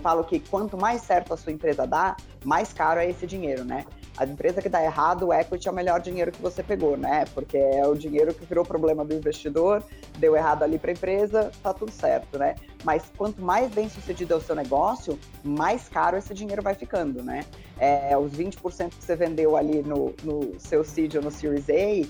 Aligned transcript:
falo 0.00 0.24
que 0.24 0.40
quanto 0.40 0.76
mais 0.76 1.02
certo 1.02 1.32
a 1.32 1.36
sua 1.36 1.52
empresa 1.52 1.86
dá, 1.86 2.16
mais 2.44 2.72
caro 2.72 3.00
é 3.00 3.08
esse 3.08 3.26
dinheiro, 3.26 3.64
né? 3.64 3.84
A 4.16 4.24
empresa 4.24 4.60
que 4.60 4.68
dá 4.68 4.82
errado, 4.82 5.28
o 5.28 5.32
equity 5.32 5.68
é 5.68 5.70
o 5.70 5.74
melhor 5.74 6.00
dinheiro 6.00 6.30
que 6.30 6.42
você 6.42 6.62
pegou, 6.62 6.96
né? 6.96 7.24
Porque 7.32 7.56
é 7.56 7.86
o 7.86 7.94
dinheiro 7.94 8.34
que 8.34 8.44
virou 8.44 8.64
problema 8.64 9.04
do 9.04 9.14
investidor, 9.14 9.82
deu 10.18 10.36
errado 10.36 10.62
ali 10.62 10.78
para 10.78 10.90
a 10.90 10.92
empresa, 10.92 11.50
tá 11.62 11.72
tudo 11.72 11.90
certo, 11.90 12.38
né? 12.38 12.54
Mas 12.84 13.10
quanto 13.16 13.40
mais 13.40 13.70
bem 13.72 13.88
sucedido 13.88 14.34
é 14.34 14.36
o 14.36 14.40
seu 14.40 14.54
negócio, 14.54 15.18
mais 15.42 15.88
caro 15.88 16.16
esse 16.16 16.34
dinheiro 16.34 16.60
vai 16.60 16.74
ficando, 16.74 17.22
né? 17.22 17.44
É, 17.78 18.16
os 18.18 18.32
20% 18.32 18.90
que 18.90 19.04
você 19.04 19.16
vendeu 19.16 19.56
ali 19.56 19.82
no, 19.82 20.14
no 20.22 20.58
seu 20.60 20.84
seed 20.84 21.14
ou 21.14 21.22
no 21.22 21.30
Series 21.30 21.70
A, 21.70 22.06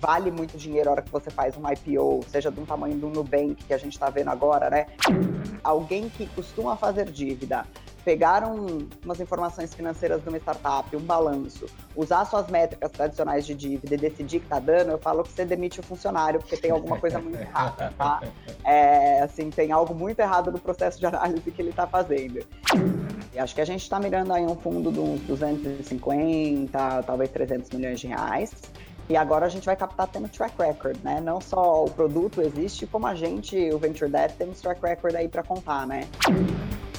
vale 0.00 0.30
muito 0.30 0.56
dinheiro 0.56 0.88
a 0.88 0.92
hora 0.92 1.02
que 1.02 1.10
você 1.10 1.30
faz 1.30 1.56
um 1.56 1.62
IPO, 1.70 2.24
seja 2.28 2.50
do 2.50 2.64
tamanho 2.66 2.96
do 2.96 3.08
Nubank 3.08 3.54
que 3.54 3.74
a 3.74 3.78
gente 3.78 3.92
está 3.92 4.10
vendo 4.10 4.28
agora, 4.28 4.70
né? 4.70 4.86
Alguém 5.62 6.08
que 6.08 6.26
costuma 6.26 6.76
fazer 6.76 7.10
dívida, 7.10 7.66
pegar 8.04 8.44
um, 8.44 8.88
umas 9.04 9.20
informações 9.20 9.74
financeiras 9.74 10.22
de 10.22 10.28
uma 10.28 10.38
startup, 10.38 10.94
um 10.96 11.00
balanço, 11.00 11.66
usar 11.94 12.24
suas 12.24 12.48
métricas 12.48 12.90
tradicionais 12.90 13.46
de 13.46 13.54
dívida 13.54 13.94
e 13.94 13.98
decidir 13.98 14.40
que 14.40 14.46
está 14.46 14.58
dando, 14.58 14.90
eu 14.90 14.98
falo 14.98 15.22
que 15.22 15.30
você 15.30 15.44
demite 15.44 15.80
o 15.80 15.82
funcionário, 15.82 16.40
porque 16.40 16.56
tem 16.56 16.70
alguma 16.70 16.98
coisa 16.98 17.18
muito 17.20 17.38
errada, 17.40 17.92
tá? 17.96 18.20
É, 18.64 19.20
assim, 19.20 19.50
tem 19.50 19.72
algo 19.72 19.94
muito 19.94 20.18
errado 20.20 20.50
no 20.50 20.58
processo 20.58 20.98
de 20.98 21.06
análise 21.06 21.50
que 21.50 21.62
ele 21.62 21.70
está 21.70 21.86
fazendo. 21.86 22.44
E 23.32 23.38
acho 23.38 23.54
que 23.54 23.60
a 23.60 23.64
gente 23.64 23.82
está 23.82 23.98
mirando 23.98 24.32
aí 24.32 24.44
um 24.44 24.56
fundo 24.56 24.92
de 24.92 24.98
uns 24.98 25.20
250, 25.22 27.02
talvez 27.04 27.30
300 27.30 27.70
milhões 27.70 28.00
de 28.00 28.08
reais. 28.08 28.52
E 29.12 29.16
agora 29.16 29.44
a 29.44 29.48
gente 29.50 29.66
vai 29.66 29.76
captar 29.76 30.08
tendo 30.08 30.26
track 30.26 30.54
record, 30.58 30.96
né? 31.04 31.20
Não 31.20 31.38
só 31.38 31.84
o 31.84 31.90
produto 31.90 32.40
existe, 32.40 32.86
como 32.86 33.06
a 33.06 33.14
gente, 33.14 33.54
o 33.70 33.78
Venture 33.78 34.10
Debt, 34.10 34.36
temos 34.38 34.58
track 34.58 34.80
record 34.80 35.14
aí 35.14 35.28
para 35.28 35.42
contar, 35.42 35.86
né? 35.86 36.08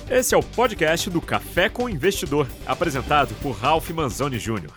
Esse 0.07 0.35
é 0.35 0.37
o 0.37 0.43
podcast 0.43 1.09
do 1.09 1.19
Café 1.19 1.69
com 1.69 1.89
Investidor, 1.89 2.47
apresentado 2.67 3.33
por 3.41 3.53
Ralph 3.53 3.89
Manzoni 3.89 4.37
Jr. 4.37 4.69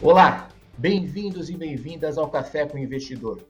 Olá, 0.00 0.48
bem-vindos 0.78 1.50
e 1.50 1.58
bem-vindas 1.58 2.16
ao 2.16 2.30
Café 2.30 2.64
com 2.64 2.78
Investidor. 2.78 3.40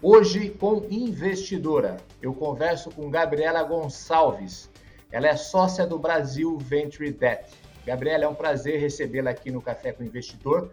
Hoje, 0.00 0.48
com 0.48 0.86
investidora, 0.88 1.96
eu 2.22 2.32
converso 2.32 2.88
com 2.92 3.10
Gabriela 3.10 3.64
Gonçalves. 3.64 4.70
Ela 5.10 5.26
é 5.26 5.34
sócia 5.34 5.84
do 5.84 5.98
Brasil 5.98 6.56
Venture 6.56 7.10
Debt 7.10 7.50
Gabriela, 7.86 8.24
é 8.24 8.28
um 8.28 8.34
prazer 8.34 8.80
recebê-la 8.80 9.30
aqui 9.30 9.50
no 9.50 9.60
Café 9.62 9.92
com 9.92 10.04
Investidor. 10.04 10.70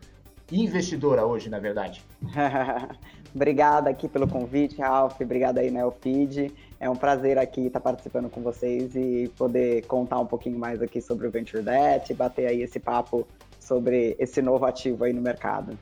Investidora 0.52 1.25
hoje, 1.25 1.50
na 1.50 1.59
verdade. 1.59 2.03
Obrigada 3.36 3.89
aqui 3.89 4.08
pelo 4.08 4.27
convite, 4.27 4.80
Ralf. 4.80 5.19
Obrigada 5.19 5.59
aí, 5.59 5.69
Neofeed. 5.69 6.53
É 6.80 6.89
um 6.89 6.95
prazer 6.95 7.38
aqui 7.38 7.67
estar 7.67 7.80
participando 7.80 8.30
com 8.30 8.41
vocês 8.41 8.95
e 8.95 9.31
poder 9.38 9.85
contar 9.88 10.19
um 10.19 10.25
pouquinho 10.25 10.58
mais 10.58 10.81
aqui 10.81 11.02
sobre 11.02 11.28
o 11.28 11.31
Venture 11.31 11.61
Debt 11.61 12.11
e 12.11 12.16
bater 12.16 12.47
aí 12.47 12.61
esse 12.61 12.80
papo 12.80 13.28
sobre 13.59 14.16
esse 14.19 14.41
novo 14.41 14.66
ativo 14.66 15.03
aí 15.03 15.11
no 15.11 15.22
mercado. 15.22 15.78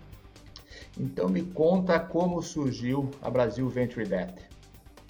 Então 1.00 1.30
me 1.30 1.44
conta 1.44 2.00
como 2.00 2.42
surgiu 2.42 3.12
a 3.22 3.30
Brasil 3.30 3.68
Venture 3.70 4.08
Debt. 4.08 4.34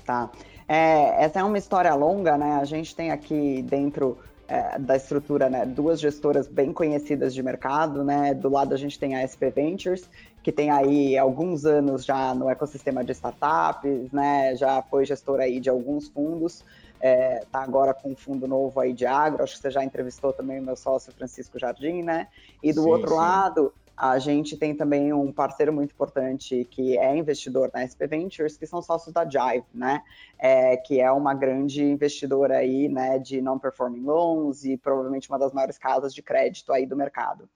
Tá. 0.03 0.29
É, 0.67 1.23
essa 1.23 1.39
é 1.39 1.43
uma 1.43 1.57
história 1.57 1.93
longa, 1.93 2.37
né? 2.37 2.57
A 2.59 2.65
gente 2.65 2.95
tem 2.95 3.11
aqui 3.11 3.61
dentro 3.61 4.17
é, 4.47 4.77
da 4.79 4.95
estrutura, 4.95 5.49
né, 5.49 5.65
duas 5.65 5.99
gestoras 5.99 6.47
bem 6.47 6.71
conhecidas 6.71 7.33
de 7.33 7.41
mercado, 7.41 8.03
né, 8.03 8.33
do 8.33 8.49
lado 8.49 8.73
a 8.73 8.77
gente 8.77 8.99
tem 8.99 9.15
a 9.15 9.25
SP 9.25 9.49
Ventures, 9.49 10.09
que 10.43 10.51
tem 10.51 10.69
aí 10.69 11.17
alguns 11.17 11.65
anos 11.65 12.05
já 12.05 12.33
no 12.35 12.49
ecossistema 12.49 13.03
de 13.03 13.11
startups, 13.11 14.11
né, 14.11 14.55
já 14.55 14.81
foi 14.83 15.05
gestora 15.05 15.43
aí 15.43 15.59
de 15.59 15.69
alguns 15.69 16.07
fundos, 16.07 16.63
é, 17.01 17.43
tá 17.51 17.61
agora 17.61 17.93
com 17.93 18.11
um 18.11 18.15
fundo 18.15 18.47
novo 18.47 18.79
aí 18.79 18.93
de 18.93 19.05
agro, 19.05 19.43
acho 19.43 19.55
que 19.55 19.61
você 19.61 19.71
já 19.71 19.83
entrevistou 19.83 20.31
também 20.31 20.59
o 20.59 20.63
meu 20.63 20.75
sócio 20.75 21.11
Francisco 21.13 21.57
Jardim, 21.57 22.03
né, 22.03 22.27
e 22.61 22.71
do 22.71 22.83
sim, 22.83 22.89
outro 22.89 23.09
sim. 23.09 23.15
lado 23.15 23.73
a 23.97 24.19
gente 24.19 24.57
tem 24.57 24.75
também 24.75 25.13
um 25.13 25.31
parceiro 25.31 25.71
muito 25.71 25.91
importante 25.91 26.65
que 26.69 26.97
é 26.97 27.15
investidor 27.15 27.71
na 27.73 27.87
SP 27.87 28.07
Ventures, 28.07 28.57
que 28.57 28.67
são 28.67 28.81
sócios 28.81 29.13
da 29.13 29.23
Jive, 29.23 29.65
né? 29.73 30.03
É, 30.37 30.75
que 30.77 30.99
é 30.99 31.11
uma 31.11 31.33
grande 31.33 31.83
investidora 31.83 32.57
aí, 32.57 32.89
né, 32.89 33.17
de 33.19 33.41
non-performing 33.41 34.03
loans 34.03 34.65
e 34.65 34.77
provavelmente 34.77 35.29
uma 35.29 35.39
das 35.39 35.53
maiores 35.53 35.77
casas 35.77 36.13
de 36.13 36.21
crédito 36.21 36.73
aí 36.73 36.85
do 36.85 36.95
mercado. 36.95 37.49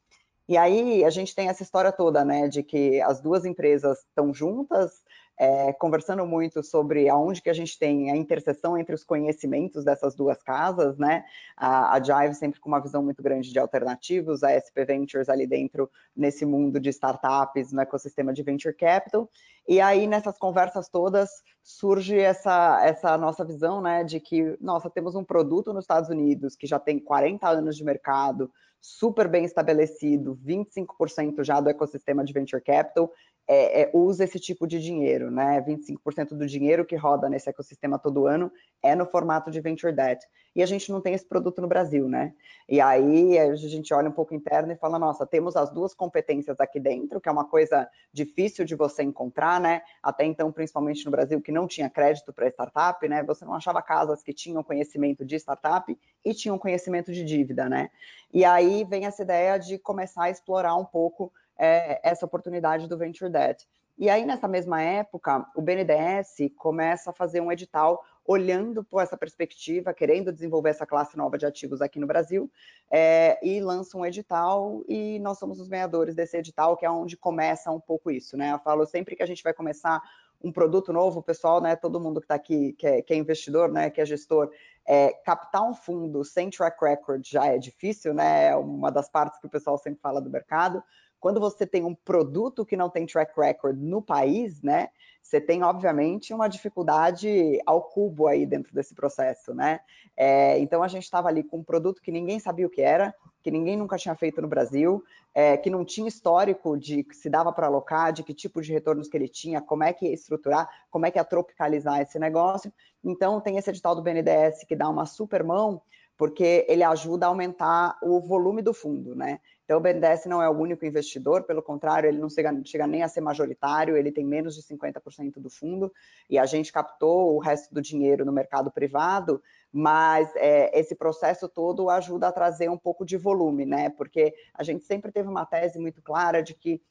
E 0.47 0.57
aí 0.57 1.03
a 1.03 1.09
gente 1.09 1.35
tem 1.35 1.47
essa 1.47 1.61
história 1.61 1.91
toda, 1.91 2.25
né, 2.25 2.47
de 2.47 2.63
que 2.63 2.99
as 3.01 3.21
duas 3.21 3.45
empresas 3.45 3.99
estão 3.99 4.33
juntas, 4.33 5.03
é, 5.39 5.71
conversando 5.71 6.25
muito 6.25 6.61
sobre 6.61 7.07
aonde 7.07 7.41
que 7.41 7.49
a 7.49 7.53
gente 7.53 7.79
tem 7.79 8.11
a 8.11 8.15
interseção 8.17 8.77
entre 8.77 8.93
os 8.93 9.05
conhecimentos 9.05 9.85
dessas 9.85 10.13
duas 10.13 10.43
casas, 10.43 10.97
né? 10.97 11.23
A, 11.55 11.95
a 11.95 12.03
Jive 12.03 12.35
sempre 12.35 12.59
com 12.59 12.67
uma 12.67 12.81
visão 12.81 13.01
muito 13.01 13.23
grande 13.23 13.49
de 13.49 13.57
alternativos, 13.57 14.43
a 14.43 14.51
SP 14.51 14.83
Ventures 14.83 15.29
ali 15.29 15.47
dentro 15.47 15.89
nesse 16.13 16.45
mundo 16.45 16.77
de 16.77 16.89
startups, 16.89 17.71
no 17.71 17.79
ecossistema 17.79 18.33
de 18.33 18.43
venture 18.43 18.75
capital. 18.75 19.29
E 19.65 19.79
aí 19.79 20.07
nessas 20.07 20.37
conversas 20.37 20.89
todas 20.89 21.29
surge 21.63 22.19
essa 22.19 22.85
essa 22.85 23.17
nossa 23.17 23.45
visão, 23.45 23.81
né, 23.81 24.03
de 24.03 24.19
que 24.19 24.57
nossa 24.59 24.89
temos 24.89 25.15
um 25.15 25.23
produto 25.23 25.71
nos 25.71 25.85
Estados 25.85 26.09
Unidos 26.09 26.57
que 26.57 26.67
já 26.67 26.79
tem 26.79 26.99
40 26.99 27.47
anos 27.47 27.77
de 27.77 27.85
mercado, 27.85 28.51
super 28.81 29.27
bem 29.27 29.45
estabelecido, 29.45 30.37
25% 30.45 31.43
já 31.43 31.59
do 31.61 31.69
ecossistema 31.69 32.23
de 32.23 32.33
venture 32.33 32.61
capital 32.61 33.11
é, 33.51 33.81
é, 33.81 33.91
usa 33.95 34.25
esse 34.25 34.39
tipo 34.39 34.67
de 34.67 34.79
dinheiro, 34.79 35.31
né? 35.31 35.59
25% 35.61 36.37
do 36.37 36.45
dinheiro 36.45 36.85
que 36.85 36.95
roda 36.95 37.27
nesse 37.27 37.49
ecossistema 37.49 37.97
todo 37.97 38.27
ano 38.27 38.51
é 38.79 38.93
no 38.95 39.07
formato 39.07 39.49
de 39.49 39.59
venture 39.59 39.91
debt. 39.91 40.23
E 40.55 40.61
a 40.61 40.67
gente 40.67 40.91
não 40.91 41.01
tem 41.01 41.15
esse 41.15 41.25
produto 41.25 41.59
no 41.59 41.67
Brasil, 41.67 42.07
né? 42.07 42.35
E 42.67 42.79
aí 42.79 43.39
a 43.39 43.55
gente 43.55 43.91
olha 43.91 44.07
um 44.07 44.11
pouco 44.11 44.35
interno 44.35 44.71
e 44.71 44.75
fala: 44.75 44.99
nossa, 44.99 45.25
temos 45.25 45.55
as 45.55 45.71
duas 45.71 45.95
competências 45.95 46.59
aqui 46.59 46.79
dentro, 46.79 47.19
que 47.19 47.27
é 47.27 47.31
uma 47.31 47.43
coisa 47.43 47.89
difícil 48.13 48.65
de 48.65 48.75
você 48.75 49.01
encontrar, 49.01 49.59
né? 49.59 49.81
Até 50.03 50.25
então, 50.25 50.51
principalmente 50.51 51.03
no 51.03 51.09
Brasil, 51.09 51.41
que 51.41 51.51
não 51.51 51.67
tinha 51.67 51.89
crédito 51.89 52.31
para 52.31 52.47
startup, 52.49 53.07
né? 53.07 53.23
Você 53.23 53.45
não 53.45 53.55
achava 53.55 53.81
casas 53.81 54.21
que 54.21 54.31
tinham 54.31 54.63
conhecimento 54.63 55.25
de 55.25 55.37
startup 55.37 55.97
e 56.23 56.33
tinham 56.35 56.59
conhecimento 56.59 57.11
de 57.11 57.23
dívida, 57.23 57.67
né? 57.67 57.89
E 58.31 58.45
aí 58.45 58.83
vem 58.83 59.07
essa 59.07 59.23
ideia 59.23 59.57
de 59.57 59.79
começar 59.79 60.25
a 60.25 60.29
explorar 60.29 60.75
um 60.75 60.85
pouco 60.85 61.33
é, 61.59 61.99
essa 62.09 62.25
oportunidade 62.25 62.87
do 62.87 62.97
Venture 62.97 63.29
Debt. 63.29 63.67
E 63.97 64.09
aí, 64.09 64.25
nessa 64.25 64.47
mesma 64.47 64.81
época, 64.81 65.45
o 65.53 65.61
BNDES 65.61 66.53
começa 66.57 67.09
a 67.09 67.13
fazer 67.13 67.41
um 67.41 67.51
edital 67.51 68.01
olhando 68.25 68.81
por 68.81 69.01
essa 69.01 69.17
perspectiva, 69.17 69.93
querendo 69.93 70.31
desenvolver 70.31 70.69
essa 70.69 70.85
classe 70.85 71.17
nova 71.17 71.37
de 71.37 71.45
ativos 71.45 71.81
aqui 71.81 71.99
no 71.99 72.07
Brasil, 72.07 72.49
é, 72.89 73.37
e 73.45 73.59
lança 73.59 73.97
um 73.97 74.05
edital, 74.05 74.83
e 74.87 75.19
nós 75.19 75.37
somos 75.37 75.59
os 75.59 75.67
ganhadores 75.67 76.15
desse 76.15 76.37
edital, 76.37 76.77
que 76.77 76.85
é 76.85 76.89
onde 76.89 77.17
começa 77.17 77.69
um 77.71 77.79
pouco 77.79 78.09
isso, 78.09 78.37
né? 78.37 78.53
Eu 78.53 78.59
falo 78.59 78.85
sempre 78.85 79.15
que 79.15 79.23
a 79.23 79.25
gente 79.25 79.43
vai 79.43 79.53
começar 79.53 80.01
um 80.41 80.51
produto 80.51 80.93
novo, 80.93 81.21
pessoal, 81.21 81.59
né, 81.59 81.75
todo 81.75 81.99
mundo 81.99 82.21
que 82.21 82.25
está 82.25 82.35
aqui, 82.35 82.71
que 82.73 82.87
é, 82.87 83.01
que 83.01 83.13
é, 83.13 83.17
investidor, 83.17 83.69
né, 83.69 83.89
que 83.89 83.99
é 83.99 84.05
gestor, 84.05 84.49
é, 84.87 85.11
captar 85.25 85.63
um 85.63 85.73
fundo 85.73 86.23
sem 86.23 86.49
track 86.49 86.77
record 86.81 87.25
já 87.25 87.45
é 87.45 87.57
difícil, 87.57 88.13
né? 88.13 88.47
É 88.47 88.55
uma 88.55 88.89
das 88.89 89.09
partes 89.09 89.39
que 89.39 89.45
o 89.45 89.49
pessoal 89.49 89.77
sempre 89.77 89.99
fala 90.01 90.21
do 90.21 90.29
mercado. 90.29 90.81
Quando 91.19 91.39
você 91.39 91.65
tem 91.67 91.83
um 91.83 91.93
produto 91.93 92.65
que 92.65 92.77
não 92.77 92.89
tem 92.89 93.05
track 93.05 93.33
record 93.39 93.77
no 93.77 94.01
país, 94.01 94.61
né? 94.61 94.89
Você 95.21 95.39
tem, 95.39 95.63
obviamente, 95.63 96.33
uma 96.33 96.47
dificuldade 96.47 97.59
ao 97.65 97.83
cubo 97.83 98.27
aí 98.27 98.45
dentro 98.45 98.73
desse 98.73 98.95
processo, 98.95 99.53
né? 99.53 99.81
É, 100.15 100.57
então 100.59 100.81
a 100.81 100.87
gente 100.87 101.03
estava 101.03 101.27
ali 101.27 101.43
com 101.43 101.57
um 101.57 101.63
produto 101.63 102.01
que 102.01 102.11
ninguém 102.11 102.39
sabia 102.39 102.65
o 102.65 102.69
que 102.69 102.81
era, 102.81 103.13
que 103.43 103.51
ninguém 103.51 103.77
nunca 103.77 103.97
tinha 103.97 104.15
feito 104.15 104.41
no 104.41 104.47
Brasil, 104.47 105.03
é, 105.33 105.55
que 105.55 105.69
não 105.69 105.85
tinha 105.85 106.07
histórico 106.07 106.77
de 106.77 107.05
se 107.11 107.29
dava 107.29 107.51
para 107.51 107.67
alocar, 107.67 108.11
de 108.11 108.23
que 108.23 108.33
tipo 108.33 108.61
de 108.61 108.73
retornos 108.73 109.07
que 109.07 109.15
ele 109.15 109.27
tinha, 109.27 109.61
como 109.61 109.83
é 109.83 109.93
que 109.93 110.07
ia 110.07 110.13
estruturar, 110.13 110.69
como 110.89 111.05
é 111.05 111.11
que 111.11 111.19
ia 111.19 111.23
tropicalizar 111.23 112.01
esse 112.01 112.17
negócio. 112.17 112.73
Então 113.03 113.39
tem 113.39 113.57
esse 113.57 113.69
edital 113.69 113.95
do 113.95 114.01
BNDES 114.01 114.63
que 114.67 114.75
dá 114.75 114.89
uma 114.89 115.05
super 115.05 115.43
mão, 115.43 115.81
porque 116.17 116.65
ele 116.67 116.83
ajuda 116.83 117.25
a 117.25 117.29
aumentar 117.29 117.97
o 118.01 118.19
volume 118.19 118.61
do 118.61 118.73
fundo, 118.73 119.15
né? 119.15 119.39
Então, 119.69 119.77
o 119.77 119.81
BNDES 119.81 120.25
não 120.25 120.41
é 120.41 120.49
o 120.49 120.57
único 120.57 120.83
investidor, 120.83 121.43
pelo 121.43 121.61
contrário, 121.61 122.07
ele 122.07 122.17
não 122.17 122.27
chega, 122.27 122.59
chega, 122.65 122.87
nem 122.87 123.03
a 123.03 123.07
ser 123.07 123.21
majoritário, 123.21 123.95
ele 123.95 124.11
tem 124.11 124.25
menos 124.25 124.55
de 124.55 124.63
50% 124.63 125.33
do 125.39 125.47
fundo, 125.47 125.93
e 126.27 126.39
a 126.39 126.45
gente 126.47 126.73
captou 126.73 127.35
o 127.35 127.37
resto 127.37 127.71
do 127.71 127.79
dinheiro 127.79 128.25
no 128.25 128.31
mercado 128.31 128.71
privado, 128.71 129.39
mas 129.71 130.35
é, 130.37 130.79
esse 130.79 130.95
processo 130.95 131.47
todo 131.47 131.87
ajuda 131.87 132.29
a 132.29 132.31
trazer 132.31 132.67
um 132.67 132.79
pouco 132.79 133.05
de 133.05 133.15
volume, 133.15 133.63
né? 133.63 133.91
Porque 133.91 134.33
a 134.55 134.63
gente 134.63 134.83
sempre 134.85 135.11
teve 135.11 135.29
uma 135.29 135.45
tese 135.45 135.77
muito 135.77 136.01
clara 136.01 136.41
de 136.41 136.55
que 136.55 136.81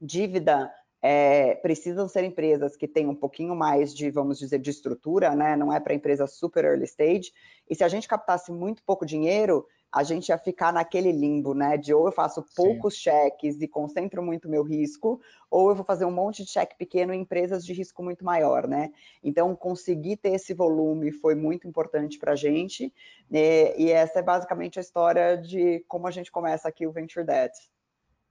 dívida 0.00 0.72
é, 1.02 1.56
precisam 1.56 2.06
ser 2.06 2.22
empresas 2.22 2.76
que 2.76 2.86
têm 2.86 3.08
um 3.08 3.16
pouquinho 3.16 3.56
mais 3.56 3.92
de, 3.92 4.12
vamos 4.12 4.38
dizer, 4.38 4.60
de 4.60 4.70
estrutura, 4.70 5.34
né? 5.34 5.56
Não 5.56 5.72
é 5.72 5.80
para 5.80 5.92
empresa 5.92 6.24
super 6.28 6.64
early 6.64 6.84
stage. 6.84 7.32
E 7.68 7.74
se 7.74 7.82
a 7.82 7.88
gente 7.88 8.06
captasse 8.06 8.52
muito 8.52 8.80
pouco 8.84 9.04
dinheiro, 9.04 9.66
a 9.96 10.02
gente 10.02 10.28
ia 10.28 10.36
ficar 10.36 10.74
naquele 10.74 11.10
limbo, 11.10 11.54
né? 11.54 11.78
De 11.78 11.94
ou 11.94 12.04
eu 12.04 12.12
faço 12.12 12.44
poucos 12.54 12.96
Sim. 12.96 13.00
cheques 13.00 13.62
e 13.62 13.66
concentro 13.66 14.22
muito 14.22 14.46
meu 14.46 14.62
risco, 14.62 15.18
ou 15.50 15.70
eu 15.70 15.74
vou 15.74 15.86
fazer 15.86 16.04
um 16.04 16.10
monte 16.10 16.44
de 16.44 16.50
cheque 16.50 16.76
pequeno 16.76 17.14
em 17.14 17.22
empresas 17.22 17.64
de 17.64 17.72
risco 17.72 18.02
muito 18.02 18.22
maior, 18.22 18.68
né? 18.68 18.92
Então, 19.24 19.56
conseguir 19.56 20.18
ter 20.18 20.34
esse 20.34 20.52
volume 20.52 21.10
foi 21.10 21.34
muito 21.34 21.66
importante 21.66 22.18
para 22.18 22.32
a 22.32 22.36
gente, 22.36 22.92
né? 23.30 23.74
e 23.78 23.90
essa 23.90 24.18
é 24.18 24.22
basicamente 24.22 24.78
a 24.78 24.82
história 24.82 25.38
de 25.38 25.82
como 25.88 26.06
a 26.06 26.10
gente 26.10 26.30
começa 26.30 26.68
aqui 26.68 26.86
o 26.86 26.92
Venture 26.92 27.24
Debt. 27.24 27.56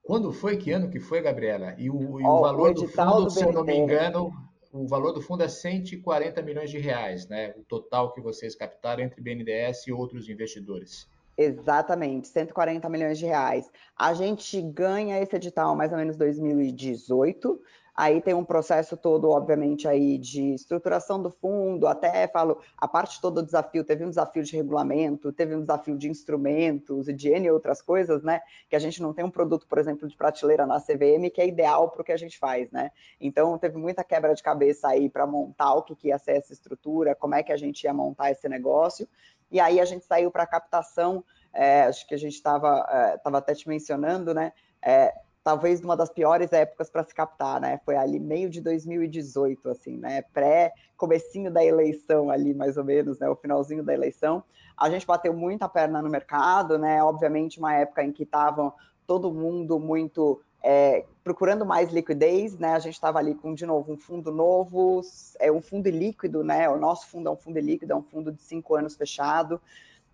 Quando 0.04 0.32
foi? 0.32 0.58
Que 0.58 0.70
ano 0.70 0.88
que 0.88 1.00
foi, 1.00 1.20
Gabriela? 1.20 1.74
E 1.80 1.90
o, 1.90 2.20
e 2.20 2.24
o 2.24 2.42
valor 2.42 2.70
o 2.70 2.74
do 2.76 2.88
fundo, 2.88 3.24
do 3.24 3.30
se 3.32 3.44
eu 3.44 3.52
não 3.52 3.64
me 3.64 3.76
engano, 3.76 4.32
o 4.72 4.88
valor 4.88 5.14
do 5.14 5.22
fundo 5.22 5.42
é 5.42 5.48
140 5.48 6.44
milhões 6.44 6.70
de 6.70 6.78
reais, 6.78 7.28
né? 7.28 7.56
O 7.58 7.64
total 7.64 8.14
que 8.14 8.22
vocês 8.22 8.56
captaram 8.56 9.04
entre 9.04 9.20
BNDES 9.20 9.88
e 9.88 9.92
outros 9.92 10.30
investidores. 10.30 11.08
Exatamente, 11.38 12.28
140 12.30 12.88
milhões 12.90 13.20
de 13.20 13.26
reais. 13.26 13.70
A 13.98 14.14
gente 14.14 14.62
ganha 14.62 15.20
esse 15.22 15.36
edital 15.36 15.76
mais 15.76 15.92
ou 15.92 15.98
menos 15.98 16.16
2018. 16.16 17.62
Aí 17.98 18.22
tem 18.22 18.34
um 18.34 18.44
processo 18.44 18.98
todo, 18.98 19.30
obviamente, 19.30 19.88
aí 19.88 20.18
de 20.18 20.54
estruturação 20.54 21.22
do 21.22 21.32
fundo, 21.32 21.88
até 21.88 22.28
falo, 22.28 22.60
a 22.78 22.90
parte 22.90 23.22
toda 23.22 23.42
do 23.42 23.46
desafio, 23.46 23.86
teve 23.86 24.04
um 24.04 24.10
desafio 24.10 24.44
de 24.44 24.54
regulamento, 24.54 25.32
teve 25.32 25.56
um 25.56 25.62
desafio 25.62 25.98
de 25.98 26.10
instrumentos 26.10 27.08
e 27.08 27.14
de 27.14 27.30
N 27.30 27.50
outras 27.52 27.82
coisas, 27.82 28.22
né? 28.22 28.42
Que 28.70 28.76
a 28.76 28.80
gente 28.80 29.02
não 29.02 29.14
tem 29.14 29.24
um 29.24 29.30
produto, 29.30 29.66
por 29.66 29.78
exemplo, 29.78 30.10
de 30.10 30.18
prateleira 30.18 30.66
na 30.66 30.82
CVM 30.82 31.30
que 31.34 31.40
é 31.40 31.48
ideal 31.48 31.90
para 31.90 32.02
o 32.02 32.04
que 32.04 32.12
a 32.12 32.18
gente 32.18 32.38
faz, 32.38 32.70
né? 32.70 32.92
Então 33.20 33.58
teve 33.58 33.78
muita 33.78 34.04
quebra 34.04 34.36
de 34.36 34.44
cabeça 34.44 34.90
aí 34.90 35.10
para 35.10 35.26
montar 35.26 35.76
o 35.76 35.84
que, 35.84 35.96
que 35.96 36.10
ia 36.10 36.18
ser 36.18 36.34
essa 36.34 36.52
estrutura, 36.52 37.16
como 37.16 37.36
é 37.36 37.44
que 37.44 37.54
a 37.54 37.58
gente 37.58 37.86
ia 37.86 37.94
montar 37.94 38.30
esse 38.30 38.50
negócio. 38.50 39.08
E 39.52 39.60
aí 39.60 39.80
a 39.80 39.86
gente 39.86 40.06
saiu 40.06 40.32
para 40.32 40.44
a 40.44 40.48
captação, 40.48 41.24
é, 41.54 41.84
acho 41.84 42.08
que 42.08 42.14
a 42.14 42.18
gente 42.18 42.34
estava 42.34 42.86
é, 42.90 43.20
até 43.24 43.54
te 43.54 43.68
mencionando, 43.68 44.34
né? 44.34 44.52
É, 44.82 45.14
talvez 45.44 45.80
uma 45.82 45.96
das 45.96 46.10
piores 46.10 46.52
épocas 46.52 46.90
para 46.90 47.04
se 47.04 47.14
captar, 47.14 47.62
né? 47.62 47.80
Foi 47.86 47.96
ali 47.96 48.20
meio 48.20 48.50
de 48.50 48.60
2018, 48.60 49.70
assim, 49.70 49.96
né? 49.98 50.24
Pré 50.34 50.74
comecinho 50.98 51.52
da 51.52 51.64
eleição 51.64 52.32
ali, 52.32 52.54
mais 52.54 52.78
ou 52.78 52.84
menos, 52.84 53.20
né? 53.20 53.30
O 53.30 53.36
finalzinho 53.36 53.84
da 53.84 53.94
eleição. 53.94 54.44
A 54.76 54.90
gente 54.90 55.06
bateu 55.06 55.34
muita 55.34 55.70
perna 55.70 56.02
no 56.02 56.10
mercado, 56.10 56.80
né? 56.80 57.04
Obviamente, 57.04 57.60
uma 57.60 57.76
época 57.76 58.04
em 58.04 58.12
que 58.12 58.24
estavam 58.24 58.74
todo 59.06 59.32
mundo 59.32 59.80
muito 59.80 60.42
é, 60.68 61.06
procurando 61.24 61.64
mais 61.64 61.92
liquidez, 61.92 62.58
né? 62.58 62.70
A 62.70 62.80
gente 62.80 62.96
estava 62.96 63.20
ali 63.20 63.36
com, 63.36 63.54
de 63.54 63.68
novo, 63.68 63.94
um 63.94 63.98
fundo 63.98 64.32
novo, 64.32 65.00
é 65.40 65.52
um 65.52 65.62
fundo 65.62 65.88
líquido, 65.92 66.44
né? 66.44 66.68
O 66.68 66.78
nosso 66.78 67.08
fundo 67.08 67.30
é 67.30 67.32
um 67.32 67.36
fundo 67.36 67.60
líquido, 67.60 67.94
é 67.94 67.96
um 67.96 68.02
fundo 68.02 68.32
de 68.32 68.42
cinco 68.42 68.74
anos 68.74 68.96
fechado. 68.96 69.62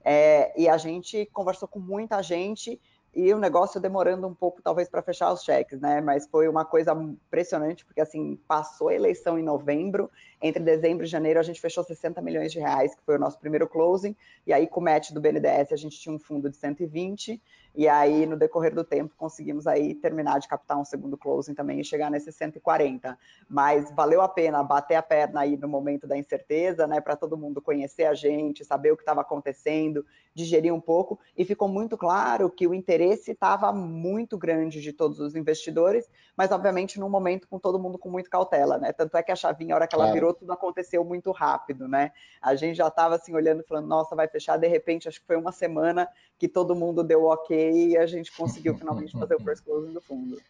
É, 0.03 0.51
e 0.59 0.67
a 0.67 0.75
gente 0.77 1.25
conversou 1.31 1.69
com 1.69 1.79
muita 1.79 2.21
gente 2.21 2.77
e 3.13 3.33
o 3.33 3.39
negócio 3.39 3.79
demorando 3.79 4.25
um 4.25 4.33
pouco, 4.33 4.61
talvez, 4.61 4.89
para 4.89 5.01
fechar 5.01 5.31
os 5.31 5.43
cheques, 5.43 5.79
né? 5.79 6.01
Mas 6.01 6.27
foi 6.27 6.47
uma 6.47 6.65
coisa 6.65 6.93
impressionante, 6.93 7.85
porque 7.85 8.01
assim, 8.01 8.37
passou 8.47 8.89
a 8.89 8.93
eleição 8.93 9.39
em 9.39 9.43
novembro, 9.43 10.09
entre 10.41 10.63
dezembro 10.63 11.05
e 11.05 11.07
janeiro 11.07 11.39
a 11.39 11.43
gente 11.43 11.59
fechou 11.59 11.83
60 11.83 12.21
milhões 12.21 12.51
de 12.51 12.59
reais, 12.59 12.95
que 12.95 13.03
foi 13.03 13.15
o 13.15 13.19
nosso 13.19 13.37
primeiro 13.39 13.67
closing, 13.67 14.15
e 14.47 14.53
aí 14.53 14.65
com 14.65 14.79
o 14.79 14.83
match 14.83 15.11
do 15.11 15.19
BNDES 15.19 15.71
a 15.71 15.75
gente 15.75 15.99
tinha 15.99 16.15
um 16.15 16.19
fundo 16.19 16.49
de 16.49 16.55
120, 16.55 17.41
e 17.73 17.87
aí 17.87 18.25
no 18.25 18.37
decorrer 18.37 18.73
do 18.73 18.83
tempo 18.83 19.13
conseguimos 19.17 19.65
aí 19.65 19.95
terminar 19.95 20.39
de 20.39 20.47
captar 20.47 20.77
um 20.77 20.85
segundo 20.85 21.17
closing 21.17 21.53
também 21.53 21.79
e 21.79 21.83
chegar 21.83 22.11
nesse 22.11 22.31
140. 22.31 23.17
Mas 23.49 23.91
valeu 23.95 24.21
a 24.21 24.27
pena 24.27 24.63
bater 24.63 24.95
a 24.95 25.01
perna 25.01 25.41
aí 25.41 25.55
no 25.57 25.67
momento 25.67 26.05
da 26.05 26.17
incerteza, 26.17 26.85
né, 26.85 26.99
para 26.99 27.15
todo 27.15 27.37
mundo 27.37 27.61
conhecer 27.61 28.05
a 28.05 28.13
gente, 28.13 28.65
saber 28.65 28.91
o 28.91 28.97
que 28.97 29.03
estava 29.03 29.21
acontecendo, 29.21 30.05
digerir 30.33 30.73
um 30.73 30.81
pouco, 30.81 31.19
e 31.37 31.45
ficou 31.45 31.67
muito 31.67 31.97
claro 31.97 32.49
que 32.49 32.67
o 32.67 32.73
interesse 32.73 33.31
estava 33.31 33.71
muito 33.71 34.37
grande 34.37 34.81
de 34.81 34.93
todos 34.93 35.19
os 35.19 35.35
investidores, 35.35 36.09
mas 36.35 36.51
obviamente 36.51 36.99
num 36.99 37.09
momento 37.09 37.47
com 37.47 37.59
todo 37.59 37.79
mundo 37.79 37.97
com 37.97 38.09
muito 38.09 38.29
cautela, 38.29 38.77
né? 38.77 38.91
Tanto 38.91 39.15
é 39.17 39.23
que 39.23 39.31
a 39.31 39.35
chavinha, 39.35 39.73
a 39.73 39.77
hora 39.77 39.87
que 39.87 39.95
ela 39.95 40.11
virou, 40.11 40.33
tudo 40.33 40.51
aconteceu 40.51 41.03
muito 41.03 41.31
rápido, 41.31 41.87
né? 41.87 42.11
A 42.41 42.55
gente 42.55 42.75
já 42.75 42.87
estava 42.87 43.15
assim 43.15 43.33
olhando, 43.33 43.63
falando, 43.63 43.87
nossa, 43.87 44.15
vai 44.15 44.27
fechar, 44.27 44.57
de 44.57 44.67
repente, 44.67 45.07
acho 45.07 45.19
que 45.21 45.27
foi 45.27 45.35
uma 45.35 45.51
semana 45.51 46.07
que 46.37 46.47
todo 46.47 46.75
mundo 46.75 47.03
deu 47.03 47.25
ok 47.25 47.60
e 47.69 47.97
a 47.97 48.05
gente 48.05 48.31
conseguiu 48.31 48.75
finalmente 48.75 49.11
fazer 49.11 49.35
o 49.35 49.39
first 49.43 49.63
closing 49.63 49.93
do 49.93 50.01
fundo. 50.01 50.41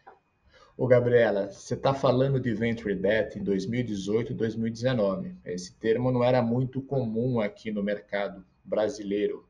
Ô, 0.78 0.88
Gabriela, 0.88 1.52
você 1.52 1.74
está 1.74 1.94
falando 1.94 2.40
de 2.40 2.54
Venture 2.54 2.96
Debt 2.96 3.38
em 3.38 3.44
2018 3.44 4.32
e 4.32 4.36
2019. 4.36 5.36
Esse 5.46 5.74
termo 5.74 6.12
não 6.12 6.24
era 6.24 6.42
muito 6.42 6.82
comum 6.82 7.40
aqui 7.40 7.72
no 7.72 7.84
mercado 7.84 8.46
brasileiro. 8.64 9.46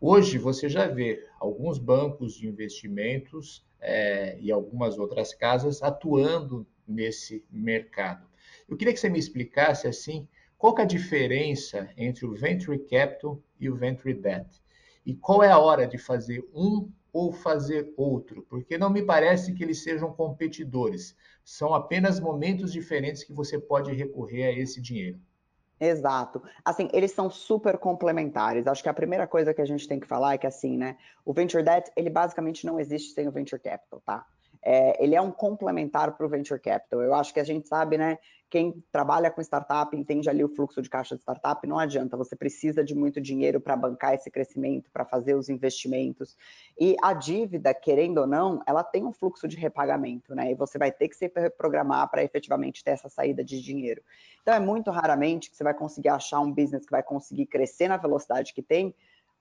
Hoje 0.00 0.38
você 0.38 0.68
já 0.68 0.86
vê 0.86 1.26
alguns 1.38 1.78
bancos 1.78 2.34
de 2.34 2.48
investimentos 2.48 3.66
é, 3.80 4.38
e 4.40 4.50
algumas 4.50 4.98
outras 4.98 5.34
casas 5.34 5.82
atuando 5.82 6.66
nesse 6.86 7.44
mercado. 7.50 8.26
Eu 8.68 8.76
queria 8.76 8.94
que 8.94 9.00
você 9.00 9.10
me 9.10 9.18
explicasse 9.18 9.86
assim, 9.86 10.26
qual 10.56 10.76
é 10.78 10.82
a 10.82 10.86
diferença 10.86 11.90
entre 11.96 12.24
o 12.24 12.34
venture 12.34 12.78
capital 12.78 13.42
e 13.58 13.68
o 13.68 13.76
venture 13.76 14.14
debt? 14.14 14.62
E 15.04 15.14
qual 15.14 15.42
é 15.42 15.50
a 15.50 15.58
hora 15.58 15.86
de 15.86 15.98
fazer 15.98 16.48
um 16.54 16.90
ou 17.12 17.32
fazer 17.32 17.92
outro? 17.96 18.46
Porque 18.48 18.78
não 18.78 18.90
me 18.90 19.02
parece 19.02 19.52
que 19.52 19.62
eles 19.62 19.82
sejam 19.82 20.12
competidores. 20.12 21.16
São 21.44 21.74
apenas 21.74 22.20
momentos 22.20 22.72
diferentes 22.72 23.24
que 23.24 23.32
você 23.32 23.58
pode 23.58 23.92
recorrer 23.92 24.44
a 24.44 24.52
esse 24.52 24.80
dinheiro. 24.80 25.20
Exato. 25.80 26.42
Assim, 26.62 26.90
eles 26.92 27.12
são 27.12 27.30
super 27.30 27.78
complementares. 27.78 28.66
Acho 28.66 28.82
que 28.82 28.88
a 28.88 28.94
primeira 28.94 29.26
coisa 29.26 29.54
que 29.54 29.62
a 29.62 29.64
gente 29.64 29.88
tem 29.88 29.98
que 29.98 30.06
falar 30.06 30.34
é 30.34 30.38
que 30.38 30.46
assim, 30.46 30.76
né, 30.76 30.98
o 31.24 31.32
venture 31.32 31.64
debt, 31.64 31.90
ele 31.96 32.10
basicamente 32.10 32.66
não 32.66 32.78
existe 32.78 33.14
sem 33.14 33.26
o 33.26 33.32
venture 33.32 33.60
capital, 33.60 34.02
tá? 34.04 34.26
É, 34.62 35.02
ele 35.02 35.14
é 35.14 35.20
um 35.20 35.30
complementar 35.30 36.16
para 36.16 36.26
o 36.26 36.28
venture 36.28 36.60
capital. 36.60 37.00
Eu 37.00 37.14
acho 37.14 37.32
que 37.32 37.40
a 37.40 37.44
gente 37.44 37.66
sabe, 37.66 37.96
né? 37.96 38.18
Quem 38.50 38.82
trabalha 38.90 39.30
com 39.30 39.40
startup 39.40 39.96
entende 39.96 40.28
ali 40.28 40.42
o 40.42 40.48
fluxo 40.48 40.82
de 40.82 40.90
caixa 40.90 41.14
de 41.14 41.20
startup, 41.20 41.64
não 41.68 41.78
adianta, 41.78 42.16
você 42.16 42.34
precisa 42.34 42.82
de 42.82 42.96
muito 42.96 43.20
dinheiro 43.20 43.60
para 43.60 43.76
bancar 43.76 44.12
esse 44.14 44.28
crescimento, 44.28 44.90
para 44.90 45.04
fazer 45.04 45.34
os 45.34 45.48
investimentos. 45.48 46.36
E 46.78 46.96
a 47.00 47.12
dívida, 47.12 47.72
querendo 47.72 48.18
ou 48.18 48.26
não, 48.26 48.60
ela 48.66 48.82
tem 48.82 49.06
um 49.06 49.12
fluxo 49.12 49.46
de 49.46 49.56
repagamento, 49.56 50.34
né? 50.34 50.50
E 50.50 50.54
você 50.56 50.78
vai 50.78 50.90
ter 50.90 51.08
que 51.08 51.16
se 51.16 51.28
programar 51.56 52.10
para 52.10 52.24
efetivamente 52.24 52.82
ter 52.82 52.90
essa 52.90 53.08
saída 53.08 53.44
de 53.44 53.62
dinheiro. 53.62 54.02
Então, 54.42 54.52
é 54.52 54.60
muito 54.60 54.90
raramente 54.90 55.48
que 55.48 55.56
você 55.56 55.62
vai 55.62 55.74
conseguir 55.74 56.08
achar 56.08 56.40
um 56.40 56.52
business 56.52 56.84
que 56.84 56.90
vai 56.90 57.04
conseguir 57.04 57.46
crescer 57.46 57.86
na 57.86 57.96
velocidade 57.96 58.52
que 58.52 58.62
tem, 58.62 58.92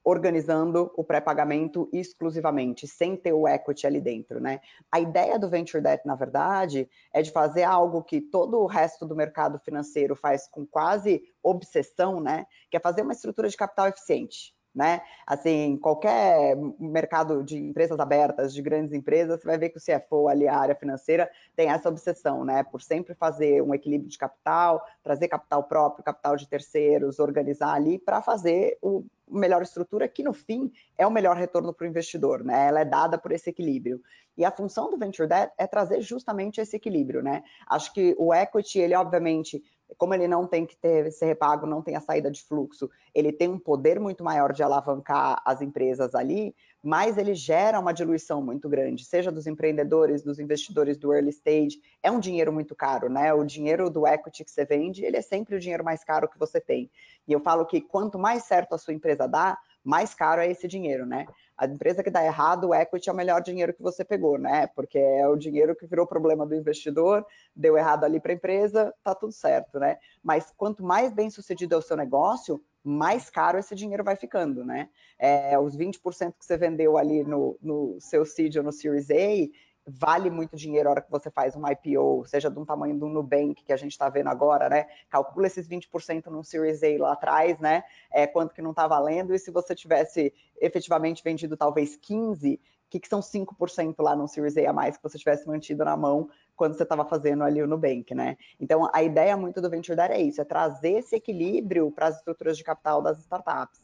organizando 0.03 0.91
o 0.95 1.03
pré-pagamento 1.03 1.89
exclusivamente, 1.91 2.87
sem 2.87 3.15
ter 3.15 3.33
o 3.33 3.47
equity 3.47 3.85
ali 3.85 4.01
dentro, 4.01 4.39
né? 4.39 4.61
A 4.91 4.99
ideia 4.99 5.37
do 5.37 5.49
venture 5.49 5.83
debt, 5.83 6.05
na 6.05 6.15
verdade, 6.15 6.89
é 7.13 7.21
de 7.21 7.31
fazer 7.31 7.63
algo 7.63 8.03
que 8.03 8.21
todo 8.21 8.59
o 8.59 8.65
resto 8.65 9.05
do 9.05 9.15
mercado 9.15 9.59
financeiro 9.59 10.15
faz 10.15 10.47
com 10.47 10.65
quase 10.65 11.21
obsessão, 11.43 12.19
né? 12.19 12.45
Que 12.69 12.77
é 12.77 12.79
fazer 12.79 13.01
uma 13.01 13.13
estrutura 13.13 13.49
de 13.49 13.57
capital 13.57 13.87
eficiente 13.87 14.53
né? 14.73 15.01
Assim, 15.25 15.77
qualquer 15.77 16.55
mercado 16.79 17.43
de 17.43 17.57
empresas 17.57 17.99
abertas, 17.99 18.53
de 18.53 18.61
grandes 18.61 18.93
empresas, 18.93 19.41
você 19.41 19.47
vai 19.47 19.57
ver 19.57 19.69
que 19.69 19.77
o 19.77 19.81
CFO 19.81 20.27
ali, 20.27 20.47
a 20.47 20.57
área 20.57 20.75
financeira, 20.75 21.29
tem 21.55 21.69
essa 21.69 21.89
obsessão, 21.89 22.45
né? 22.45 22.63
Por 22.63 22.81
sempre 22.81 23.13
fazer 23.15 23.61
um 23.61 23.73
equilíbrio 23.73 24.09
de 24.09 24.17
capital, 24.17 24.83
trazer 25.03 25.27
capital 25.27 25.63
próprio, 25.63 26.03
capital 26.03 26.35
de 26.35 26.47
terceiros, 26.47 27.19
organizar 27.19 27.73
ali 27.73 27.97
para 27.97 28.21
fazer 28.21 28.77
o 28.81 29.03
melhor 29.29 29.61
estrutura, 29.61 30.07
que 30.07 30.23
no 30.23 30.33
fim 30.33 30.71
é 30.97 31.05
o 31.05 31.11
melhor 31.11 31.35
retorno 31.35 31.73
para 31.73 31.85
o 31.85 31.89
investidor, 31.89 32.43
né? 32.43 32.67
Ela 32.67 32.81
é 32.81 32.85
dada 32.85 33.17
por 33.17 33.31
esse 33.31 33.49
equilíbrio. 33.49 34.01
E 34.37 34.45
a 34.45 34.51
função 34.51 34.89
do 34.89 34.97
Venture 34.97 35.27
Debt 35.27 35.51
é 35.57 35.67
trazer 35.67 36.01
justamente 36.01 36.61
esse 36.61 36.75
equilíbrio, 36.75 37.21
né? 37.21 37.43
Acho 37.67 37.93
que 37.93 38.15
o 38.17 38.33
equity, 38.33 38.79
ele 38.79 38.95
obviamente 38.95 39.61
como 39.97 40.13
ele 40.13 40.27
não 40.27 40.45
tem 40.45 40.65
que 40.65 40.75
ter 40.75 41.07
esse 41.07 41.25
repago, 41.25 41.65
não 41.65 41.81
tem 41.81 41.95
a 41.95 42.01
saída 42.01 42.29
de 42.29 42.43
fluxo, 42.43 42.89
ele 43.13 43.31
tem 43.31 43.49
um 43.49 43.59
poder 43.59 43.99
muito 43.99 44.23
maior 44.23 44.53
de 44.53 44.61
alavancar 44.61 45.41
as 45.43 45.61
empresas 45.61 46.13
ali, 46.13 46.55
mas 46.81 47.17
ele 47.17 47.33
gera 47.33 47.79
uma 47.79 47.93
diluição 47.93 48.41
muito 48.41 48.69
grande, 48.69 49.05
seja 49.05 49.31
dos 49.31 49.47
empreendedores, 49.47 50.23
dos 50.23 50.39
investidores 50.39 50.97
do 50.97 51.13
early 51.13 51.29
stage. 51.29 51.81
É 52.01 52.09
um 52.09 52.19
dinheiro 52.19 52.53
muito 52.53 52.75
caro, 52.75 53.09
né? 53.09 53.33
O 53.33 53.43
dinheiro 53.43 53.89
do 53.89 54.07
equity 54.07 54.45
que 54.45 54.51
você 54.51 54.63
vende, 54.63 55.03
ele 55.03 55.17
é 55.17 55.21
sempre 55.21 55.55
o 55.55 55.59
dinheiro 55.59 55.83
mais 55.83 56.03
caro 56.03 56.29
que 56.29 56.39
você 56.39 56.61
tem. 56.61 56.89
E 57.27 57.33
eu 57.33 57.39
falo 57.39 57.65
que 57.65 57.81
quanto 57.81 58.17
mais 58.17 58.43
certo 58.43 58.73
a 58.73 58.77
sua 58.77 58.93
empresa 58.93 59.27
dá, 59.27 59.57
mais 59.83 60.13
caro 60.13 60.41
é 60.41 60.49
esse 60.49 60.67
dinheiro, 60.67 61.05
né? 61.05 61.25
A 61.57 61.65
empresa 61.65 62.03
que 62.03 62.09
dá 62.09 62.23
errado, 62.23 62.69
o 62.69 62.73
equity 62.73 63.09
é 63.09 63.13
o 63.13 63.15
melhor 63.15 63.41
dinheiro 63.41 63.73
que 63.73 63.81
você 63.81 64.05
pegou, 64.05 64.37
né? 64.37 64.67
Porque 64.67 64.97
é 64.97 65.27
o 65.27 65.35
dinheiro 65.35 65.75
que 65.75 65.85
virou 65.85 66.07
problema 66.07 66.45
do 66.45 66.55
investidor, 66.55 67.25
deu 67.55 67.77
errado 67.77 68.03
ali 68.05 68.19
para 68.19 68.31
a 68.31 68.35
empresa, 68.35 68.93
tá 69.03 69.13
tudo 69.13 69.33
certo, 69.33 69.79
né? 69.79 69.97
Mas 70.23 70.53
quanto 70.55 70.83
mais 70.83 71.11
bem 71.11 71.29
sucedido 71.29 71.75
é 71.75 71.77
o 71.77 71.81
seu 71.81 71.97
negócio, 71.97 72.61
mais 72.83 73.29
caro 73.29 73.57
esse 73.57 73.75
dinheiro 73.75 74.03
vai 74.03 74.15
ficando, 74.15 74.63
né? 74.63 74.89
É, 75.17 75.57
os 75.59 75.75
20% 75.75 76.33
que 76.39 76.45
você 76.45 76.57
vendeu 76.57 76.97
ali 76.97 77.23
no, 77.23 77.57
no 77.61 77.97
seu 77.99 78.25
seed 78.25 78.55
ou 78.57 78.63
no 78.63 78.71
Series 78.71 79.09
A 79.09 79.49
vale 79.85 80.29
muito 80.29 80.55
dinheiro 80.55 80.87
a 80.87 80.91
hora 80.91 81.01
que 81.01 81.09
você 81.09 81.31
faz 81.31 81.55
um 81.55 81.63
IPO, 81.67 82.23
seja 82.27 82.49
de 82.49 82.59
um 82.59 82.65
tamanho 82.65 82.97
do 82.97 83.07
Nubank, 83.07 83.63
que 83.63 83.73
a 83.73 83.77
gente 83.77 83.91
está 83.91 84.07
vendo 84.07 84.27
agora, 84.27 84.69
né? 84.69 84.87
Calcula 85.09 85.47
esses 85.47 85.67
20% 85.67 86.27
num 86.27 86.43
Series 86.43 86.83
A 86.83 87.01
lá 87.01 87.13
atrás, 87.13 87.59
né? 87.59 87.83
É, 88.11 88.27
quanto 88.27 88.53
que 88.53 88.61
não 88.61 88.71
está 88.71 88.87
valendo, 88.87 89.33
e 89.33 89.39
se 89.39 89.51
você 89.51 89.73
tivesse 89.73 90.33
efetivamente 90.61 91.23
vendido 91.23 91.57
talvez 91.57 91.95
15, 91.95 92.53
o 92.55 92.59
que, 92.89 92.99
que 92.99 93.07
são 93.07 93.19
5% 93.19 93.95
lá 93.99 94.15
no 94.15 94.27
Series 94.27 94.57
A 94.57 94.69
a 94.69 94.73
mais 94.73 94.97
que 94.97 95.03
você 95.03 95.17
tivesse 95.17 95.47
mantido 95.47 95.85
na 95.85 95.95
mão 95.95 96.29
quando 96.55 96.75
você 96.75 96.83
estava 96.83 97.05
fazendo 97.05 97.43
ali 97.43 97.61
o 97.61 97.67
Nubank, 97.67 98.13
né? 98.13 98.37
Então, 98.59 98.89
a 98.93 99.03
ideia 99.03 99.37
muito 99.37 99.61
do 99.61 99.69
Venture 99.69 99.95
Debt 99.95 100.13
é 100.13 100.21
isso, 100.21 100.41
é 100.41 100.43
trazer 100.43 100.91
esse 100.99 101.15
equilíbrio 101.15 101.91
para 101.91 102.07
as 102.07 102.17
estruturas 102.17 102.57
de 102.57 102.63
capital 102.63 103.01
das 103.01 103.19
startups. 103.19 103.79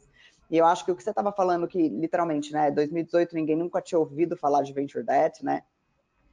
E 0.50 0.58
eu 0.58 0.66
acho 0.66 0.84
que 0.84 0.92
o 0.92 0.96
que 0.96 1.02
você 1.02 1.10
estava 1.10 1.32
falando 1.32 1.66
que, 1.66 1.88
literalmente, 1.88 2.52
né, 2.52 2.70
2018 2.70 3.34
ninguém 3.34 3.56
nunca 3.56 3.80
tinha 3.80 3.98
ouvido 3.98 4.36
falar 4.36 4.62
de 4.62 4.72
Venture 4.72 5.04
Debt, 5.04 5.44
né? 5.44 5.62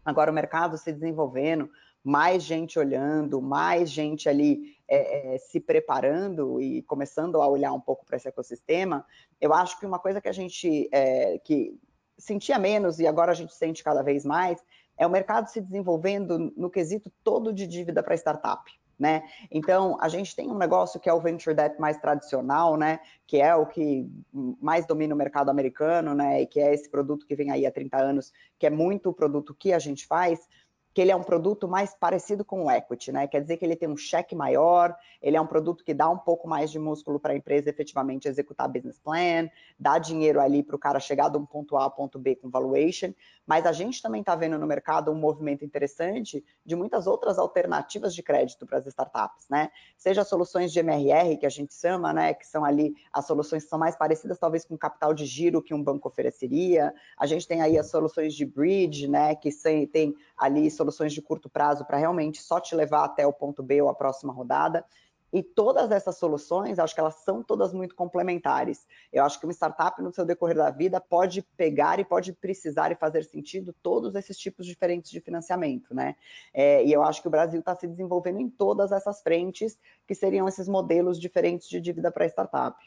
Agora 0.06 0.32
o 0.32 0.34
mercado 0.34 0.78
se 0.78 0.92
desenvolvendo, 0.92 1.70
mais 2.04 2.44
gente 2.44 2.78
olhando, 2.78 3.42
mais 3.42 3.90
gente 3.90 4.28
ali 4.28 4.76
é, 4.88 5.36
é, 5.36 5.38
se 5.38 5.60
preparando 5.60 6.62
e 6.62 6.82
começando 6.84 7.42
a 7.42 7.48
olhar 7.48 7.72
um 7.72 7.80
pouco 7.80 8.06
para 8.06 8.18
esse 8.18 8.28
ecossistema, 8.28 9.06
eu 9.40 9.54
acho 9.54 9.80
que 9.80 9.86
uma 9.86 9.98
coisa 9.98 10.20
que 10.20 10.28
a 10.28 10.34
gente 10.34 10.90
é, 10.92 11.40
que 11.40 11.80
sentia 12.18 12.60
menos 12.60 13.00
e 13.00 13.08
agora 13.08 13.32
a 13.32 13.36
gente 13.36 13.54
sente 13.54 13.84
cada 13.84 14.02
vez 14.02 14.24
mais 14.26 14.60
é 14.98 15.06
o 15.08 15.10
mercado 15.10 15.48
se 15.50 15.60
desenvolvendo 15.60 16.54
no 16.56 16.70
quesito 16.70 17.12
todo 17.24 17.52
de 17.52 17.68
dívida 17.68 18.04
para 18.04 18.16
startup. 18.16 18.72
Né? 19.00 19.24
Então, 19.52 19.98
a 20.00 20.08
gente 20.08 20.36
tem 20.36 20.50
um 20.50 20.58
negócio 20.58 21.00
que 21.00 21.10
é 21.10 21.14
o 21.14 21.20
venture 21.20 21.56
debt 21.56 21.82
mais 21.82 21.98
tradicional, 21.98 22.78
né? 22.78 23.00
Que 23.26 23.42
é 23.42 23.54
o 23.54 23.66
que 23.66 24.08
mais 24.62 24.86
domina 24.86 25.16
o 25.16 25.18
mercado 25.18 25.50
americano, 25.50 26.14
né? 26.14 26.44
E 26.44 26.46
que 26.46 26.60
é 26.60 26.74
esse 26.74 26.88
produto 26.90 27.26
que 27.26 27.36
vem 27.36 27.50
aí 27.50 27.66
há 27.66 27.72
30 27.72 27.98
anos, 27.98 28.32
que 28.58 28.68
é 28.68 28.70
muito 28.70 29.10
o 29.10 29.14
produto 29.14 29.54
que 29.54 29.74
a 29.74 29.80
gente 29.80 30.06
faz, 30.06 30.48
que 30.94 31.02
ele 31.02 31.12
é 31.12 31.16
um 31.16 31.24
produto 31.24 31.68
mais 31.68 31.96
parecido 31.96 32.46
com 32.46 32.66
o 32.66 32.72
equity, 32.72 33.12
né? 33.12 33.28
Quer 33.28 33.42
dizer 33.42 33.58
que 33.58 33.66
ele 33.66 33.76
tem 33.76 33.90
um 33.90 33.98
cheque 33.98 34.36
maior, 34.36 34.96
ele 35.22 35.36
é 35.36 35.42
um 35.42 35.48
produto 35.48 35.84
que 35.84 35.94
dá 35.94 36.08
um 36.08 36.18
pouco 36.18 36.48
mais 36.48 36.70
de 36.70 36.78
músculo 36.78 37.20
para 37.20 37.34
a 37.34 37.36
empresa 37.36 37.70
efetivamente 37.70 38.28
executar 38.28 38.68
business 38.70 39.00
plan, 39.00 39.50
dá 39.80 39.98
dinheiro 39.98 40.40
ali 40.40 40.62
para 40.62 40.76
o 40.76 40.80
cara 40.80 41.00
chegar 41.00 41.30
de 41.30 41.38
um 41.38 41.46
ponto 41.46 41.76
A 41.76 41.86
a 41.86 41.90
ponto 41.90 42.20
B 42.20 42.36
com 42.36 42.50
valuation, 42.50 43.12
mas 43.46 43.66
a 43.66 43.72
gente 43.72 44.02
também 44.02 44.22
está 44.22 44.36
vendo 44.36 44.58
no 44.60 44.68
mercado 44.68 45.12
um 45.12 45.16
movimento 45.16 45.66
interessante 45.66 46.46
de 46.64 46.76
muitas 46.76 47.08
outras 47.08 47.40
alternativas 47.40 48.14
de 48.14 48.22
crédito 48.22 48.66
para 48.66 48.78
as 48.78 48.86
startups, 48.86 49.48
né? 49.50 49.72
Seja 49.98 50.24
soluções 50.24 50.72
de 50.72 50.80
MRR, 50.80 51.38
que 51.38 51.46
a 51.46 51.50
gente 51.50 51.74
chama, 51.74 52.14
né? 52.14 52.36
Que 52.36 52.46
são 52.46 52.64
ali 52.64 52.94
as 53.12 53.26
soluções 53.26 53.64
que 53.64 53.70
são 53.70 53.80
mais 53.80 53.96
parecidas, 53.96 54.38
talvez, 54.38 54.64
com 54.64 54.78
capital 54.78 55.14
de 55.14 55.26
giro 55.26 55.62
que 55.62 55.74
um 55.74 55.84
banco 55.84 56.08
ofereceria. 56.08 56.94
A 57.18 57.26
gente 57.26 57.48
tem 57.48 57.62
aí 57.62 57.80
as 57.80 57.90
soluções 57.90 58.36
de 58.36 58.46
bridge, 58.46 59.08
né? 59.08 59.36
Que 59.36 59.50
tem 59.88 60.16
ali 60.38 60.70
soluções 60.70 60.83
de 60.92 61.22
curto 61.22 61.50
prazo 61.50 61.86
para 61.86 61.98
realmente 61.98 62.42
só 62.42 62.60
te 62.60 62.76
levar 62.76 63.06
até 63.06 63.26
o 63.26 63.34
ponto 63.34 63.64
B 63.64 63.82
ou 63.82 63.90
a 63.90 63.96
próxima 63.96 64.34
rodada. 64.34 64.86
E 65.34 65.42
todas 65.42 65.90
essas 65.90 66.16
soluções, 66.20 66.78
acho 66.78 66.94
que 66.94 67.00
elas 67.00 67.16
são 67.16 67.42
todas 67.42 67.74
muito 67.74 67.96
complementares. 67.96 68.86
Eu 69.12 69.24
acho 69.26 69.40
que 69.40 69.48
uma 69.48 69.52
startup, 69.52 70.00
no 70.00 70.14
seu 70.14 70.24
decorrer 70.24 70.56
da 70.56 70.70
vida, 70.70 71.02
pode 71.02 71.42
pegar 71.58 72.00
e 72.00 72.06
pode 72.06 72.34
precisar 72.34 72.92
e 72.92 72.96
fazer 72.96 73.24
sentido 73.24 73.74
todos 73.82 74.14
esses 74.14 74.38
tipos 74.38 74.64
diferentes 74.64 75.10
de 75.10 75.20
financiamento, 75.20 75.92
né? 75.96 76.16
É, 76.54 76.86
e 76.86 76.94
eu 76.94 77.02
acho 77.02 77.20
que 77.20 77.28
o 77.28 77.32
Brasil 77.32 77.60
está 77.60 77.76
se 77.76 77.88
desenvolvendo 77.88 78.40
em 78.40 78.48
todas 78.48 78.92
essas 78.92 79.24
frentes, 79.24 79.76
que 80.08 80.14
seriam 80.14 80.48
esses 80.48 80.68
modelos 80.68 81.20
diferentes 81.20 81.68
de 81.68 81.82
dívida 81.82 82.12
para 82.12 82.28
startup. 82.28 82.78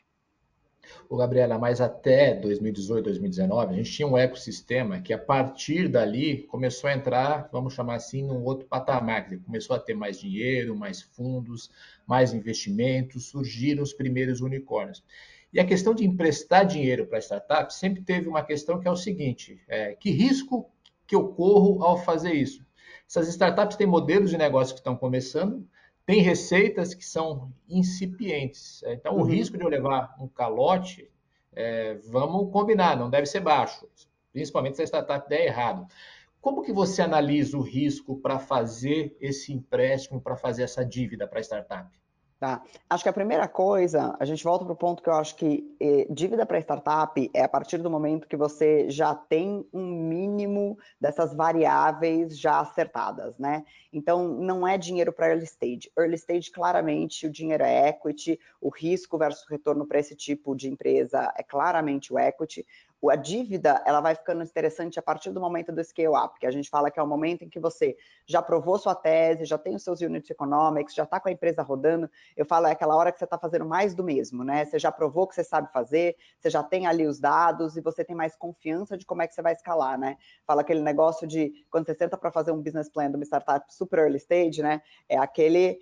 O 1.09 1.17
Gabriela, 1.17 1.59
mas 1.59 1.81
até 1.81 2.35
2018, 2.35 3.05
2019, 3.05 3.75
a 3.75 3.77
gente 3.77 3.91
tinha 3.91 4.07
um 4.07 4.17
ecossistema 4.17 5.01
que 5.01 5.13
a 5.13 5.19
partir 5.19 5.89
dali 5.89 6.43
começou 6.45 6.89
a 6.89 6.95
entrar, 6.95 7.49
vamos 7.53 7.75
chamar 7.75 7.97
assim, 7.97 8.23
num 8.23 8.43
outro 8.45 8.67
patamar, 8.67 9.29
começou 9.45 9.77
a 9.77 9.79
ter 9.79 9.95
mais 9.95 10.19
dinheiro, 10.19 10.77
mais 10.77 11.03
fundos, 11.03 11.71
mais 12.07 12.33
investimentos, 12.33 13.27
surgiram 13.27 13.83
os 13.83 13.93
primeiros 13.93 14.41
unicórnios. 14.41 15.05
E 15.53 15.61
a 15.61 15.65
questão 15.65 15.95
de 15.95 16.05
emprestar 16.05 16.67
dinheiro 16.67 17.07
para 17.07 17.19
startup 17.19 17.73
sempre 17.73 18.03
teve 18.03 18.29
uma 18.29 18.43
questão 18.43 18.79
que 18.79 18.87
é 18.87 18.91
o 18.91 18.97
seguinte: 18.97 19.61
é, 19.69 19.95
que 19.95 20.11
risco 20.11 20.71
que 21.07 21.15
eu 21.15 21.29
corro 21.29 21.83
ao 21.83 22.03
fazer 22.05 22.33
isso? 22.35 22.67
Essas 23.09 23.29
startups 23.29 23.77
têm 23.77 23.87
modelos 23.87 24.31
de 24.31 24.37
negócio 24.37 24.75
que 24.75 24.81
estão 24.81 24.97
começando, 24.97 25.67
tem 26.07 26.23
receitas 26.23 26.95
que 26.95 27.05
são 27.05 27.53
incipientes. 27.69 28.83
Então, 28.87 29.15
uhum. 29.15 29.23
o 29.23 29.25
risco 29.25 29.59
de 29.59 29.65
eu 29.65 29.69
levar 29.69 30.15
um 30.21 30.29
calote, 30.29 31.11
é, 31.53 31.95
vamos 32.07 32.51
combinar, 32.53 32.97
não 32.97 33.11
deve 33.11 33.27
ser 33.27 33.41
baixo, 33.41 33.89
principalmente 34.33 34.77
se 34.77 34.83
a 34.83 34.87
startup 34.87 35.29
der 35.29 35.47
errado. 35.47 35.87
Como 36.41 36.63
que 36.63 36.73
você 36.73 37.03
analisa 37.03 37.59
o 37.59 37.61
risco 37.61 38.17
para 38.19 38.39
fazer 38.39 39.17
esse 39.21 39.53
empréstimo, 39.53 40.21
para 40.21 40.37
fazer 40.37 40.63
essa 40.63 40.85
dívida 40.85 41.27
para 41.27 41.41
a 41.41 41.43
startup? 41.43 41.91
Tá. 42.39 42.63
Acho 42.91 43.03
que 43.03 43.09
a 43.09 43.15
primeira 43.15 43.49
coisa, 43.49 44.15
a 44.21 44.25
gente 44.27 44.45
volta 44.45 44.63
para 44.63 44.75
o 44.75 44.77
ponto 44.77 45.03
que 45.03 45.09
eu 45.09 45.15
acho 45.15 45.35
que 45.37 45.75
eh, 45.81 46.07
dívida 46.11 46.45
para 46.45 46.59
startup 46.59 47.31
é 47.33 47.43
a 47.43 47.49
partir 47.49 47.79
do 47.79 47.91
momento 47.91 48.29
que 48.29 48.37
você 48.37 48.91
já 48.91 49.15
tem 49.15 49.67
um 49.73 49.87
mínimo 49.87 50.79
dessas 51.01 51.33
variáveis 51.33 52.39
já 52.39 52.61
acertadas, 52.61 53.39
né? 53.39 53.65
Então, 53.91 54.29
não 54.29 54.69
é 54.69 54.77
dinheiro 54.77 55.15
para 55.15 55.29
early 55.29 55.45
stage. 55.45 55.91
Early 55.99 56.17
stage, 56.17 56.51
claramente, 56.51 57.27
o 57.27 57.31
dinheiro 57.31 57.65
é 57.65 57.89
equity, 57.89 58.39
o 58.61 58.69
risco 58.69 59.17
versus 59.17 59.47
retorno 59.49 59.87
para 59.87 59.99
esse 59.99 60.15
tipo 60.15 60.55
de 60.55 60.69
empresa 60.69 61.33
é 61.39 61.43
claramente 61.43 62.13
o 62.13 62.19
equity 62.19 62.67
a 63.11 63.17
dívida 63.17 63.83
ela 63.87 64.01
vai 64.01 64.15
ficando 64.15 64.43
interessante 64.43 64.99
a 64.99 65.03
partir 65.03 65.31
do 65.31 65.41
momento 65.41 65.71
do 65.71 65.85
scale 65.85 66.17
up, 66.17 66.39
que 66.39 66.47
a 66.47 66.51
gente 66.51 66.69
fala 66.69 66.91
que 66.91 66.99
é 66.99 67.03
o 67.03 67.07
momento 67.07 67.43
em 67.43 67.49
que 67.49 67.61
você 67.61 67.97
já 68.27 68.41
provou 68.41 68.79
sua 68.79 68.95
tese, 68.95 69.45
já 69.45 69.59
tem 69.59 69.77
os 69.77 69.83
seus 69.83 70.01
unit 70.01 70.31
economics, 70.31 70.95
já 70.95 71.05
está 71.05 71.21
com 71.21 71.29
a 71.29 71.33
empresa 71.33 71.63
rodando. 71.63 72.11
Eu 72.37 72.47
falo 72.47 72.67
é 72.67 72.73
aquela 72.73 72.97
hora 72.97 73.13
que 73.13 73.19
você 73.19 73.25
está 73.25 73.39
fazendo 73.39 73.67
mais 73.67 73.95
do 73.95 74.03
mesmo, 74.03 74.43
né? 74.43 74.65
Você 74.65 74.79
já 74.79 74.91
provou 74.91 75.27
que 75.27 75.35
você 75.35 75.45
sabe 75.45 75.71
fazer, 75.73 76.17
você 76.39 76.51
já 76.51 76.63
tem 76.63 76.87
ali 76.87 77.07
os 77.07 77.21
dados 77.21 77.77
e 77.77 77.81
você 77.81 78.05
tem 78.05 78.17
mais 78.17 78.35
confiança 78.35 78.97
de 78.97 79.05
como 79.05 79.23
é 79.23 79.29
que 79.29 79.35
você 79.35 79.43
vai 79.43 79.53
escalar, 79.53 79.99
né? 79.99 80.17
Fala 80.47 80.63
aquele 80.63 80.81
negócio 80.81 81.27
de 81.27 81.53
quando 81.71 81.87
você 81.87 81.95
senta 81.95 82.17
para 82.17 82.31
fazer 82.31 82.51
um 82.53 82.63
business 82.63 82.89
plan 82.89 83.11
de 83.11 83.17
uma 83.17 83.25
startup 83.25 83.73
super 83.73 83.99
early 84.01 84.17
stage, 84.17 84.63
né? 84.63 84.81
É 85.09 85.19
aquele 85.19 85.79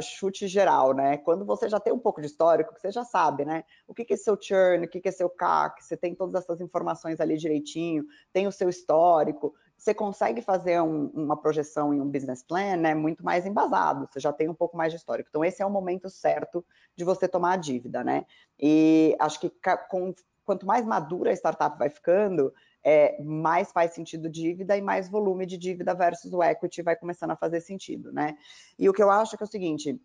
chute 0.00 0.48
geral, 0.48 0.94
né? 0.94 1.18
Quando 1.18 1.44
você 1.44 1.68
já 1.68 1.78
tem 1.78 1.92
um 1.92 1.98
pouco 1.98 2.20
de 2.20 2.26
histórico, 2.26 2.74
você 2.74 2.90
já 2.90 3.04
sabe, 3.04 3.44
né? 3.44 3.64
O 3.86 3.94
que, 3.94 4.04
que 4.04 4.14
é 4.14 4.16
seu 4.16 4.36
churn, 4.40 4.86
o 4.86 4.88
que, 4.88 5.00
que 5.00 5.08
é 5.08 5.12
seu 5.12 5.28
CAC, 5.28 5.84
você 5.84 5.96
tem 5.96 6.14
todas 6.14 6.42
essas 6.42 6.60
informações 6.60 7.20
ali 7.20 7.36
direitinho, 7.36 8.04
tem 8.32 8.46
o 8.46 8.52
seu 8.52 8.68
histórico, 8.68 9.54
você 9.76 9.92
consegue 9.92 10.40
fazer 10.40 10.80
um, 10.80 11.08
uma 11.08 11.36
projeção 11.36 11.92
em 11.92 12.00
um 12.00 12.10
business 12.10 12.42
plan, 12.42 12.76
né? 12.76 12.94
Muito 12.94 13.24
mais 13.24 13.44
embasado, 13.44 14.08
você 14.10 14.18
já 14.18 14.32
tem 14.32 14.48
um 14.48 14.54
pouco 14.54 14.76
mais 14.76 14.92
de 14.92 14.98
histórico. 14.98 15.28
Então, 15.28 15.44
esse 15.44 15.62
é 15.62 15.66
o 15.66 15.70
momento 15.70 16.08
certo 16.08 16.64
de 16.96 17.04
você 17.04 17.28
tomar 17.28 17.52
a 17.52 17.56
dívida, 17.56 18.02
né? 18.02 18.24
E 18.58 19.14
acho 19.20 19.38
que 19.38 19.52
com, 19.90 20.14
quanto 20.44 20.64
mais 20.64 20.86
madura 20.86 21.30
a 21.30 21.34
startup 21.34 21.78
vai 21.78 21.90
ficando, 21.90 22.52
é, 22.88 23.20
mais 23.20 23.72
faz 23.72 23.94
sentido 23.94 24.30
dívida 24.30 24.76
e 24.76 24.80
mais 24.80 25.08
volume 25.08 25.44
de 25.44 25.58
dívida 25.58 25.92
versus 25.92 26.32
o 26.32 26.40
equity 26.40 26.82
vai 26.82 26.94
começando 26.94 27.32
a 27.32 27.36
fazer 27.36 27.60
sentido, 27.60 28.12
né? 28.12 28.36
E 28.78 28.88
o 28.88 28.92
que 28.92 29.02
eu 29.02 29.10
acho 29.10 29.36
que 29.36 29.42
é 29.42 29.46
o 29.46 29.50
seguinte, 29.50 30.00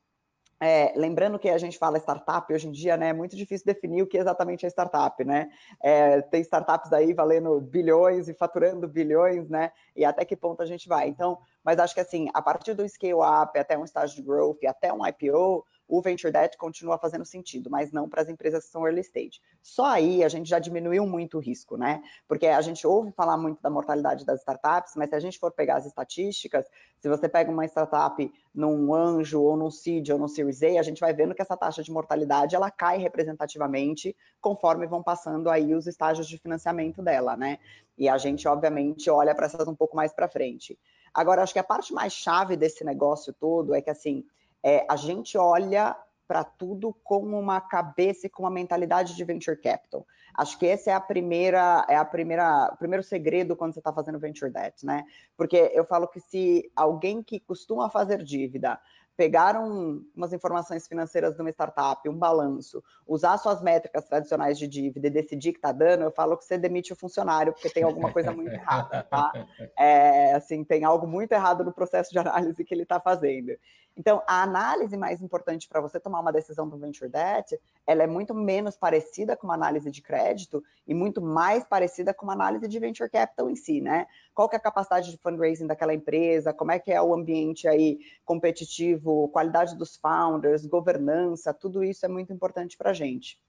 é, 0.60 0.92
lembrando 0.96 1.38
que 1.38 1.48
a 1.48 1.60
gente 1.60 1.78
fala 1.78 2.00
startup 2.00 2.52
hoje 2.52 2.68
em 2.68 2.72
dia, 2.72 2.98
né? 2.98 3.10
É 3.10 3.14
muito 3.14 3.36
difícil 3.36 3.68
definir 3.68 4.02
o 4.02 4.08
que 4.08 4.18
exatamente 4.18 4.66
é 4.66 4.70
startup, 4.70 5.24
né? 5.24 5.52
É, 5.80 6.22
tem 6.24 6.42
startups 6.42 6.92
aí 6.92 7.14
valendo 7.14 7.62
bilhões 7.62 8.28
e 8.28 8.34
faturando 8.34 8.88
bilhões, 8.88 9.48
né? 9.48 9.72
E 9.96 10.04
até 10.04 10.26
que 10.26 10.36
ponto 10.36 10.64
a 10.64 10.66
gente 10.66 10.88
vai? 10.88 11.08
Então, 11.08 11.38
mas 11.64 11.78
acho 11.78 11.94
que 11.94 12.02
assim, 12.02 12.30
a 12.34 12.42
partir 12.42 12.74
do 12.74 12.88
scale 12.90 13.14
up 13.14 13.60
até 13.60 13.78
um 13.78 13.86
estágio 13.86 14.16
de 14.16 14.24
growth, 14.24 14.58
até 14.68 14.92
um 14.92 15.06
IPO, 15.06 15.64
o 15.92 16.02
venture 16.02 16.32
debt 16.32 16.58
continua 16.58 16.98
fazendo 16.98 17.26
sentido, 17.26 17.70
mas 17.70 17.92
não 17.92 18.08
para 18.08 18.22
as 18.22 18.30
empresas 18.30 18.64
que 18.64 18.72
são 18.72 18.88
early 18.88 19.02
stage. 19.02 19.42
Só 19.62 19.88
aí 19.88 20.24
a 20.24 20.30
gente 20.30 20.50
já 20.50 20.58
diminuiu 20.58 21.06
muito 21.06 21.38
o 21.38 21.42
risco, 21.42 21.76
né? 21.76 22.02
Porque 22.30 22.48
a 22.48 22.62
gente 22.62 22.88
ouve 22.88 23.12
falar 23.12 23.36
muito 23.36 23.62
da 23.62 23.70
mortalidade 23.70 24.26
das 24.26 24.40
startups, 24.40 24.94
mas 24.96 25.10
se 25.10 25.16
a 25.16 25.20
gente 25.20 25.38
for 25.38 25.52
pegar 25.52 25.76
as 25.76 25.86
estatísticas, 25.86 26.66
se 26.98 27.10
você 27.10 27.28
pega 27.28 27.52
uma 27.52 27.66
startup 27.66 28.34
num 28.56 28.96
anjo 28.96 29.42
ou 29.42 29.58
num 29.58 29.70
seed 29.70 30.12
ou 30.12 30.18
num 30.18 30.30
series 30.30 30.64
A, 30.64 30.80
a 30.80 30.84
gente 30.84 31.02
vai 31.02 31.12
vendo 31.14 31.36
que 31.36 31.42
essa 31.42 31.58
taxa 31.58 31.84
de 31.84 31.92
mortalidade 31.92 32.56
ela 32.56 32.72
cai 32.72 32.98
representativamente 32.98 34.16
conforme 34.40 34.88
vão 34.88 35.04
passando 35.04 35.50
aí 35.50 35.76
os 35.76 35.88
estágios 35.88 36.26
de 36.26 36.38
financiamento 36.38 37.02
dela, 37.02 37.36
né? 37.36 37.60
E 37.98 38.08
a 38.08 38.18
gente 38.18 38.48
obviamente 38.48 39.10
olha 39.10 39.36
para 39.36 39.46
essas 39.46 39.68
um 39.68 39.76
pouco 39.76 39.98
mais 39.98 40.14
para 40.14 40.30
frente. 40.30 40.80
Agora 41.14 41.44
acho 41.44 41.52
que 41.52 41.60
a 41.60 41.64
parte 41.66 41.94
mais 41.94 42.14
chave 42.14 42.56
desse 42.56 42.86
negócio 42.86 43.34
todo 43.34 43.76
é 43.76 43.82
que 43.82 43.90
assim, 43.90 44.24
é, 44.64 44.86
a 44.90 44.96
gente 44.96 45.38
olha 45.38 45.96
para 46.28 46.46
tudo 46.46 46.96
com 47.04 47.20
uma 47.20 47.60
cabeça 47.60 48.26
e 48.26 48.30
com 48.30 48.44
uma 48.44 48.50
mentalidade 48.50 49.18
de 49.18 49.24
venture 49.26 49.58
capital. 49.58 50.08
Acho 50.34 50.58
que 50.58 50.66
esse 50.66 50.90
é 50.90 50.94
a 50.94 51.00
primeira, 51.00 51.86
é 51.90 51.98
a 51.98 52.06
primeira, 52.06 52.72
o 52.74 52.78
primeiro 52.78 53.04
segredo 53.04 53.54
quando 53.54 53.74
você 53.74 53.80
está 53.80 53.92
fazendo 53.92 54.18
venture 54.18 54.50
debt, 54.50 54.86
né? 54.86 55.04
Porque 55.36 55.72
eu 55.74 55.84
falo 55.84 56.08
que 56.08 56.22
se 56.22 56.72
alguém 56.74 57.22
que 57.22 57.38
costuma 57.38 57.90
fazer 57.90 58.24
dívida 58.24 58.80
pegar 59.22 59.56
um, 59.56 60.04
umas 60.16 60.34
informações 60.34 60.88
financeiras 60.88 61.36
de 61.36 61.42
uma 61.42 61.50
startup, 61.52 62.08
um 62.10 62.18
balanço, 62.18 62.84
usar 63.06 63.38
suas 63.38 63.62
métricas 63.62 64.06
tradicionais 64.06 64.58
de 64.58 64.68
dívida 64.68 65.08
e 65.08 65.12
decidir 65.12 65.52
que 65.52 65.60
está 65.60 65.72
dando, 65.72 66.04
eu 66.04 66.12
falo 66.12 66.38
que 66.38 66.46
você 66.46 66.58
demite 66.58 66.94
o 66.94 66.96
funcionário, 66.96 67.54
porque 67.54 67.70
tem 67.70 67.84
alguma 67.84 68.12
coisa 68.12 68.32
muito 68.32 68.52
errada, 68.52 69.04
tá? 69.04 69.32
É, 69.78 70.34
assim, 70.34 70.64
tem 70.64 70.84
algo 70.84 71.06
muito 71.06 71.32
errado 71.32 71.64
no 71.64 71.72
processo 71.72 72.12
de 72.12 72.20
análise 72.20 72.64
que 72.64 72.74
ele 72.74 72.84
está 72.84 73.00
fazendo. 73.00 73.52
Então, 73.96 74.24
a 74.26 74.42
análise 74.42 74.96
mais 74.96 75.22
importante 75.22 75.68
para 75.68 75.82
você 75.82 76.00
tomar 76.00 76.22
uma 76.22 76.32
decisão 76.32 76.68
do 76.68 76.78
venture 76.78 77.10
debt, 77.10 77.60
ela 77.86 78.04
é 78.04 78.08
muito 78.08 78.34
menos 78.34 78.78
parecida 78.78 79.36
com 79.36 79.48
uma 79.48 79.54
análise 79.54 79.92
de 79.92 80.02
crédito 80.02 80.64
e 80.88 80.94
muito 80.94 81.22
mais 81.22 81.64
parecida 81.66 82.14
com 82.14 82.26
uma 82.26 82.34
análise 82.34 82.68
de 82.68 82.80
venture 82.80 83.10
capital 83.10 83.50
em 83.50 83.56
si, 83.56 83.82
né? 83.82 84.08
Qual 84.34 84.48
que 84.48 84.56
é 84.56 84.60
a 84.60 84.62
capacidade 84.62 85.12
de 85.12 85.18
fundraising 85.18 85.68
daquela 85.68 85.94
empresa, 85.94 86.54
como 86.54 86.72
é 86.72 86.80
que 86.80 86.92
é 86.92 87.02
o 87.02 87.14
ambiente 87.14 87.68
aí 87.68 88.00
competitivo, 88.24 89.28
qualidade 89.30 89.78
dos 89.78 89.98
founders, 89.98 90.66
governança, 90.66 91.54
tudo 91.54 91.84
isso 91.84 92.06
é 92.06 92.10
muito 92.10 92.32
importante 92.32 92.78
para 92.78 92.92
a 92.92 92.94
gente 92.94 93.40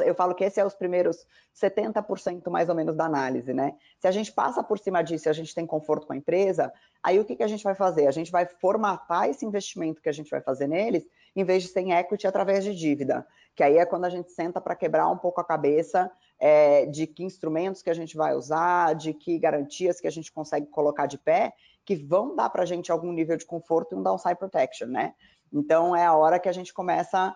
eu 0.00 0.14
falo 0.14 0.34
que 0.34 0.44
esse 0.44 0.60
é 0.60 0.64
os 0.64 0.74
primeiros 0.74 1.26
70% 1.54 2.50
mais 2.50 2.68
ou 2.68 2.74
menos 2.74 2.96
da 2.96 3.04
análise, 3.04 3.52
né? 3.52 3.74
Se 3.98 4.06
a 4.06 4.10
gente 4.10 4.32
passa 4.32 4.62
por 4.62 4.78
cima 4.78 5.02
disso 5.02 5.28
e 5.28 5.30
a 5.30 5.32
gente 5.32 5.54
tem 5.54 5.66
conforto 5.66 6.06
com 6.06 6.12
a 6.12 6.16
empresa, 6.16 6.72
aí 7.02 7.18
o 7.18 7.24
que, 7.24 7.36
que 7.36 7.42
a 7.42 7.48
gente 7.48 7.64
vai 7.64 7.74
fazer? 7.74 8.06
A 8.06 8.10
gente 8.10 8.30
vai 8.30 8.46
formatar 8.46 9.28
esse 9.28 9.44
investimento 9.44 10.02
que 10.02 10.08
a 10.08 10.12
gente 10.12 10.30
vai 10.30 10.40
fazer 10.40 10.66
neles, 10.66 11.06
em 11.34 11.44
vez 11.44 11.62
de 11.62 11.68
ser 11.68 11.80
em 11.80 11.92
equity 11.92 12.26
através 12.26 12.64
de 12.64 12.74
dívida, 12.74 13.26
que 13.54 13.62
aí 13.62 13.78
é 13.78 13.86
quando 13.86 14.04
a 14.04 14.10
gente 14.10 14.30
senta 14.30 14.60
para 14.60 14.74
quebrar 14.74 15.08
um 15.08 15.16
pouco 15.16 15.40
a 15.40 15.44
cabeça 15.44 16.10
é, 16.38 16.86
de 16.86 17.06
que 17.06 17.24
instrumentos 17.24 17.82
que 17.82 17.90
a 17.90 17.94
gente 17.94 18.16
vai 18.16 18.34
usar, 18.34 18.94
de 18.94 19.12
que 19.12 19.38
garantias 19.38 20.00
que 20.00 20.06
a 20.06 20.10
gente 20.10 20.32
consegue 20.32 20.66
colocar 20.66 21.06
de 21.06 21.18
pé, 21.18 21.54
que 21.84 21.94
vão 21.94 22.34
dar 22.34 22.48
para 22.50 22.62
a 22.62 22.66
gente 22.66 22.90
algum 22.90 23.12
nível 23.12 23.36
de 23.36 23.44
conforto 23.44 23.94
e 23.94 23.98
um 23.98 24.02
downside 24.02 24.36
protection, 24.36 24.88
né? 24.88 25.14
Então 25.52 25.94
é 25.94 26.04
a 26.04 26.14
hora 26.14 26.38
que 26.38 26.48
a 26.48 26.52
gente 26.52 26.72
começa 26.72 27.34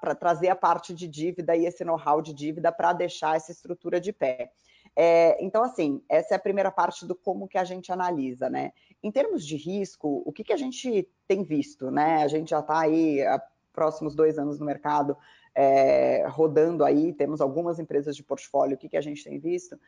para 0.00 0.14
trazer 0.14 0.48
a 0.48 0.56
parte 0.56 0.94
de 0.94 1.06
dívida 1.06 1.54
e 1.54 1.66
esse 1.66 1.84
know-how 1.84 2.22
de 2.22 2.32
dívida 2.32 2.72
para 2.72 2.92
deixar 2.92 3.36
essa 3.36 3.52
estrutura 3.52 4.00
de 4.00 4.12
pé. 4.12 4.50
É, 4.96 5.36
então, 5.44 5.62
assim, 5.62 6.02
essa 6.08 6.34
é 6.34 6.36
a 6.36 6.40
primeira 6.40 6.70
parte 6.70 7.06
do 7.06 7.14
como 7.14 7.46
que 7.46 7.58
a 7.58 7.64
gente 7.64 7.92
analisa, 7.92 8.48
né? 8.48 8.72
Em 9.02 9.12
termos 9.12 9.46
de 9.46 9.56
risco, 9.56 10.22
o 10.24 10.32
que, 10.32 10.42
que 10.42 10.52
a 10.52 10.56
gente 10.56 11.08
tem 11.26 11.44
visto, 11.44 11.90
né? 11.90 12.22
A 12.22 12.28
gente 12.28 12.50
já 12.50 12.60
está 12.60 12.80
aí 12.80 13.22
há 13.22 13.40
próximos 13.72 14.14
dois 14.14 14.38
anos 14.38 14.58
no 14.58 14.66
mercado, 14.66 15.16
é, 15.54 16.26
rodando 16.28 16.84
aí, 16.84 17.12
temos 17.12 17.40
algumas 17.40 17.78
empresas 17.78 18.16
de 18.16 18.24
portfólio, 18.24 18.76
o 18.76 18.78
que, 18.78 18.88
que 18.88 18.96
a 18.96 19.00
gente 19.00 19.22
tem 19.22 19.38
visto? 19.38 19.78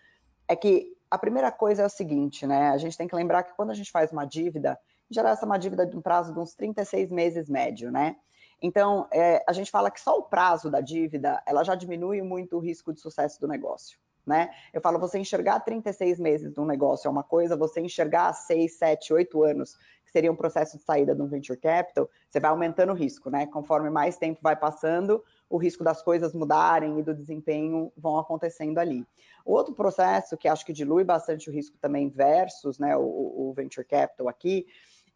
É 0.47 0.55
que 0.55 0.97
a 1.11 1.19
primeira 1.19 1.51
coisa 1.51 1.83
é 1.83 1.87
o 1.87 1.91
seguinte, 1.91 2.47
né? 2.47 2.69
A 2.69 2.77
gente 2.77 2.97
tem 2.97 3.09
que 3.09 3.17
lembrar 3.17 3.43
que 3.43 3.57
quando 3.57 3.71
a 3.71 3.75
gente 3.75 3.91
faz 3.91 4.13
uma 4.13 4.25
dívida, 4.25 4.79
em 5.11 5.15
geral, 5.15 5.33
essa 5.33 5.45
é 5.45 5.47
uma 5.47 5.59
dívida 5.59 5.85
de 5.85 5.97
um 5.97 6.01
prazo 6.01 6.33
de 6.33 6.39
uns 6.39 6.55
36 6.55 7.11
meses 7.11 7.49
médio, 7.49 7.91
né? 7.91 8.17
Então, 8.63 9.07
é, 9.11 9.43
a 9.49 9.53
gente 9.53 9.71
fala 9.71 9.91
que 9.91 10.01
só 10.01 10.19
o 10.19 10.23
prazo 10.23 10.71
da 10.71 10.81
dívida, 10.81 11.43
ela 11.47 11.65
já 11.65 11.75
diminui 11.75 12.21
muito 12.21 12.57
o 12.57 12.61
risco 12.61 12.93
de 12.93 13.01
sucesso 13.01 13.41
do 13.41 13.49
negócio. 13.49 13.99
Né? 14.27 14.51
Eu 14.73 14.81
falo, 14.81 14.99
você 14.99 15.19
enxergar 15.19 15.61
36 15.61 16.21
meses 16.21 16.53
de 16.53 16.61
um 16.61 16.67
negócio 16.67 17.09
é 17.09 17.11
uma 17.11 17.25
coisa, 17.25 17.57
você 17.57 17.81
enxergar 17.81 18.33
6, 18.33 18.77
7, 18.77 19.13
8 19.15 19.43
anos, 19.43 19.77
que 20.05 20.13
seria 20.13 20.31
um 20.31 20.37
processo 20.37 20.77
de 20.77 20.85
saída 20.85 21.15
de 21.15 21.23
um 21.23 21.27
venture 21.27 21.59
capital, 21.59 22.09
você 22.29 22.39
vai 22.39 22.51
aumentando 22.51 22.93
o 22.93 22.95
risco, 22.95 23.31
né? 23.31 23.47
Conforme 23.47 23.89
mais 23.89 24.19
tempo 24.19 24.39
vai 24.43 24.55
passando, 24.55 25.25
o 25.49 25.57
risco 25.57 25.83
das 25.83 26.03
coisas 26.03 26.35
mudarem 26.35 26.99
e 26.99 27.03
do 27.03 27.15
desempenho 27.15 27.93
vão 27.97 28.19
acontecendo 28.19 28.79
ali. 28.79 29.07
Outro 29.45 29.75
processo 29.75 30.37
que 30.37 30.49
acho 30.49 30.67
que 30.67 30.73
dilui 30.73 31.03
bastante 31.03 31.49
o 31.49 31.53
risco 31.53 31.79
também 31.79 32.09
versus 32.09 32.79
né, 32.79 32.97
o, 32.97 33.03
o 33.03 33.53
venture 33.55 33.87
capital 33.87 34.29
aqui, 34.29 34.67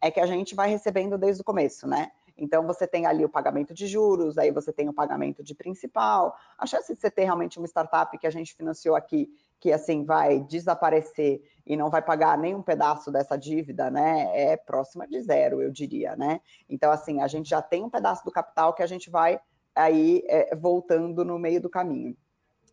é 0.01 0.09
que 0.11 0.19
a 0.19 0.25
gente 0.25 0.55
vai 0.55 0.69
recebendo 0.69 1.17
desde 1.17 1.41
o 1.41 1.45
começo, 1.45 1.87
né? 1.87 2.11
Então, 2.37 2.65
você 2.65 2.85
tem 2.85 3.05
ali 3.05 3.23
o 3.23 3.29
pagamento 3.29 3.73
de 3.73 3.87
juros, 3.87 4.37
aí 4.37 4.51
você 4.51 4.73
tem 4.73 4.89
o 4.89 4.93
pagamento 4.93 5.43
de 5.43 5.55
principal. 5.55 6.35
A 6.57 6.65
chance 6.65 6.93
de 6.93 6.99
você 6.99 7.09
ter 7.09 7.23
realmente 7.23 7.57
uma 7.57 7.67
startup 7.67 8.17
que 8.17 8.27
a 8.27 8.29
gente 8.29 8.53
financiou 8.53 8.95
aqui, 8.95 9.29
que 9.59 9.71
assim 9.71 10.03
vai 10.03 10.41
desaparecer 10.41 11.41
e 11.65 11.77
não 11.77 11.89
vai 11.89 12.01
pagar 12.01 12.37
nenhum 12.37 12.61
pedaço 12.61 13.11
dessa 13.11 13.37
dívida, 13.37 13.89
né, 13.89 14.29
é 14.33 14.57
próxima 14.57 15.07
de 15.07 15.19
zero, 15.21 15.61
eu 15.61 15.71
diria, 15.71 16.15
né? 16.15 16.41
Então, 16.69 16.91
assim, 16.91 17.21
a 17.21 17.27
gente 17.27 17.49
já 17.49 17.61
tem 17.61 17.83
um 17.83 17.89
pedaço 17.89 18.23
do 18.23 18.31
capital 18.31 18.73
que 18.73 18.83
a 18.83 18.87
gente 18.87 19.09
vai 19.09 19.39
aí 19.73 20.23
é, 20.27 20.55
voltando 20.55 21.25
no 21.25 21.39
meio 21.39 21.59
do 21.59 21.69
caminho. 21.69 22.15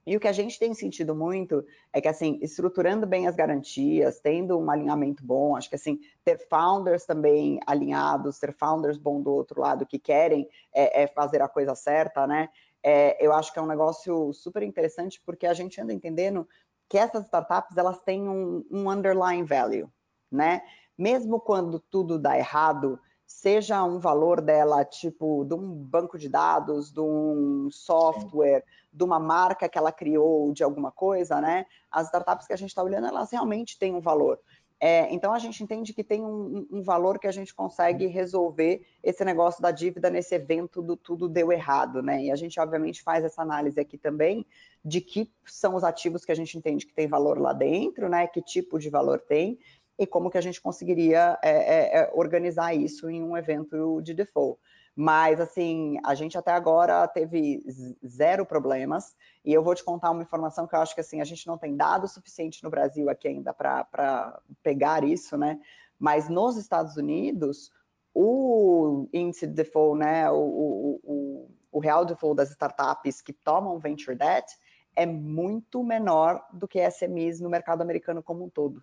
E 0.06 0.16
o 0.16 0.20
que 0.20 0.26
a 0.26 0.32
gente 0.32 0.58
tem 0.58 0.74
sentido 0.74 1.14
muito 1.14 1.64
é 1.92 2.00
que, 2.00 2.08
assim, 2.08 2.38
estruturando 2.42 3.06
bem 3.06 3.28
as 3.28 3.36
garantias, 3.36 4.20
tendo 4.20 4.58
um 4.58 4.70
alinhamento 4.70 5.24
bom, 5.24 5.56
acho 5.56 5.68
que, 5.68 5.76
assim, 5.76 6.00
ter 6.24 6.38
founders 6.48 7.04
também 7.04 7.60
alinhados, 7.66 8.38
ter 8.38 8.52
founders 8.52 8.98
bom 8.98 9.20
do 9.20 9.32
outro 9.32 9.60
lado 9.60 9.86
que 9.86 9.98
querem 9.98 10.48
é, 10.72 11.04
é 11.04 11.06
fazer 11.06 11.40
a 11.40 11.48
coisa 11.48 11.74
certa, 11.74 12.26
né? 12.26 12.48
É, 12.82 13.24
eu 13.24 13.32
acho 13.32 13.52
que 13.52 13.60
é 13.60 13.62
um 13.62 13.66
negócio 13.66 14.32
super 14.32 14.62
interessante 14.64 15.22
porque 15.24 15.46
a 15.46 15.54
gente 15.54 15.80
anda 15.80 15.92
entendendo 15.92 16.48
que 16.88 16.98
essas 16.98 17.24
startups, 17.24 17.76
elas 17.76 18.00
têm 18.00 18.28
um, 18.28 18.66
um 18.70 18.90
underlying 18.90 19.44
value, 19.44 19.88
né? 20.30 20.62
Mesmo 20.98 21.40
quando 21.40 21.78
tudo 21.78 22.18
dá 22.18 22.36
errado, 22.36 22.98
seja 23.32 23.82
um 23.82 23.98
valor 23.98 24.40
dela, 24.40 24.84
tipo, 24.84 25.44
de 25.44 25.54
um 25.54 25.74
banco 25.74 26.18
de 26.18 26.28
dados, 26.28 26.92
de 26.92 27.00
um 27.00 27.68
software, 27.70 28.64
de 28.92 29.02
uma 29.02 29.18
marca 29.18 29.68
que 29.68 29.78
ela 29.78 29.90
criou, 29.90 30.52
de 30.52 30.62
alguma 30.62 30.92
coisa, 30.92 31.40
né? 31.40 31.66
As 31.90 32.06
startups 32.06 32.46
que 32.46 32.52
a 32.52 32.56
gente 32.56 32.68
está 32.68 32.82
olhando, 32.82 33.06
elas 33.06 33.30
realmente 33.32 33.78
têm 33.78 33.94
um 33.94 34.00
valor. 34.00 34.38
É, 34.78 35.12
então 35.14 35.32
a 35.32 35.38
gente 35.38 35.62
entende 35.62 35.94
que 35.94 36.02
tem 36.02 36.24
um, 36.24 36.66
um, 36.68 36.82
valor 36.82 37.16
que 37.18 37.28
a 37.28 37.32
gente 37.32 37.54
consegue 37.54 38.06
resolver 38.06 38.84
esse 39.00 39.24
negócio 39.24 39.62
da 39.62 39.70
dívida 39.70 40.10
nesse 40.10 40.34
evento 40.34 40.82
do 40.82 40.96
tudo 40.96 41.28
deu 41.28 41.52
errado, 41.52 42.02
né? 42.02 42.24
E 42.24 42.32
a 42.32 42.36
gente 42.36 42.58
obviamente 42.58 43.00
faz 43.00 43.24
essa 43.24 43.42
análise 43.42 43.78
aqui 43.78 43.96
também 43.96 44.44
de 44.84 45.00
que 45.00 45.30
são 45.46 45.76
os 45.76 45.84
ativos 45.84 46.24
que 46.24 46.32
a 46.32 46.34
gente 46.34 46.58
entende 46.58 46.84
que 46.84 46.92
tem 46.92 47.06
valor 47.06 47.38
lá 47.38 47.52
dentro, 47.52 48.08
né? 48.08 48.26
Que 48.26 48.42
tipo 48.42 48.78
de 48.78 48.90
valor 48.90 49.20
tem 49.20 49.56
e 49.98 50.06
como 50.06 50.30
que 50.30 50.38
a 50.38 50.42
gente 50.42 50.60
conseguiria 50.60 51.38
é, 51.42 51.50
é, 51.50 51.98
é, 51.98 52.10
organizar 52.14 52.74
isso 52.74 53.08
em 53.10 53.22
um 53.22 53.36
evento 53.36 54.00
de 54.02 54.14
default. 54.14 54.58
Mas, 54.94 55.40
assim, 55.40 55.96
a 56.04 56.14
gente 56.14 56.36
até 56.36 56.52
agora 56.52 57.06
teve 57.08 57.62
zero 58.06 58.44
problemas, 58.44 59.14
e 59.44 59.52
eu 59.52 59.62
vou 59.62 59.74
te 59.74 59.82
contar 59.82 60.10
uma 60.10 60.22
informação 60.22 60.66
que 60.66 60.74
eu 60.74 60.80
acho 60.80 60.94
que, 60.94 61.00
assim, 61.00 61.20
a 61.20 61.24
gente 61.24 61.46
não 61.46 61.56
tem 61.56 61.74
dado 61.74 62.06
suficiente 62.06 62.62
no 62.62 62.70
Brasil 62.70 63.08
aqui 63.08 63.26
ainda 63.26 63.54
para 63.54 64.40
pegar 64.62 65.02
isso, 65.02 65.36
né? 65.36 65.58
Mas 65.98 66.28
nos 66.28 66.56
Estados 66.56 66.96
Unidos, 66.96 67.70
o 68.14 69.08
índice 69.12 69.46
de 69.46 69.54
default, 69.54 69.98
né, 69.98 70.30
o, 70.30 70.36
o, 70.36 71.00
o, 71.02 71.50
o 71.72 71.78
real 71.78 72.04
default 72.04 72.36
das 72.36 72.50
startups 72.50 73.22
que 73.22 73.32
tomam 73.32 73.78
venture 73.78 74.16
debt 74.16 74.52
é 74.94 75.06
muito 75.06 75.82
menor 75.82 76.44
do 76.52 76.68
que 76.68 76.90
SMEs 76.90 77.40
no 77.40 77.48
mercado 77.48 77.80
americano 77.80 78.22
como 78.22 78.44
um 78.44 78.50
todo 78.50 78.82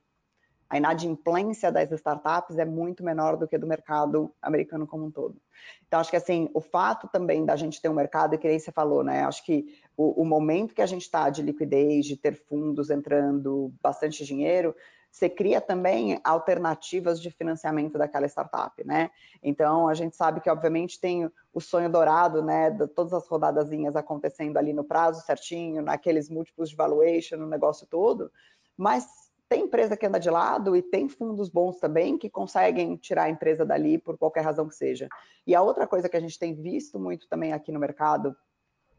a 0.70 0.78
inadimplência 0.78 1.72
das 1.72 1.92
startups 1.92 2.58
é 2.58 2.66
muito 2.66 3.04
menor 3.04 3.36
do 3.36 3.48
que 3.48 3.58
do 3.58 3.66
mercado 3.66 4.32
americano 4.42 4.86
como 4.86 5.06
um 5.06 5.12
todo. 5.12 5.42
Então, 5.88 6.00
acho 6.00 6.12
que 6.12 6.16
assim, 6.16 6.50
o 6.54 6.62
fato 6.62 7.08
também 7.08 7.44
da 7.44 7.56
gente 7.56 7.82
ter 7.82 7.90
um 7.90 7.94
mercado, 7.94 8.36
e 8.36 8.38
que 8.38 8.48
nem 8.48 8.60
você 8.60 8.72
falou, 8.72 9.04
né? 9.04 9.24
Acho 9.24 9.44
que 9.44 9.76
o, 9.98 10.22
o 10.22 10.26
momento 10.26 10.76
que 10.76 10.82
a 10.82 10.86
gente 10.86 11.02
está 11.02 11.30
de 11.30 11.42
liquidez, 11.42 12.06
de 12.06 12.16
ter 12.16 12.36
fundos 12.36 12.92
entrando, 12.92 13.74
bastante 13.82 14.24
dinheiro, 14.24 14.76
você 15.12 15.28
cria 15.28 15.60
também 15.60 16.22
alternativas 16.24 17.20
de 17.20 17.32
financiamento 17.32 17.98
daquela 17.98 18.28
startup, 18.28 18.86
né? 18.86 19.10
Então, 19.42 19.88
a 19.88 19.96
gente 19.96 20.16
sabe 20.16 20.40
que, 20.40 20.50
obviamente, 20.52 21.00
tem 21.00 21.30
o 21.52 21.60
sonho 21.60 21.90
dourado, 21.90 22.44
né, 22.44 22.70
de 22.70 22.88
todas 22.88 23.12
as 23.14 23.28
rodadazinhas 23.28 23.96
acontecendo 23.96 24.58
ali 24.58 24.72
no 24.72 24.84
prazo 24.84 25.26
certinho, 25.26 25.82
naqueles 25.82 26.30
múltiplos 26.30 26.70
de 26.70 26.76
valuation, 26.76 27.38
no 27.38 27.48
negócio 27.48 27.88
todo, 27.88 28.32
mas 28.78 29.29
tem 29.50 29.64
empresa 29.64 29.98
que 29.98 30.06
anda 30.06 30.20
de 30.20 30.30
lado 30.30 30.76
e 30.76 30.82
tem 30.82 31.10
fundos 31.10 31.50
bons 31.50 31.80
também 31.80 32.18
que 32.18 32.30
conseguem 32.30 32.96
tirar 32.96 33.24
a 33.24 33.30
empresa 33.30 33.66
dali 33.66 33.98
por 33.98 34.16
qualquer 34.16 34.42
razão 34.42 34.68
que 34.68 34.76
seja. 34.76 35.10
E 35.46 35.56
a 35.56 35.62
outra 35.62 35.88
coisa 35.88 36.08
que 36.08 36.16
a 36.16 36.20
gente 36.20 36.38
tem 36.38 36.54
visto 36.54 37.00
muito 37.00 37.28
também 37.28 37.52
aqui 37.52 37.72
no 37.72 37.80
mercado 37.80 38.36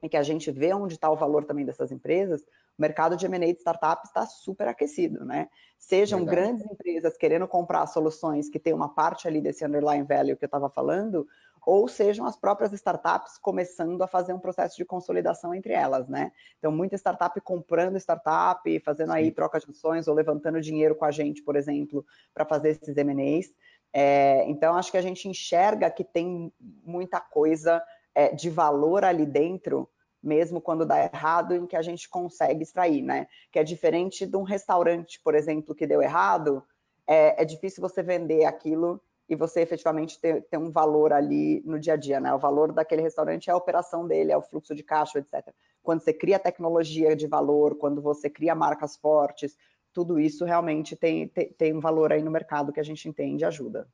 e 0.03 0.09
que 0.09 0.17
a 0.17 0.23
gente 0.23 0.51
vê 0.51 0.75
onde 0.75 0.95
está 0.95 1.09
o 1.09 1.17
valor 1.17 1.45
também 1.45 1.65
dessas 1.65 1.93
empresas, 1.93 2.43
o 2.43 2.83
mercado 2.83 3.17
de 3.17 3.27
M&A 3.27 3.53
de 3.53 3.59
startups 3.59 4.09
está 4.09 4.27
super 4.27 4.67
aquecido, 4.67 5.25
né? 5.25 5.49
Sejam 5.79 6.25
Verdade. 6.25 6.37
grandes 6.37 6.67
empresas 6.67 7.17
querendo 7.17 7.47
comprar 7.47 7.87
soluções 7.87 8.49
que 8.49 8.59
tem 8.59 8.73
uma 8.73 8.89
parte 8.89 9.29
ali 9.29 9.41
desse 9.41 9.65
underlying 9.65 10.05
value 10.05 10.37
que 10.37 10.45
eu 10.45 10.49
estava 10.49 10.69
falando, 10.69 11.29
ou 11.64 11.87
sejam 11.88 12.27
as 12.27 12.37
próprias 12.37 12.73
startups 12.73 13.38
começando 13.38 14.01
a 14.03 14.07
fazer 14.07 14.33
um 14.33 14.38
processo 14.38 14.77
de 14.77 14.85
consolidação 14.85 15.55
entre 15.55 15.73
elas, 15.73 16.09
né? 16.09 16.33
Então, 16.59 16.73
muita 16.73 16.96
startup 16.96 17.38
comprando 17.40 17.96
startup, 17.96 18.81
fazendo 18.81 19.12
aí 19.12 19.31
troca 19.31 19.59
de 19.61 19.70
ações 19.70 20.09
ou 20.09 20.14
levantando 20.14 20.61
dinheiro 20.61 20.94
com 20.94 21.05
a 21.05 21.11
gente, 21.11 21.42
por 21.42 21.57
exemplo, 21.57 22.05
para 22.33 22.44
fazer 22.44 22.70
esses 22.70 22.96
M&As. 22.96 23.53
É, 23.92 24.44
então, 24.49 24.75
acho 24.75 24.90
que 24.90 24.99
a 24.99 25.03
gente 25.03 25.29
enxerga 25.29 25.90
que 25.90 26.05
tem 26.05 26.53
muita 26.85 27.20
coisa 27.20 27.83
é, 28.14 28.35
de 28.35 28.49
valor 28.49 29.05
ali 29.05 29.27
dentro, 29.27 29.88
mesmo 30.23 30.61
quando 30.61 30.87
dá 30.87 31.05
errado, 31.05 31.55
em 31.55 31.66
que 31.66 31.77
a 31.77 31.83
gente 31.83 32.09
consegue 32.09 32.62
extrair, 32.62 33.03
né? 33.03 33.27
Que 33.51 33.59
é 33.59 33.64
diferente 33.64 34.27
de 34.27 34.37
um 34.37 34.42
restaurante, 34.42 35.20
por 35.23 35.35
exemplo, 35.35 35.75
que 35.75 35.87
deu 35.87 36.01
errado, 36.01 36.62
é, 37.07 37.42
é 37.42 37.44
difícil 37.44 37.81
você 37.81 38.03
vender 38.03 38.44
aquilo 38.44 39.03
e 39.31 39.37
você 39.37 39.61
efetivamente 39.61 40.21
ter, 40.21 40.43
ter 40.43 40.59
um 40.59 40.73
valor 40.73 41.12
ali 41.12 41.62
no 41.64 41.79
dia 41.79 41.93
a 41.93 41.97
dia, 41.97 42.19
né? 42.19 42.35
O 42.35 42.38
valor 42.38 42.73
daquele 42.73 43.01
restaurante 43.01 43.49
é 43.49 43.53
a 43.53 43.57
operação 43.57 44.05
dele, 44.05 44.33
é 44.33 44.37
o 44.37 44.43
fluxo 44.43 44.75
de 44.75 44.83
caixa, 44.83 45.21
etc. 45.21 45.55
Quando 45.81 46.01
você 46.01 46.12
cria 46.12 46.37
tecnologia 46.37 47.14
de 47.14 47.29
valor, 47.29 47.77
quando 47.77 48.03
você 48.03 48.29
cria 48.29 48.57
marcas 48.57 48.97
fortes, 48.97 49.57
tudo 49.93 50.19
isso 50.19 50.45
realmente 50.45 50.97
tem, 50.97 51.29
tem, 51.29 51.53
tem 51.53 51.73
um 51.73 51.79
valor 51.79 52.12
aí 52.12 52.23
no 52.23 52.31
mercado 52.31 52.73
que 52.73 52.81
a 52.81 52.83
gente 52.83 53.09
entende 53.09 53.45
e 53.45 53.47
ajuda. 53.47 53.87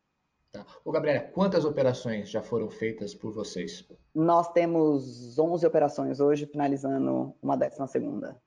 Tá. 0.50 0.64
Ô, 0.82 0.90
Gabriela, 0.90 1.20
quantas 1.20 1.66
operações 1.66 2.30
já 2.30 2.42
foram 2.42 2.70
feitas 2.70 3.14
por 3.14 3.30
vocês? 3.30 3.86
Nós 4.14 4.50
temos 4.52 5.38
11 5.38 5.66
operações 5.66 6.18
hoje, 6.18 6.46
finalizando 6.46 7.34
uma 7.42 7.56
décima 7.56 7.86
segunda. 7.86 8.40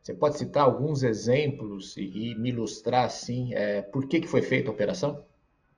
Você 0.00 0.14
pode 0.14 0.38
citar 0.38 0.64
alguns 0.64 1.02
exemplos 1.02 1.98
e, 1.98 2.30
e 2.30 2.34
me 2.34 2.48
ilustrar, 2.48 3.04
assim, 3.04 3.52
é, 3.52 3.82
por 3.82 4.08
que, 4.08 4.22
que 4.22 4.26
foi 4.26 4.40
feita 4.40 4.70
a 4.70 4.72
operação? 4.72 5.22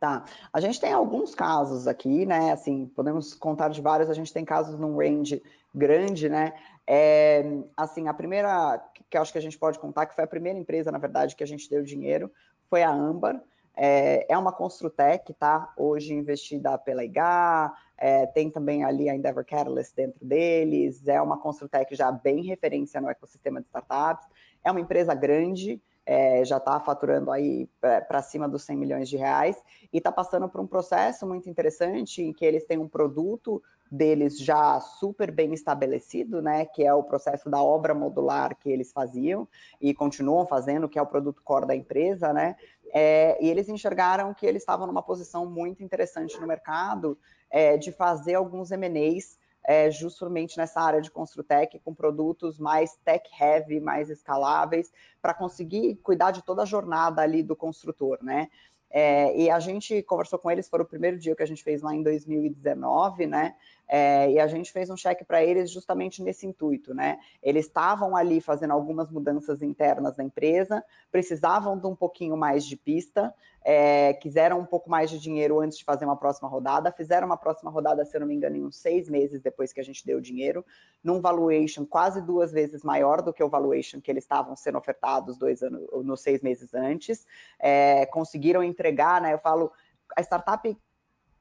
Tá. 0.03 0.25
A 0.53 0.61
gente 0.61 0.81
tem 0.81 0.93
alguns 0.93 1.33
casos 1.33 1.87
aqui, 1.87 2.27
né? 2.27 2.51
Assim, 2.51 2.87
podemos 2.87 3.35
contar 3.35 3.69
de 3.69 3.81
vários. 3.81 4.11
A 4.11 4.15
gente 4.15 4.33
tem 4.33 4.45
casos 4.45 4.77
num 4.77 4.97
range 4.97 5.41
grande, 5.73 6.29
né? 6.29 6.55
É, 6.85 7.45
assim, 7.77 8.09
a 8.09 8.13
primeira 8.13 8.85
que 9.09 9.17
eu 9.17 9.23
acho 9.23 9.31
que 9.31 9.39
a 9.39 9.41
gente 9.41 9.57
pode 9.57 9.79
contar, 9.79 10.07
que 10.07 10.17
foi 10.17 10.25
a 10.25 10.27
primeira 10.27 10.59
empresa, 10.59 10.91
na 10.91 10.99
verdade, 10.99 11.37
que 11.37 11.45
a 11.45 11.47
gente 11.47 11.71
deu 11.71 11.85
dinheiro, 11.85 12.33
foi 12.69 12.83
a 12.83 12.91
Ambar. 12.91 13.41
É, 13.77 14.27
é 14.29 14.37
uma 14.37 14.51
Construtec, 14.51 15.33
tá? 15.35 15.73
Hoje 15.77 16.13
investida 16.13 16.77
pela 16.79 17.05
IGA, 17.05 17.73
é, 17.97 18.27
tem 18.27 18.51
também 18.51 18.83
ali 18.83 19.09
a 19.09 19.15
Endeavor 19.15 19.45
Catalyst 19.45 19.95
dentro 19.95 20.19
deles, 20.27 21.07
é 21.07 21.23
uma 21.23 21.39
Construtec 21.39 21.95
já 21.95 22.11
bem 22.11 22.43
referência 22.43 23.01
no 23.01 23.09
ecossistema 23.09 23.61
de 23.61 23.69
startups, 23.69 24.27
é 24.65 24.71
uma 24.73 24.81
empresa 24.81 25.15
grande, 25.15 25.81
é, 26.05 26.45
já 26.45 26.57
está 26.57 26.81
faturando 26.81 27.31
aí 27.31 27.69
é, 27.83 28.01
para 28.01 28.23
cima 28.23 28.49
dos 28.49 28.65
100 28.65 28.77
milhões 28.77 29.09
de 29.09 29.17
reais 29.17 29.57
e 29.93 29.99
está 29.99 30.11
passando 30.11 30.49
por 30.49 30.61
um 30.61 30.67
processo 30.67 31.27
muito 31.27 31.49
interessante 31.49 32.23
em 32.23 32.33
que 32.33 32.45
eles 32.45 32.65
têm 32.65 32.79
um 32.79 32.89
produto 32.89 33.63
deles 33.91 34.39
já 34.39 34.81
super 34.81 35.31
bem 35.31 35.53
estabelecido, 35.53 36.41
né, 36.41 36.65
que 36.65 36.83
é 36.83 36.95
o 36.95 37.03
processo 37.03 37.51
da 37.51 37.63
obra 37.63 37.93
modular 37.93 38.57
que 38.57 38.71
eles 38.71 38.91
faziam 38.91 39.47
e 39.79 39.93
continuam 39.93 40.47
fazendo, 40.47 40.89
que 40.89 40.99
é 40.99 41.03
o 41.03 41.07
produto 41.07 41.43
core 41.45 41.67
da 41.67 41.77
empresa, 41.77 42.33
né, 42.33 42.57
é, 42.93 43.37
e 43.45 43.51
eles 43.51 43.69
enxergaram 43.69 44.33
que 44.33 44.47
eles 44.47 44.63
estavam 44.63 44.87
numa 44.87 45.03
posição 45.03 45.45
muito 45.45 45.83
interessante 45.83 46.41
no 46.41 46.47
mercado 46.47 47.19
é, 47.51 47.77
de 47.77 47.93
fazer 47.93 48.35
alguns 48.35 48.71
M&As 48.71 49.39
é, 49.65 49.91
justamente 49.91 50.57
nessa 50.59 50.81
área 50.81 51.01
de 51.01 51.11
Construtec, 51.11 51.79
com 51.81 51.95
produtos 51.95 52.59
mais 52.59 52.97
tech-heavy, 53.05 53.81
mais 53.81 54.11
escaláveis, 54.11 54.93
para 55.21 55.35
conseguir 55.35 55.97
cuidar 55.97 56.31
de 56.31 56.43
toda 56.43 56.63
a 56.63 56.67
jornada 56.67 57.23
ali 57.23 57.43
do 57.43 57.55
construtor, 57.55 58.19
né? 58.23 58.49
É, 58.95 59.35
e 59.35 59.49
a 59.49 59.59
gente 59.59 60.03
conversou 60.03 60.39
com 60.39 60.51
eles, 60.51 60.69
foi 60.69 60.81
o 60.83 60.85
primeiro 60.85 61.19
dia 61.19 61.35
que 61.35 61.43
a 61.43 61.47
gente 61.47 61.65
fez 61.65 61.81
lá 61.81 61.95
em 61.95 62.03
2019, 62.03 63.27
né? 63.27 63.57
É, 63.89 64.31
e 64.31 64.41
a 64.41 64.47
gente 64.47 64.73
fez 64.73 64.89
um 64.89 64.97
cheque 64.97 65.25
para 65.25 65.45
eles 65.45 65.71
justamente 65.71 66.23
nesse 66.23 66.47
intuito, 66.47 66.95
né? 66.95 67.19
Eles 67.43 67.67
estavam 67.67 68.17
ali 68.17 68.41
fazendo 68.41 68.71
algumas 68.71 69.11
mudanças 69.11 69.61
internas 69.61 70.17
na 70.17 70.25
empresa, 70.25 70.83
precisavam 71.11 71.79
de 71.79 71.87
um 71.87 71.95
pouquinho 71.95 72.37
mais 72.37 72.65
de 72.65 72.77
pista, 72.77 73.35
é, 73.65 74.15
quiseram 74.15 74.59
um 74.59 74.65
pouco 74.65 74.91
mais 74.91 75.11
de 75.11 75.19
dinheiro 75.19 75.61
antes 75.61 75.79
de 75.79 75.85
fazer 75.85 76.05
uma 76.05 76.17
próxima 76.17 76.49
rodada, 76.49 76.91
fizeram 76.91 77.27
uma 77.27 77.37
próxima 77.37 77.71
rodada, 77.71 78.05
se 78.05 78.17
eu 78.17 78.21
não 78.21 78.27
me 78.27 78.35
engano, 78.35 78.57
em 78.57 78.65
uns 78.65 78.77
seis 78.77 79.09
meses 79.09 79.41
depois 79.41 79.73
que 79.73 79.81
a 79.81 79.85
gente 79.85 80.05
deu 80.05 80.19
o 80.19 80.23
dinheiro, 80.23 80.65
num 81.03 81.21
valuation 81.21 81.85
quase 81.85 82.21
duas 82.21 82.51
vezes 82.51 82.83
maior 82.83 83.23
do 83.23 83.33
que 83.33 83.43
o 83.43 83.49
valuation 83.49 84.01
que 84.01 84.11
eles 84.11 84.25
estavam 84.25 84.57
sendo 84.57 84.79
ofertados 84.79 85.37
dois 85.37 85.63
anos, 85.63 85.83
nos 86.05 86.23
seis 86.23 86.41
meses 86.41 86.75
antes, 86.75 87.27
é, 87.59 88.07
conseguiram 88.07 88.63
entregar, 88.63 89.21
né? 89.21 89.35
Eu 89.35 89.39
falo, 89.39 89.71
a 90.17 90.23
startup 90.23 90.77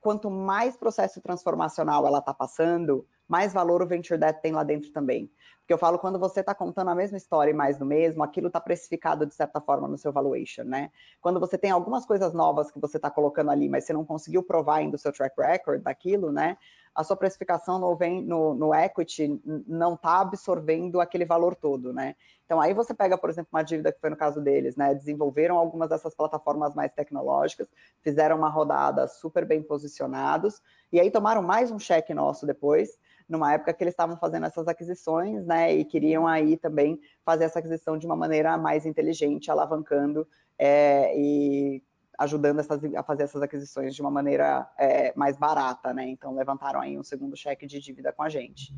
quanto 0.01 0.29
mais 0.29 0.75
processo 0.75 1.21
transformacional 1.21 2.05
ela 2.05 2.19
está 2.19 2.33
passando, 2.33 3.07
mais 3.31 3.53
valor 3.53 3.81
o 3.81 3.87
venture 3.87 4.19
debt 4.19 4.41
tem 4.41 4.51
lá 4.51 4.61
dentro 4.61 4.91
também. 4.91 5.31
Porque 5.61 5.71
eu 5.71 5.77
falo, 5.77 5.97
quando 5.97 6.19
você 6.19 6.41
está 6.41 6.53
contando 6.53 6.89
a 6.89 6.95
mesma 6.95 7.15
história 7.15 7.49
e 7.49 7.53
mais 7.53 7.77
do 7.77 7.85
mesmo, 7.85 8.21
aquilo 8.21 8.47
está 8.47 8.59
precificado 8.59 9.25
de 9.25 9.33
certa 9.33 9.61
forma 9.61 9.87
no 9.87 9.97
seu 9.97 10.11
valuation, 10.11 10.65
né? 10.65 10.91
Quando 11.21 11.39
você 11.39 11.57
tem 11.57 11.71
algumas 11.71 12.05
coisas 12.05 12.33
novas 12.33 12.69
que 12.69 12.77
você 12.77 12.97
está 12.97 13.09
colocando 13.09 13.49
ali, 13.49 13.69
mas 13.69 13.85
você 13.85 13.93
não 13.93 14.03
conseguiu 14.03 14.43
provar 14.43 14.79
ainda 14.79 14.97
o 14.97 14.99
seu 14.99 15.13
track 15.13 15.33
record 15.39 15.81
daquilo, 15.81 16.29
né? 16.29 16.57
A 16.93 17.05
sua 17.05 17.15
precificação 17.15 17.79
no, 17.79 17.97
no, 18.21 18.53
no 18.53 18.75
equity 18.75 19.41
não 19.65 19.93
está 19.93 20.19
absorvendo 20.19 20.99
aquele 20.99 21.23
valor 21.23 21.55
todo, 21.55 21.93
né? 21.93 22.17
Então, 22.43 22.59
aí 22.59 22.73
você 22.73 22.93
pega, 22.93 23.17
por 23.17 23.29
exemplo, 23.29 23.47
uma 23.53 23.63
dívida 23.63 23.93
que 23.93 24.01
foi 24.01 24.09
no 24.09 24.17
caso 24.17 24.41
deles, 24.41 24.75
né? 24.75 24.93
Desenvolveram 24.93 25.57
algumas 25.57 25.87
dessas 25.87 26.13
plataformas 26.13 26.75
mais 26.75 26.91
tecnológicas, 26.91 27.69
fizeram 28.01 28.35
uma 28.35 28.49
rodada 28.49 29.07
super 29.07 29.45
bem 29.45 29.63
posicionados, 29.63 30.61
e 30.91 30.99
aí 30.99 31.09
tomaram 31.09 31.41
mais 31.41 31.71
um 31.71 31.79
cheque 31.79 32.13
nosso 32.13 32.45
depois, 32.45 32.97
numa 33.27 33.53
época 33.53 33.73
que 33.73 33.83
eles 33.83 33.93
estavam 33.93 34.17
fazendo 34.17 34.45
essas 34.45 34.67
aquisições, 34.67 35.45
né? 35.45 35.73
E 35.73 35.85
queriam 35.85 36.27
aí 36.27 36.57
também 36.57 36.99
fazer 37.23 37.45
essa 37.45 37.59
aquisição 37.59 37.97
de 37.97 38.05
uma 38.05 38.15
maneira 38.15 38.57
mais 38.57 38.85
inteligente, 38.85 39.49
alavancando 39.49 40.27
é, 40.59 41.17
e 41.17 41.81
ajudando 42.19 42.59
essas, 42.59 42.79
a 42.95 43.03
fazer 43.03 43.23
essas 43.23 43.41
aquisições 43.41 43.95
de 43.95 44.01
uma 44.01 44.11
maneira 44.11 44.69
é, 44.77 45.13
mais 45.15 45.37
barata, 45.37 45.93
né? 45.93 46.07
Então 46.07 46.35
levantaram 46.35 46.81
aí 46.81 46.97
um 46.97 47.03
segundo 47.03 47.35
cheque 47.35 47.65
de 47.65 47.79
dívida 47.79 48.11
com 48.11 48.21
a 48.21 48.29
gente. 48.29 48.73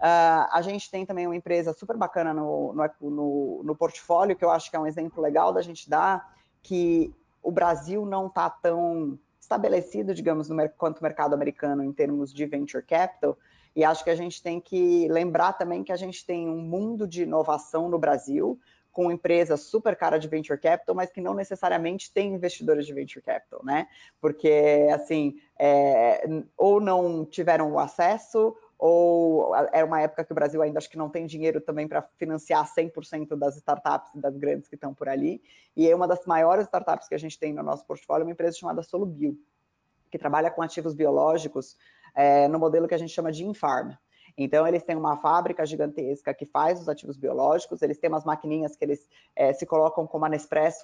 Uh, 0.00 0.48
a 0.50 0.60
gente 0.60 0.90
tem 0.90 1.06
também 1.06 1.26
uma 1.26 1.36
empresa 1.36 1.72
super 1.72 1.96
bacana 1.96 2.34
no, 2.34 2.72
no, 2.72 3.10
no, 3.10 3.62
no, 3.64 3.76
portfólio, 3.76 4.34
que 4.34 4.44
eu 4.44 4.50
acho 4.50 4.68
que 4.68 4.76
é 4.76 4.80
um 4.80 4.86
exemplo 4.86 5.22
legal 5.22 5.52
da 5.52 5.62
gente 5.62 5.88
dar, 5.88 6.34
que 6.62 7.14
o 7.42 7.52
Brasil 7.52 8.04
não 8.04 8.26
está 8.26 8.50
tão 8.50 9.18
estabelecido, 9.44 10.14
digamos, 10.14 10.48
no, 10.48 10.68
quanto 10.70 11.02
mercado 11.02 11.34
americano 11.34 11.84
em 11.84 11.92
termos 11.92 12.32
de 12.32 12.44
venture 12.46 12.82
capital, 12.82 13.38
e 13.76 13.84
acho 13.84 14.04
que 14.04 14.10
a 14.10 14.14
gente 14.14 14.42
tem 14.42 14.60
que 14.60 15.08
lembrar 15.08 15.52
também 15.54 15.82
que 15.82 15.92
a 15.92 15.96
gente 15.96 16.24
tem 16.24 16.48
um 16.48 16.60
mundo 16.60 17.06
de 17.06 17.22
inovação 17.22 17.88
no 17.88 17.98
Brasil, 17.98 18.58
com 18.92 19.10
empresas 19.10 19.62
super 19.62 19.96
cara 19.96 20.18
de 20.18 20.28
venture 20.28 20.58
capital, 20.58 20.94
mas 20.94 21.10
que 21.10 21.20
não 21.20 21.34
necessariamente 21.34 22.12
têm 22.12 22.32
investidores 22.32 22.86
de 22.86 22.94
venture 22.94 23.24
capital, 23.24 23.60
né? 23.64 23.88
Porque, 24.20 24.88
assim, 24.94 25.36
é, 25.58 26.24
ou 26.56 26.80
não 26.80 27.24
tiveram 27.24 27.72
o 27.72 27.78
acesso, 27.80 28.56
ou 28.86 29.56
era 29.72 29.86
uma 29.86 30.02
época 30.02 30.22
que 30.22 30.30
o 30.30 30.34
Brasil 30.34 30.60
ainda 30.60 30.76
acho 30.76 30.90
que 30.90 30.98
não 30.98 31.08
tem 31.08 31.24
dinheiro 31.24 31.58
também 31.58 31.88
para 31.88 32.02
financiar 32.18 32.70
100% 32.70 33.34
das 33.34 33.56
startups 33.56 34.14
e 34.14 34.20
das 34.20 34.36
grandes 34.36 34.68
que 34.68 34.74
estão 34.74 34.92
por 34.92 35.08
ali. 35.08 35.42
E 35.74 35.92
uma 35.94 36.06
das 36.06 36.26
maiores 36.26 36.66
startups 36.66 37.08
que 37.08 37.14
a 37.14 37.18
gente 37.18 37.38
tem 37.38 37.54
no 37.54 37.62
nosso 37.62 37.86
portfólio 37.86 38.24
é 38.24 38.26
uma 38.26 38.32
empresa 38.32 38.58
chamada 38.58 38.82
Solubio, 38.82 39.38
que 40.10 40.18
trabalha 40.18 40.50
com 40.50 40.60
ativos 40.60 40.92
biológicos 40.92 41.78
é, 42.14 42.46
no 42.46 42.58
modelo 42.58 42.86
que 42.86 42.94
a 42.94 42.98
gente 42.98 43.10
chama 43.10 43.32
de 43.32 43.46
Infarm. 43.46 43.94
Então, 44.36 44.66
eles 44.66 44.82
têm 44.82 44.96
uma 44.96 45.16
fábrica 45.16 45.64
gigantesca 45.64 46.34
que 46.34 46.44
faz 46.44 46.80
os 46.80 46.88
ativos 46.88 47.16
biológicos, 47.16 47.82
eles 47.82 47.98
têm 47.98 48.10
umas 48.10 48.24
maquininhas 48.24 48.74
que 48.74 48.84
eles 48.84 49.08
é, 49.36 49.52
se 49.52 49.64
colocam 49.64 50.06
como 50.06 50.24
a 50.24 50.28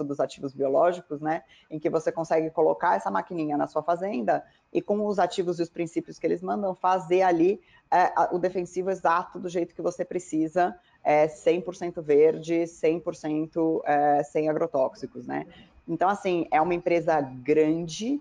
dos 0.04 0.20
ativos 0.20 0.54
biológicos, 0.54 1.20
né? 1.20 1.42
Em 1.68 1.78
que 1.78 1.90
você 1.90 2.12
consegue 2.12 2.50
colocar 2.50 2.96
essa 2.96 3.10
maquininha 3.10 3.56
na 3.56 3.66
sua 3.66 3.82
fazenda 3.82 4.44
e 4.72 4.80
com 4.80 5.04
os 5.04 5.18
ativos 5.18 5.58
e 5.58 5.62
os 5.62 5.68
princípios 5.68 6.18
que 6.18 6.26
eles 6.26 6.40
mandam, 6.40 6.74
fazer 6.74 7.22
ali 7.22 7.60
é, 7.90 8.12
o 8.30 8.38
defensivo 8.38 8.88
exato 8.88 9.38
do 9.40 9.48
jeito 9.48 9.74
que 9.74 9.82
você 9.82 10.04
precisa, 10.04 10.76
é, 11.02 11.26
100% 11.26 12.00
verde, 12.00 12.62
100% 12.62 13.80
é, 13.84 14.22
sem 14.22 14.48
agrotóxicos, 14.48 15.26
né? 15.26 15.46
Então, 15.88 16.08
assim, 16.08 16.46
é 16.52 16.60
uma 16.60 16.74
empresa 16.74 17.20
grande, 17.20 18.20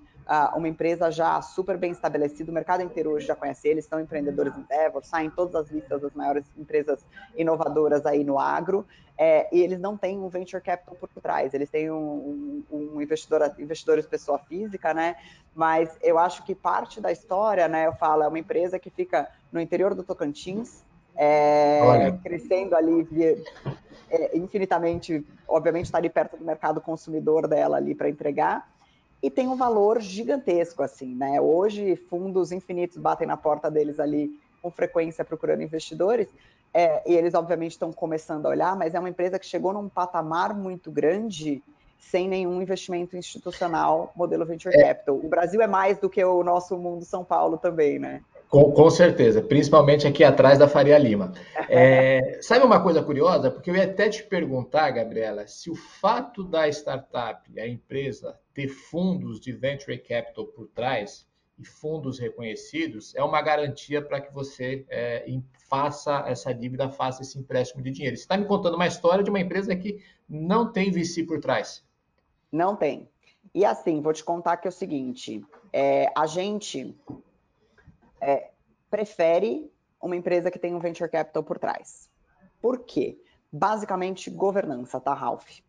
uma 0.56 0.68
empresa 0.68 1.10
já 1.10 1.42
super 1.42 1.78
bem 1.78 1.92
estabelecida, 1.92 2.52
o 2.52 2.54
mercado 2.54 2.84
inteiro 2.84 3.12
hoje 3.12 3.26
já 3.26 3.36
conhece 3.36 3.68
eles, 3.68 3.86
são 3.86 4.00
empreendedores 4.00 4.56
Endeavor, 4.56 5.04
saem 5.04 5.30
todas 5.30 5.56
as 5.56 5.72
listas 5.72 6.02
das 6.02 6.14
maiores 6.14 6.46
empresas 6.56 7.04
inovadoras 7.36 8.06
aí 8.06 8.24
no 8.24 8.38
agro, 8.38 8.86
é, 9.18 9.54
e 9.54 9.62
eles 9.62 9.80
não 9.80 9.98
têm 9.98 10.20
um 10.20 10.30
venture 10.30 10.62
capital 10.62 10.96
por 10.96 11.10
trás, 11.22 11.54
eles 11.54 11.70
têm 11.70 11.92
um, 11.92 12.64
um, 12.72 12.94
um 12.96 13.02
investidor, 13.02 13.54
investidores 13.58 14.06
pessoa 14.06 14.38
física, 14.40 14.94
né? 14.94 15.16
Mas 15.54 15.98
eu 16.02 16.18
acho 16.18 16.46
que 16.46 16.56
parte 16.56 17.02
da 17.02 17.12
história, 17.12 17.68
né? 17.68 17.88
Eu 17.88 17.94
falo, 17.94 18.24
é 18.24 18.28
uma 18.28 18.40
empresa 18.40 18.80
que 18.80 18.90
fica 18.90 19.28
no 19.52 19.60
interior 19.60 19.94
do 19.94 20.04
Tocantins, 20.04 20.86
é, 21.18 22.14
crescendo 22.24 22.76
ali 22.76 23.06
é, 24.10 24.38
infinitamente, 24.38 25.26
obviamente 25.48 25.86
está 25.86 25.98
ali 25.98 26.10
perto 26.10 26.38
do 26.38 26.46
mercado 26.46 26.80
consumidor 26.80 27.46
dela 27.46 27.76
ali 27.76 27.94
para 27.94 28.08
entregar, 28.08 28.70
e 29.22 29.30
tem 29.30 29.48
um 29.48 29.56
valor 29.56 30.02
gigantesco, 30.02 30.82
assim, 30.82 31.14
né? 31.14 31.42
Hoje, 31.42 31.96
fundos 31.96 32.52
infinitos 32.52 32.98
batem 32.98 33.28
na 33.28 33.36
porta 33.36 33.70
deles 33.70 34.00
ali 34.00 34.40
com 34.62 34.72
frequência 34.72 35.26
procurando 35.26 35.62
investidores, 35.62 36.28
é, 36.74 37.02
e 37.10 37.16
eles, 37.16 37.34
obviamente, 37.34 37.72
estão 37.72 37.92
começando 37.92 38.46
a 38.46 38.50
olhar, 38.50 38.76
mas 38.76 38.94
é 38.94 39.00
uma 39.00 39.10
empresa 39.10 39.40
que 39.40 39.46
chegou 39.46 39.74
num 39.74 39.90
patamar 39.90 40.54
muito 40.54 40.92
grande 40.92 41.62
sem 41.98 42.28
nenhum 42.28 42.62
investimento 42.62 43.18
institucional, 43.18 44.12
modelo 44.16 44.46
venture 44.46 44.76
é. 44.76 44.88
capital. 44.88 45.16
O 45.16 45.28
Brasil 45.28 45.62
é 45.62 45.68
mais 45.68 46.00
do 46.00 46.10
que 46.10 46.24
o 46.24 46.44
nosso 46.44 46.78
mundo 46.78 47.04
São 47.04 47.24
Paulo 47.24 47.58
também, 47.58 48.00
né? 48.00 48.22
Com, 48.50 48.72
com, 48.72 48.90
certeza, 48.90 49.44
principalmente 49.44 50.08
aqui 50.08 50.24
atrás 50.24 50.58
da 50.58 50.68
Faria 50.68 50.98
Lima. 50.98 51.32
É, 51.72 52.40
sabe 52.42 52.66
uma 52.66 52.82
coisa 52.82 53.00
curiosa? 53.00 53.52
Porque 53.52 53.70
eu 53.70 53.76
ia 53.76 53.84
até 53.84 54.10
te 54.10 54.24
perguntar, 54.24 54.90
Gabriela, 54.90 55.46
se 55.46 55.70
o 55.70 55.76
fato 55.76 56.44
da 56.44 56.68
startup, 56.68 57.60
a 57.60 57.68
empresa, 57.68 58.40
ter 58.56 58.68
fundos 58.68 59.40
de 59.40 59.52
venture 59.52 59.96
capital 60.00 60.48
por 60.48 60.68
trás 60.70 61.28
e 61.60 61.64
fundos 61.64 62.18
reconhecidos 62.18 63.14
é 63.14 63.24
uma 63.24 63.40
garantia 63.40 64.02
para 64.02 64.20
que 64.20 64.34
você 64.34 64.84
é, 64.90 65.32
faça 65.70 66.24
essa 66.28 66.52
dívida, 66.52 66.90
faça 66.90 67.22
esse 67.22 67.38
empréstimo 67.38 67.84
de 67.84 67.92
dinheiro. 67.92 68.18
Você 68.18 68.24
está 68.24 68.36
me 68.36 68.46
contando 68.46 68.74
uma 68.74 68.88
história 68.88 69.24
de 69.24 69.30
uma 69.30 69.40
empresa 69.40 69.76
que 69.76 70.04
não 70.28 70.72
tem 70.72 70.90
VC 70.90 71.24
por 71.24 71.40
trás. 71.40 71.86
Não 72.52 72.76
tem. 72.76 73.08
E 73.54 73.64
assim, 73.64 74.02
vou 74.02 74.12
te 74.12 74.24
contar 74.24 74.58
que 74.58 74.68
é 74.68 74.70
o 74.70 74.72
seguinte: 74.72 75.46
é, 75.72 76.12
a 76.18 76.26
gente 76.26 76.96
é, 78.22 78.52
prefere 78.90 79.72
uma 80.02 80.16
empresa 80.16 80.50
que 80.50 80.60
tem 80.60 80.74
um 80.74 80.80
venture 80.80 81.10
capital 81.10 81.44
por 81.44 81.58
trás. 81.58 82.10
Por 82.62 82.80
quê? 82.80 83.22
Basicamente, 83.52 84.30
governança, 84.30 85.00
tá, 85.00 85.14
Ralph? 85.14 85.60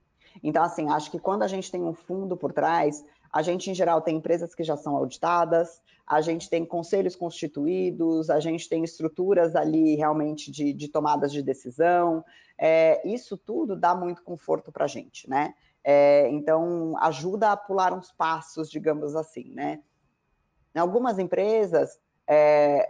Então, 0.43 0.63
assim, 0.63 0.89
acho 0.89 1.11
que 1.11 1.19
quando 1.19 1.43
a 1.43 1.49
gente 1.49 1.71
tem 1.71 1.83
um 1.83 1.95
fundo 1.95 2.37
por 2.37 2.53
trás, 2.53 3.05
a 3.33 3.43
gente, 3.43 3.71
em 3.71 3.75
geral, 3.75 4.01
tem 4.01 4.17
empresas 4.17 4.55
que 4.55 4.63
já 4.63 4.77
são 4.77 4.97
auditadas, 4.97 5.81
a 6.07 6.21
gente 6.21 6.51
tem 6.51 6.65
conselhos 6.65 7.15
constituídos, 7.15 8.31
a 8.31 8.41
gente 8.41 8.69
tem 8.69 8.83
estruturas 8.83 9.55
ali 9.55 9.95
realmente 9.95 10.51
de, 10.51 10.73
de 10.73 10.89
tomadas 10.89 11.33
de 11.33 11.43
decisão. 11.43 12.25
É, 12.59 13.07
isso 13.09 13.37
tudo 13.37 13.77
dá 13.77 13.95
muito 13.95 14.23
conforto 14.23 14.73
para 14.73 14.85
a 14.85 14.89
gente, 14.89 15.29
né? 15.31 15.55
É, 15.83 16.29
então, 16.29 16.95
ajuda 16.99 17.53
a 17.53 17.57
pular 17.57 17.93
uns 17.93 18.13
passos, 18.13 18.69
digamos 18.69 19.15
assim, 19.15 19.53
né? 19.55 19.81
Em 20.75 20.79
algumas 20.79 21.19
empresas, 21.19 21.99
é, 22.29 22.89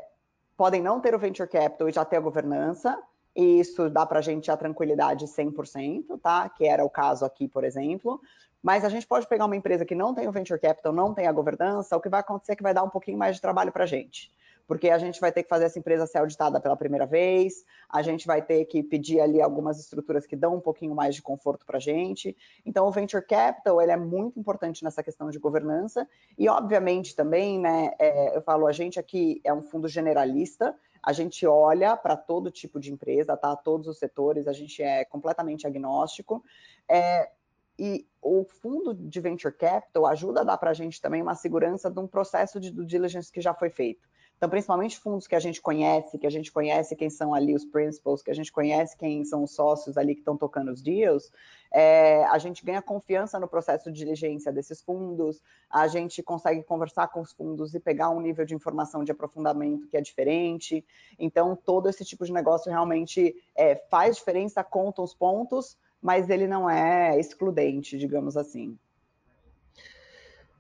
podem 0.57 0.83
não 0.83 1.01
ter 1.01 1.15
o 1.15 1.19
venture 1.19 1.49
capital 1.49 1.89
e 1.89 1.93
já 1.93 2.05
ter 2.05 2.17
a 2.17 2.21
governança, 2.21 2.99
e 3.35 3.61
isso 3.61 3.89
dá 3.89 4.05
para 4.05 4.19
a 4.19 4.23
gente 4.23 4.51
a 4.51 4.57
tranquilidade 4.57 5.27
100%, 5.27 6.21
tá? 6.21 6.49
Que 6.49 6.67
era 6.67 6.85
o 6.85 6.91
caso 6.91 7.25
aqui, 7.25 7.49
por 7.49 7.65
exemplo. 7.65 8.21
Mas 8.63 8.85
a 8.85 8.89
gente 8.89 9.07
pode 9.07 9.27
pegar 9.27 9.47
uma 9.47 9.57
empresa 9.57 9.85
que 9.85 9.95
não 9.95 10.15
tem 10.15 10.29
o 10.29 10.33
venture 10.33 10.61
capital, 10.61 10.93
não 10.93 11.15
tem 11.15 11.27
a 11.27 11.33
governança, 11.33 11.97
o 11.97 12.01
que 12.01 12.09
vai 12.09 12.21
acontecer 12.21 12.53
é 12.53 12.57
que 12.57 12.63
vai 12.63 12.75
dar 12.75 12.83
um 12.83 12.91
pouquinho 12.91 13.17
mais 13.17 13.37
de 13.37 13.43
trabalho 13.43 13.73
para 13.73 13.85
a 13.85 13.87
gente 13.87 14.31
porque 14.71 14.89
a 14.89 14.99
gente 14.99 15.21
vai 15.21 15.33
ter 15.33 15.43
que 15.43 15.49
fazer 15.49 15.65
essa 15.65 15.81
empresa 15.81 16.07
ser 16.07 16.19
auditada 16.19 16.61
pela 16.61 16.77
primeira 16.77 17.05
vez, 17.05 17.65
a 17.89 18.03
gente 18.03 18.25
vai 18.25 18.41
ter 18.41 18.65
que 18.67 18.85
pedir 18.85 19.19
ali 19.21 19.43
algumas 19.43 19.81
estruturas 19.81 20.29
que 20.29 20.37
dão 20.37 20.55
um 20.55 20.61
pouquinho 20.61 20.95
mais 20.95 21.17
de 21.17 21.23
conforto 21.23 21.67
para 21.67 21.79
a 21.79 21.81
gente. 21.81 22.37
Então, 22.65 22.87
o 22.87 22.91
Venture 22.93 23.27
Capital, 23.27 23.83
ele 23.83 23.91
é 23.91 23.97
muito 23.97 24.39
importante 24.39 24.85
nessa 24.85 25.03
questão 25.03 25.29
de 25.29 25.41
governança, 25.41 26.09
e 26.39 26.49
obviamente 26.49 27.17
também, 27.17 27.59
né, 27.59 27.91
é, 27.99 28.37
eu 28.37 28.43
falo, 28.43 28.69
a 28.69 28.71
gente 28.71 28.97
aqui 28.97 29.41
é 29.43 29.53
um 29.53 29.61
fundo 29.61 29.89
generalista, 29.89 30.73
a 31.03 31.13
gente 31.13 31.45
olha 31.45 31.97
para 31.97 32.17
todo 32.17 32.49
tipo 32.49 32.79
de 32.79 32.93
empresa, 32.93 33.37
tá? 33.37 33.57
Todos 33.57 33.89
os 33.89 33.99
setores, 33.99 34.47
a 34.47 34.53
gente 34.53 34.81
é 34.81 35.05
completamente 35.05 35.67
agnóstico. 35.67 36.45
É, 36.89 37.29
e 37.77 38.07
o 38.23 38.45
fundo 38.45 38.95
de 38.95 39.21
venture 39.21 39.53
capital 39.53 40.07
ajuda 40.07 40.43
a 40.43 40.45
dar 40.45 40.59
para 40.59 40.71
a 40.71 40.75
gente 40.75 41.01
também 41.01 41.23
uma 41.23 41.35
segurança 41.35 41.91
de 41.91 41.99
um 41.99 42.07
processo 42.07 42.61
de 42.61 42.71
due 42.71 42.87
diligence 42.87 43.33
que 43.33 43.41
já 43.41 43.53
foi 43.53 43.71
feito. 43.71 44.10
Então, 44.41 44.49
principalmente 44.49 44.99
fundos 44.99 45.27
que 45.27 45.35
a 45.35 45.39
gente 45.39 45.61
conhece, 45.61 46.17
que 46.17 46.27
a 46.27 46.31
gente 46.31 46.51
conhece 46.51 46.97
quem 46.97 47.11
são 47.11 47.35
ali 47.35 47.55
os 47.55 47.63
principals, 47.63 48.23
que 48.23 48.31
a 48.31 48.35
gente 48.35 48.51
conhece 48.51 48.97
quem 48.97 49.23
são 49.23 49.43
os 49.43 49.55
sócios 49.55 49.99
ali 49.99 50.15
que 50.15 50.23
estão 50.23 50.35
tocando 50.35 50.73
os 50.73 50.81
deals, 50.81 51.31
é, 51.71 52.25
a 52.25 52.39
gente 52.39 52.65
ganha 52.65 52.81
confiança 52.81 53.39
no 53.39 53.47
processo 53.47 53.93
de 53.93 53.99
diligência 53.99 54.51
desses 54.51 54.81
fundos, 54.81 55.43
a 55.69 55.87
gente 55.89 56.23
consegue 56.23 56.63
conversar 56.63 57.09
com 57.09 57.21
os 57.21 57.33
fundos 57.33 57.75
e 57.75 57.81
pegar 57.81 58.09
um 58.09 58.19
nível 58.19 58.47
de 58.47 58.55
informação 58.55 59.05
de 59.05 59.13
aprofundamento 59.13 59.87
que 59.89 59.97
é 59.99 60.01
diferente. 60.01 60.83
Então, 61.19 61.55
todo 61.55 61.91
esse 61.91 62.03
tipo 62.03 62.25
de 62.25 62.33
negócio 62.33 62.71
realmente 62.71 63.37
é, 63.55 63.77
faz 63.91 64.17
diferença, 64.17 64.65
conta 64.65 65.03
os 65.03 65.13
pontos, 65.13 65.77
mas 66.01 66.31
ele 66.31 66.47
não 66.47 66.71
é 66.71 67.21
excludente, 67.21 67.99
digamos 67.99 68.39
assim. 68.39 68.79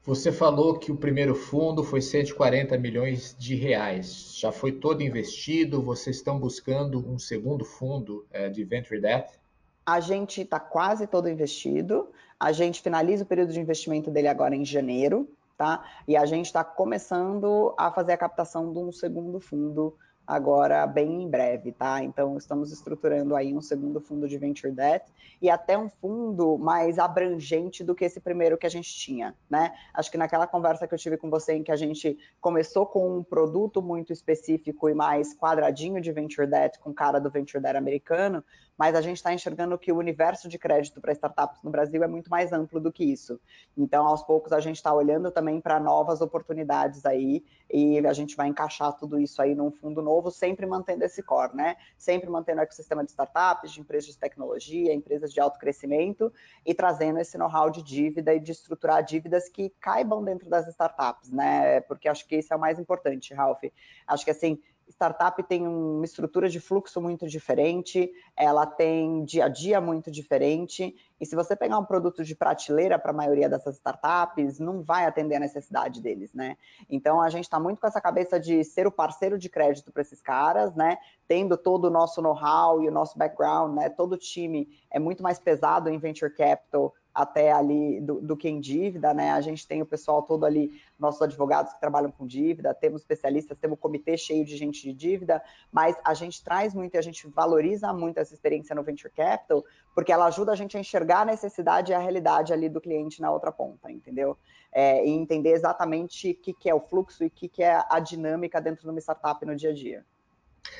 Você 0.02 0.32
falou 0.32 0.78
que 0.78 0.90
o 0.90 0.96
primeiro 0.96 1.34
fundo 1.34 1.84
foi 1.84 2.00
140 2.00 2.76
milhões 2.78 3.36
de 3.38 3.54
reais. 3.54 4.34
Já 4.34 4.50
foi 4.50 4.72
todo 4.72 5.02
investido? 5.02 5.82
Vocês 5.82 6.16
estão 6.16 6.38
buscando 6.38 7.06
um 7.06 7.18
segundo 7.18 7.66
fundo 7.66 8.26
é, 8.30 8.48
de 8.48 8.64
Venture 8.64 8.98
Debt? 8.98 9.38
A 9.84 10.00
gente 10.00 10.40
está 10.40 10.58
quase 10.58 11.06
todo 11.06 11.28
investido. 11.28 12.08
A 12.38 12.50
gente 12.50 12.80
finaliza 12.80 13.24
o 13.24 13.26
período 13.26 13.52
de 13.52 13.60
investimento 13.60 14.10
dele 14.10 14.28
agora 14.28 14.56
em 14.56 14.64
janeiro, 14.64 15.28
tá? 15.58 15.84
E 16.08 16.16
a 16.16 16.24
gente 16.24 16.46
está 16.46 16.64
começando 16.64 17.74
a 17.76 17.92
fazer 17.92 18.12
a 18.12 18.16
captação 18.16 18.72
de 18.72 18.78
um 18.78 18.90
segundo 18.90 19.38
fundo 19.38 19.94
agora 20.30 20.86
bem 20.86 21.24
em 21.24 21.28
breve, 21.28 21.72
tá? 21.72 22.02
Então 22.04 22.38
estamos 22.38 22.70
estruturando 22.70 23.34
aí 23.34 23.52
um 23.52 23.60
segundo 23.60 24.00
fundo 24.00 24.28
de 24.28 24.38
venture 24.38 24.72
debt 24.72 25.04
e 25.42 25.50
até 25.50 25.76
um 25.76 25.88
fundo 25.88 26.56
mais 26.56 27.00
abrangente 27.00 27.82
do 27.82 27.96
que 27.96 28.04
esse 28.04 28.20
primeiro 28.20 28.56
que 28.56 28.66
a 28.66 28.70
gente 28.70 28.94
tinha, 28.94 29.34
né? 29.48 29.72
Acho 29.92 30.08
que 30.08 30.16
naquela 30.16 30.46
conversa 30.46 30.86
que 30.86 30.94
eu 30.94 30.98
tive 30.98 31.16
com 31.16 31.28
você 31.28 31.54
em 31.54 31.64
que 31.64 31.72
a 31.72 31.76
gente 31.76 32.16
começou 32.40 32.86
com 32.86 33.18
um 33.18 33.24
produto 33.24 33.82
muito 33.82 34.12
específico 34.12 34.88
e 34.88 34.94
mais 34.94 35.34
quadradinho 35.34 36.00
de 36.00 36.12
venture 36.12 36.46
debt 36.46 36.78
com 36.78 36.94
cara 36.94 37.18
do 37.18 37.28
venture 37.28 37.60
debt 37.60 37.76
americano, 37.76 38.44
mas 38.80 38.94
a 38.94 39.02
gente 39.02 39.18
está 39.18 39.30
enxergando 39.30 39.76
que 39.76 39.92
o 39.92 39.98
universo 39.98 40.48
de 40.48 40.58
crédito 40.58 41.02
para 41.02 41.12
startups 41.12 41.62
no 41.62 41.70
Brasil 41.70 42.02
é 42.02 42.08
muito 42.08 42.30
mais 42.30 42.50
amplo 42.50 42.80
do 42.80 42.90
que 42.90 43.04
isso. 43.04 43.38
Então, 43.76 44.06
aos 44.06 44.22
poucos, 44.22 44.54
a 44.54 44.58
gente 44.58 44.76
está 44.76 44.90
olhando 44.90 45.30
também 45.30 45.60
para 45.60 45.78
novas 45.78 46.22
oportunidades 46.22 47.04
aí 47.04 47.44
e 47.70 47.98
a 47.98 48.12
gente 48.14 48.34
vai 48.34 48.48
encaixar 48.48 48.94
tudo 48.94 49.20
isso 49.20 49.42
aí 49.42 49.54
num 49.54 49.70
fundo 49.70 50.00
novo, 50.00 50.30
sempre 50.30 50.64
mantendo 50.64 51.04
esse 51.04 51.22
core, 51.22 51.54
né? 51.54 51.76
Sempre 51.98 52.30
mantendo 52.30 52.60
o 52.60 52.62
ecossistema 52.62 53.04
de 53.04 53.10
startups, 53.10 53.70
de 53.70 53.82
empresas 53.82 54.14
de 54.14 54.18
tecnologia, 54.18 54.94
empresas 54.94 55.30
de 55.30 55.40
alto 55.40 55.58
crescimento 55.58 56.32
e 56.64 56.72
trazendo 56.72 57.18
esse 57.18 57.36
know-how 57.36 57.68
de 57.68 57.82
dívida 57.82 58.32
e 58.32 58.40
de 58.40 58.52
estruturar 58.52 59.04
dívidas 59.04 59.46
que 59.50 59.68
caibam 59.78 60.24
dentro 60.24 60.48
das 60.48 60.66
startups, 60.68 61.30
né? 61.30 61.82
Porque 61.82 62.08
acho 62.08 62.26
que 62.26 62.36
isso 62.36 62.54
é 62.54 62.56
o 62.56 62.60
mais 62.60 62.78
importante, 62.78 63.34
Ralph. 63.34 63.64
Acho 64.06 64.24
que 64.24 64.30
assim, 64.30 64.58
startup 64.90 65.42
tem 65.42 65.66
uma 65.66 66.04
estrutura 66.04 66.48
de 66.48 66.60
fluxo 66.60 67.00
muito 67.00 67.26
diferente, 67.26 68.12
ela 68.36 68.66
tem 68.66 69.24
dia 69.24 69.46
a 69.46 69.48
dia 69.48 69.80
muito 69.80 70.10
diferente, 70.10 70.94
e 71.20 71.26
se 71.26 71.36
você 71.36 71.54
pegar 71.54 71.78
um 71.78 71.84
produto 71.84 72.24
de 72.24 72.34
prateleira 72.34 72.98
para 72.98 73.10
a 73.10 73.14
maioria 73.14 73.48
dessas 73.48 73.76
startups, 73.76 74.58
não 74.58 74.82
vai 74.82 75.04
atender 75.04 75.36
a 75.36 75.40
necessidade 75.40 76.00
deles, 76.00 76.32
né? 76.32 76.56
Então 76.88 77.20
a 77.20 77.28
gente 77.28 77.44
está 77.44 77.60
muito 77.60 77.80
com 77.80 77.86
essa 77.86 78.00
cabeça 78.00 78.40
de 78.40 78.64
ser 78.64 78.86
o 78.86 78.90
parceiro 78.90 79.38
de 79.38 79.48
crédito 79.48 79.92
para 79.92 80.02
esses 80.02 80.20
caras, 80.20 80.74
né? 80.74 80.96
Tendo 81.28 81.56
todo 81.56 81.84
o 81.84 81.90
nosso 81.90 82.22
know-how 82.22 82.82
e 82.82 82.88
o 82.88 82.90
nosso 82.90 83.18
background, 83.18 83.76
né? 83.76 83.90
Todo 83.90 84.14
o 84.14 84.18
time 84.18 84.68
é 84.90 84.98
muito 84.98 85.22
mais 85.22 85.38
pesado 85.38 85.90
em 85.90 85.98
venture 85.98 86.32
capital 86.32 86.94
até 87.20 87.52
ali 87.52 88.00
do, 88.00 88.20
do, 88.20 88.36
que 88.36 88.48
em 88.48 88.60
dívida, 88.60 89.14
né? 89.14 89.30
A 89.30 89.40
gente 89.40 89.66
tem 89.66 89.80
o 89.82 89.86
pessoal 89.86 90.22
todo 90.22 90.44
ali, 90.44 90.80
nossos 90.98 91.20
advogados 91.22 91.72
que 91.72 91.80
trabalham 91.80 92.10
com 92.10 92.26
dívida, 92.26 92.74
temos 92.74 93.02
especialistas, 93.02 93.58
temos 93.58 93.76
um 93.76 93.80
comitê 93.80 94.16
cheio 94.16 94.44
de 94.44 94.56
gente 94.56 94.82
de 94.82 94.92
dívida, 94.92 95.42
mas 95.70 95.96
a 96.04 96.14
gente 96.14 96.42
traz 96.42 96.74
muito 96.74 96.94
e 96.94 96.98
a 96.98 97.02
gente 97.02 97.26
valoriza 97.28 97.92
muito 97.92 98.18
essa 98.18 98.34
experiência 98.34 98.74
no 98.74 98.82
Venture 98.82 99.12
Capital, 99.12 99.64
porque 99.94 100.12
ela 100.12 100.26
ajuda 100.26 100.52
a 100.52 100.56
gente 100.56 100.76
a 100.76 100.80
enxergar 100.80 101.20
a 101.20 101.24
necessidade 101.24 101.92
e 101.92 101.94
a 101.94 101.98
realidade 101.98 102.52
ali 102.52 102.68
do 102.68 102.80
cliente 102.80 103.20
na 103.20 103.30
outra 103.30 103.52
ponta, 103.52 103.90
entendeu? 103.90 104.36
É, 104.72 105.04
e 105.06 105.10
entender 105.10 105.50
exatamente 105.50 106.30
o 106.30 106.34
que, 106.34 106.52
que 106.52 106.70
é 106.70 106.74
o 106.74 106.80
fluxo 106.80 107.24
e 107.24 107.26
o 107.26 107.30
que, 107.30 107.48
que 107.48 107.62
é 107.62 107.84
a 107.88 107.98
dinâmica 108.00 108.60
dentro 108.60 108.82
de 108.82 108.90
uma 108.90 109.00
startup 109.00 109.44
no 109.44 109.56
dia 109.56 109.70
a 109.70 109.74
dia. 109.74 110.04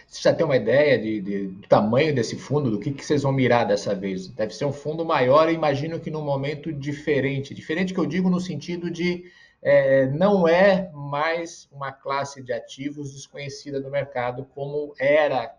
Você 0.06 0.22
já 0.22 0.34
tem 0.34 0.44
uma 0.44 0.56
ideia 0.56 0.98
de, 0.98 1.20
de, 1.20 1.46
do 1.48 1.68
tamanho 1.68 2.14
desse 2.14 2.36
fundo, 2.36 2.70
do 2.70 2.80
que, 2.80 2.90
que 2.90 3.04
vocês 3.04 3.22
vão 3.22 3.32
mirar 3.32 3.66
dessa 3.66 3.94
vez? 3.94 4.28
Deve 4.28 4.54
ser 4.54 4.64
um 4.64 4.72
fundo 4.72 5.04
maior, 5.04 5.50
imagino 5.50 6.00
que 6.00 6.10
num 6.10 6.22
momento 6.22 6.72
diferente. 6.72 7.54
Diferente 7.54 7.94
que 7.94 8.00
eu 8.00 8.06
digo 8.06 8.28
no 8.28 8.40
sentido 8.40 8.90
de 8.90 9.24
é, 9.62 10.06
não 10.06 10.48
é 10.48 10.90
mais 10.92 11.68
uma 11.70 11.92
classe 11.92 12.42
de 12.42 12.52
ativos 12.52 13.12
desconhecida 13.12 13.78
no 13.78 13.90
mercado 13.90 14.44
como 14.54 14.94
era, 14.98 15.54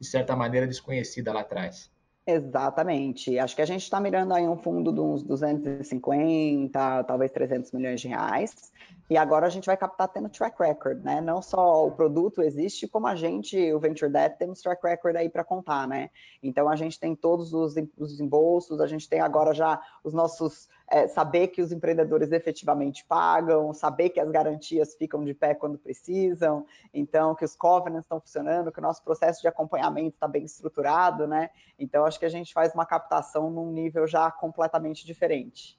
de 0.00 0.06
certa 0.06 0.34
maneira, 0.34 0.66
desconhecida 0.66 1.32
lá 1.32 1.40
atrás. 1.40 1.90
Exatamente. 2.26 3.38
Acho 3.38 3.54
que 3.54 3.62
a 3.62 3.66
gente 3.66 3.82
está 3.82 4.00
mirando 4.00 4.34
aí 4.34 4.48
um 4.48 4.56
fundo 4.56 4.92
de 4.92 5.00
uns 5.00 5.22
250, 5.22 7.04
talvez 7.04 7.30
300 7.30 7.70
milhões 7.70 8.00
de 8.00 8.08
reais. 8.08 8.72
E 9.08 9.16
agora 9.16 9.46
a 9.46 9.48
gente 9.48 9.66
vai 9.66 9.76
captar 9.76 10.08
tendo 10.08 10.28
track 10.28 10.60
record, 10.60 11.04
né? 11.04 11.20
Não 11.20 11.40
só 11.40 11.86
o 11.86 11.92
produto 11.92 12.42
existe, 12.42 12.88
como 12.88 13.06
a 13.06 13.14
gente, 13.14 13.72
o 13.72 13.78
Venture 13.78 14.10
Debt, 14.10 14.36
temos 14.38 14.60
track 14.60 14.84
record 14.84 15.14
aí 15.14 15.28
para 15.28 15.44
contar, 15.44 15.86
né? 15.86 16.10
Então 16.42 16.68
a 16.68 16.74
gente 16.74 16.98
tem 16.98 17.14
todos 17.14 17.54
os, 17.54 17.76
os 17.96 18.20
embolsos, 18.20 18.80
a 18.80 18.88
gente 18.88 19.08
tem 19.08 19.20
agora 19.20 19.54
já 19.54 19.80
os 20.02 20.12
nossos 20.12 20.68
é, 20.88 21.08
saber 21.08 21.48
que 21.48 21.60
os 21.60 21.72
empreendedores 21.72 22.30
efetivamente 22.30 23.04
pagam, 23.04 23.72
saber 23.74 24.10
que 24.10 24.20
as 24.20 24.30
garantias 24.30 24.94
ficam 24.94 25.24
de 25.24 25.34
pé 25.34 25.54
quando 25.54 25.78
precisam, 25.78 26.64
então 26.94 27.34
que 27.34 27.44
os 27.44 27.56
covenants 27.56 28.04
estão 28.04 28.20
funcionando, 28.20 28.70
que 28.70 28.78
o 28.78 28.82
nosso 28.82 29.02
processo 29.02 29.40
de 29.40 29.48
acompanhamento 29.48 30.14
está 30.14 30.28
bem 30.28 30.44
estruturado, 30.44 31.26
né? 31.26 31.50
Então 31.78 32.04
acho 32.04 32.18
que 32.18 32.24
a 32.24 32.30
gente 32.30 32.52
faz 32.52 32.72
uma 32.72 32.86
captação 32.86 33.50
num 33.50 33.72
nível 33.72 34.06
já 34.06 34.30
completamente 34.30 35.04
diferente. 35.04 35.78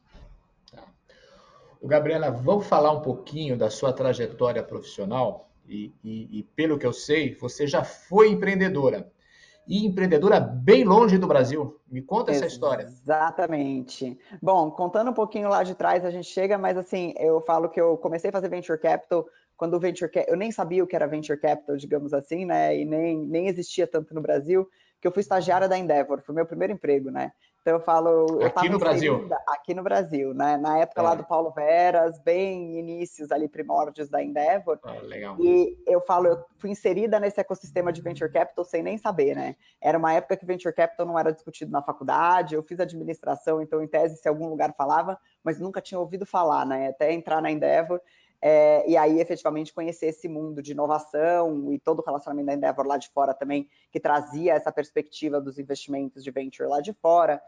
Tá. 0.71 0.83
O 1.81 1.87
Gabriela, 1.87 2.29
vamos 2.29 2.67
falar 2.67 2.91
um 2.91 3.01
pouquinho 3.01 3.57
da 3.57 3.69
sua 3.69 3.93
trajetória 3.93 4.61
profissional 4.61 5.49
e, 5.67 5.93
e, 6.03 6.39
e 6.39 6.43
pelo 6.43 6.77
que 6.77 6.85
eu 6.85 6.93
sei, 6.93 7.33
você 7.35 7.65
já 7.65 7.83
foi 7.83 8.29
empreendedora 8.29 9.09
e 9.67 9.85
empreendedora 9.85 10.39
bem 10.39 10.83
longe 10.83 11.17
do 11.17 11.27
Brasil. 11.27 11.79
Me 11.87 12.01
conta 12.01 12.31
essa 12.31 12.45
história. 12.45 12.83
Exatamente. 12.83 14.17
Bom, 14.41 14.71
contando 14.71 15.11
um 15.11 15.13
pouquinho 15.13 15.49
lá 15.49 15.63
de 15.63 15.75
trás, 15.75 16.05
a 16.05 16.11
gente 16.11 16.27
chega, 16.27 16.57
mas 16.57 16.77
assim, 16.77 17.13
eu 17.17 17.41
falo 17.41 17.69
que 17.69 17.79
eu 17.79 17.97
comecei 17.97 18.29
a 18.29 18.33
fazer 18.33 18.49
venture 18.49 18.79
capital 18.79 19.25
quando 19.57 19.73
o 19.73 19.79
venture 19.79 20.09
capital, 20.09 20.33
eu 20.33 20.37
nem 20.37 20.51
sabia 20.51 20.83
o 20.83 20.87
que 20.87 20.95
era 20.95 21.07
venture 21.07 21.39
capital, 21.39 21.75
digamos 21.75 22.13
assim, 22.13 22.45
né? 22.45 22.79
E 22.79 22.85
nem, 22.85 23.17
nem 23.17 23.47
existia 23.47 23.87
tanto 23.87 24.13
no 24.13 24.21
Brasil, 24.21 24.69
que 25.01 25.07
eu 25.07 25.11
fui 25.11 25.21
estagiária 25.21 25.67
da 25.67 25.77
Endeavor, 25.77 26.21
foi 26.21 26.33
meu 26.33 26.45
primeiro 26.45 26.73
emprego, 26.73 27.09
né? 27.09 27.31
Então 27.67 27.75
eu 27.75 27.81
falo. 27.81 28.39
Aqui 28.45 28.67
eu 28.67 28.71
no 28.71 28.79
Brasil. 28.79 29.29
Aqui 29.45 29.73
no 29.73 29.83
Brasil, 29.83 30.33
né? 30.33 30.55
Na 30.55 30.77
época 30.77 31.01
é. 31.01 31.03
lá 31.03 31.13
do 31.15 31.25
Paulo 31.25 31.51
Veras, 31.51 32.17
bem 32.17 32.79
inícios 32.79 33.29
ali, 33.29 33.49
primórdios 33.49 34.07
da 34.07 34.23
Endeavor. 34.23 34.79
Ah, 34.83 34.93
legal. 35.01 35.35
E 35.37 35.77
eu 35.85 35.99
falo, 35.99 36.27
eu 36.27 36.45
fui 36.59 36.69
inserida 36.69 37.19
nesse 37.19 37.41
ecossistema 37.41 37.91
de 37.91 38.01
venture 38.01 38.31
capital 38.31 38.63
sem 38.63 38.81
nem 38.81 38.97
saber, 38.97 39.35
né? 39.35 39.57
Era 39.81 39.97
uma 39.97 40.13
época 40.13 40.37
que 40.37 40.45
venture 40.45 40.73
capital 40.73 41.05
não 41.05 41.19
era 41.19 41.33
discutido 41.33 41.69
na 41.69 41.81
faculdade, 41.81 42.55
eu 42.55 42.63
fiz 42.63 42.79
administração, 42.79 43.61
então 43.61 43.83
em 43.83 43.87
tese, 43.87 44.15
se 44.15 44.29
algum 44.29 44.47
lugar 44.47 44.73
falava, 44.73 45.19
mas 45.43 45.59
nunca 45.59 45.81
tinha 45.81 45.99
ouvido 45.99 46.25
falar, 46.25 46.65
né? 46.65 46.87
Até 46.87 47.11
entrar 47.11 47.41
na 47.41 47.51
Endeavor. 47.51 47.99
É, 48.41 48.87
e 48.87 48.95
aí 48.95 49.19
efetivamente 49.19 49.73
conhecer 49.73 50.07
esse 50.07 50.27
mundo 50.27 50.61
de 50.61 50.71
inovação 50.71 51.73
e 51.73 51.79
todo 51.79 51.99
o 51.99 52.05
relacionamento 52.05 52.45
da 52.47 52.53
Endeavor 52.53 52.85
lá 52.85 52.97
de 52.97 53.09
fora 53.09 53.33
também, 53.33 53.67
que 53.91 53.99
trazia 53.99 54.53
essa 54.53 54.71
perspectiva 54.71 55.41
dos 55.41 55.57
investimentos 55.57 56.23
de 56.23 56.29
venture 56.29 56.69
lá 56.69 56.79
de 56.79 56.93
fora. 56.93 57.41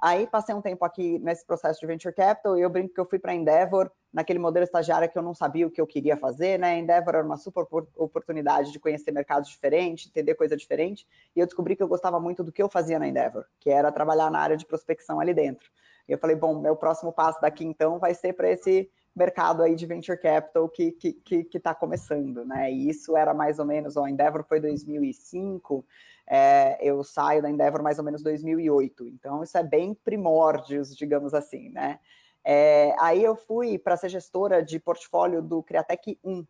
Aí 0.00 0.26
passei 0.26 0.54
um 0.54 0.62
tempo 0.62 0.82
aqui 0.84 1.18
nesse 1.18 1.44
processo 1.44 1.78
de 1.78 1.86
venture 1.86 2.14
capital 2.14 2.56
e 2.56 2.62
eu 2.62 2.70
brinco 2.70 2.94
que 2.94 3.00
eu 3.00 3.04
fui 3.04 3.18
para 3.18 3.32
a 3.32 3.34
Endeavor 3.34 3.90
naquele 4.10 4.38
modelo 4.38 4.64
estagiário 4.64 5.10
que 5.10 5.18
eu 5.18 5.22
não 5.22 5.34
sabia 5.34 5.66
o 5.66 5.70
que 5.70 5.80
eu 5.80 5.86
queria 5.86 6.16
fazer, 6.16 6.58
né? 6.58 6.78
Endeavor 6.78 7.16
era 7.16 7.24
uma 7.24 7.36
super 7.36 7.66
oportunidade 7.96 8.72
de 8.72 8.80
conhecer 8.80 9.12
mercados 9.12 9.50
diferentes, 9.50 10.08
entender 10.08 10.34
coisa 10.36 10.56
diferente, 10.56 11.06
e 11.36 11.40
eu 11.40 11.46
descobri 11.46 11.76
que 11.76 11.82
eu 11.82 11.88
gostava 11.88 12.18
muito 12.18 12.42
do 12.42 12.50
que 12.50 12.62
eu 12.62 12.68
fazia 12.68 12.98
na 12.98 13.06
Endeavor, 13.06 13.44
que 13.60 13.68
era 13.68 13.92
trabalhar 13.92 14.30
na 14.30 14.38
área 14.38 14.56
de 14.56 14.64
prospecção 14.64 15.20
ali 15.20 15.34
dentro. 15.34 15.70
E 16.08 16.12
eu 16.12 16.18
falei, 16.18 16.34
bom, 16.34 16.58
meu 16.58 16.74
próximo 16.74 17.12
passo 17.12 17.38
daqui 17.40 17.64
então 17.64 17.98
vai 17.98 18.14
ser 18.14 18.32
para 18.32 18.50
esse 18.50 18.90
mercado 19.14 19.62
aí 19.62 19.74
de 19.74 19.86
venture 19.86 20.18
capital 20.18 20.68
que 20.68 20.92
que 20.92 21.12
que 21.44 21.56
está 21.56 21.74
começando, 21.74 22.44
né? 22.44 22.72
E 22.72 22.88
isso 22.88 23.16
era 23.16 23.34
mais 23.34 23.58
ou 23.58 23.64
menos, 23.64 23.96
ó, 23.96 24.06
Endeavor 24.06 24.44
foi 24.44 24.60
2005, 24.60 25.84
é, 26.26 26.78
eu 26.80 27.02
saio 27.02 27.42
da 27.42 27.50
Endeavor 27.50 27.82
mais 27.82 27.98
ou 27.98 28.04
menos 28.04 28.22
2008, 28.22 29.08
então 29.08 29.42
isso 29.42 29.58
é 29.58 29.62
bem 29.62 29.94
primórdios, 29.94 30.96
digamos 30.96 31.34
assim, 31.34 31.68
né? 31.70 31.98
É, 32.44 32.94
aí 32.98 33.22
eu 33.22 33.36
fui 33.36 33.78
para 33.78 33.96
ser 33.96 34.08
gestora 34.08 34.62
de 34.62 34.78
portfólio 34.78 35.42
do 35.42 35.62
Criatec 35.62 36.18
1, 36.24 36.46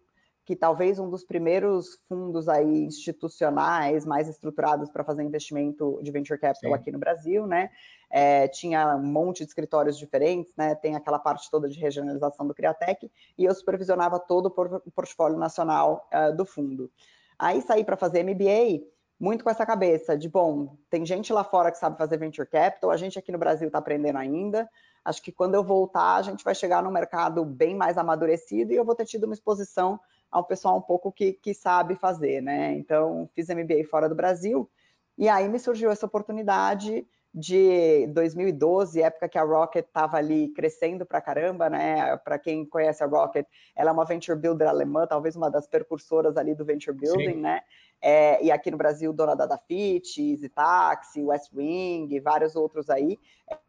que 0.50 0.56
talvez 0.56 0.98
um 0.98 1.08
dos 1.08 1.22
primeiros 1.22 1.96
fundos 2.08 2.48
aí 2.48 2.82
institucionais 2.82 4.04
mais 4.04 4.28
estruturados 4.28 4.90
para 4.90 5.04
fazer 5.04 5.22
investimento 5.22 6.00
de 6.02 6.10
venture 6.10 6.40
capital 6.40 6.72
Sim. 6.72 6.74
aqui 6.74 6.90
no 6.90 6.98
Brasil, 6.98 7.46
né? 7.46 7.70
É, 8.10 8.48
tinha 8.48 8.96
um 8.96 9.06
monte 9.06 9.44
de 9.44 9.50
escritórios 9.50 9.96
diferentes, 9.96 10.52
né? 10.56 10.74
Tem 10.74 10.96
aquela 10.96 11.20
parte 11.20 11.48
toda 11.48 11.68
de 11.68 11.78
regionalização 11.78 12.48
do 12.48 12.52
Criatec 12.52 13.08
e 13.38 13.44
eu 13.44 13.54
supervisionava 13.54 14.18
todo 14.18 14.46
o 14.46 14.90
portfólio 14.90 15.38
nacional 15.38 16.08
uh, 16.12 16.36
do 16.36 16.44
fundo. 16.44 16.90
Aí 17.38 17.62
saí 17.62 17.84
para 17.84 17.96
fazer 17.96 18.24
MBA 18.24 18.84
muito 19.20 19.44
com 19.44 19.50
essa 19.50 19.64
cabeça 19.64 20.18
de 20.18 20.28
bom, 20.28 20.76
tem 20.90 21.06
gente 21.06 21.32
lá 21.32 21.44
fora 21.44 21.70
que 21.70 21.78
sabe 21.78 21.96
fazer 21.96 22.16
venture 22.16 22.48
capital, 22.48 22.90
a 22.90 22.96
gente 22.96 23.16
aqui 23.16 23.30
no 23.30 23.38
Brasil 23.38 23.68
está 23.68 23.78
aprendendo 23.78 24.18
ainda. 24.18 24.68
Acho 25.04 25.22
que 25.22 25.30
quando 25.30 25.54
eu 25.54 25.62
voltar, 25.62 26.16
a 26.16 26.22
gente 26.22 26.42
vai 26.42 26.56
chegar 26.56 26.82
num 26.82 26.90
mercado 26.90 27.44
bem 27.44 27.76
mais 27.76 27.96
amadurecido 27.96 28.72
e 28.72 28.76
eu 28.76 28.84
vou 28.84 28.96
ter 28.96 29.04
tido 29.04 29.24
uma 29.24 29.34
exposição 29.34 30.00
ao 30.30 30.44
pessoal 30.44 30.76
um 30.76 30.82
pouco 30.82 31.10
que, 31.10 31.32
que 31.32 31.52
sabe 31.52 31.94
fazer, 31.94 32.40
né? 32.40 32.72
Então, 32.74 33.28
fiz 33.34 33.48
MBA 33.48 33.84
fora 33.88 34.08
do 34.08 34.14
Brasil, 34.14 34.70
e 35.18 35.28
aí 35.28 35.48
me 35.48 35.58
surgiu 35.58 35.90
essa 35.90 36.06
oportunidade 36.06 37.06
de 37.32 38.08
2012, 38.08 39.02
época 39.02 39.28
que 39.28 39.38
a 39.38 39.44
Rocket 39.44 39.86
estava 39.86 40.16
ali 40.16 40.48
crescendo 40.48 41.06
para 41.06 41.20
caramba, 41.20 41.70
né? 41.70 42.16
Para 42.18 42.38
quem 42.38 42.64
conhece 42.64 43.04
a 43.04 43.06
Rocket, 43.06 43.46
ela 43.76 43.90
é 43.90 43.92
uma 43.92 44.04
venture 44.04 44.38
builder 44.38 44.68
alemã, 44.68 45.06
talvez 45.06 45.36
uma 45.36 45.50
das 45.50 45.66
percursoras 45.66 46.36
ali 46.36 46.54
do 46.54 46.64
venture 46.64 46.96
building, 46.96 47.34
Sim. 47.34 47.40
né? 47.40 47.60
É, 48.02 48.42
e 48.42 48.50
aqui 48.50 48.70
no 48.70 48.76
Brasil, 48.76 49.12
dona 49.12 49.36
da 49.36 49.46
Dafit, 49.46 50.20
Easy 50.20 50.48
Taxi, 50.48 51.22
West 51.22 51.52
Wing, 51.54 52.18
vários 52.20 52.56
outros 52.56 52.90
aí. 52.90 53.18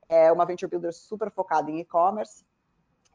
É 0.10 0.32
uma 0.32 0.46
venture 0.46 0.70
builder 0.70 0.94
super 0.94 1.30
focada 1.30 1.70
em 1.70 1.80
e-commerce. 1.80 2.44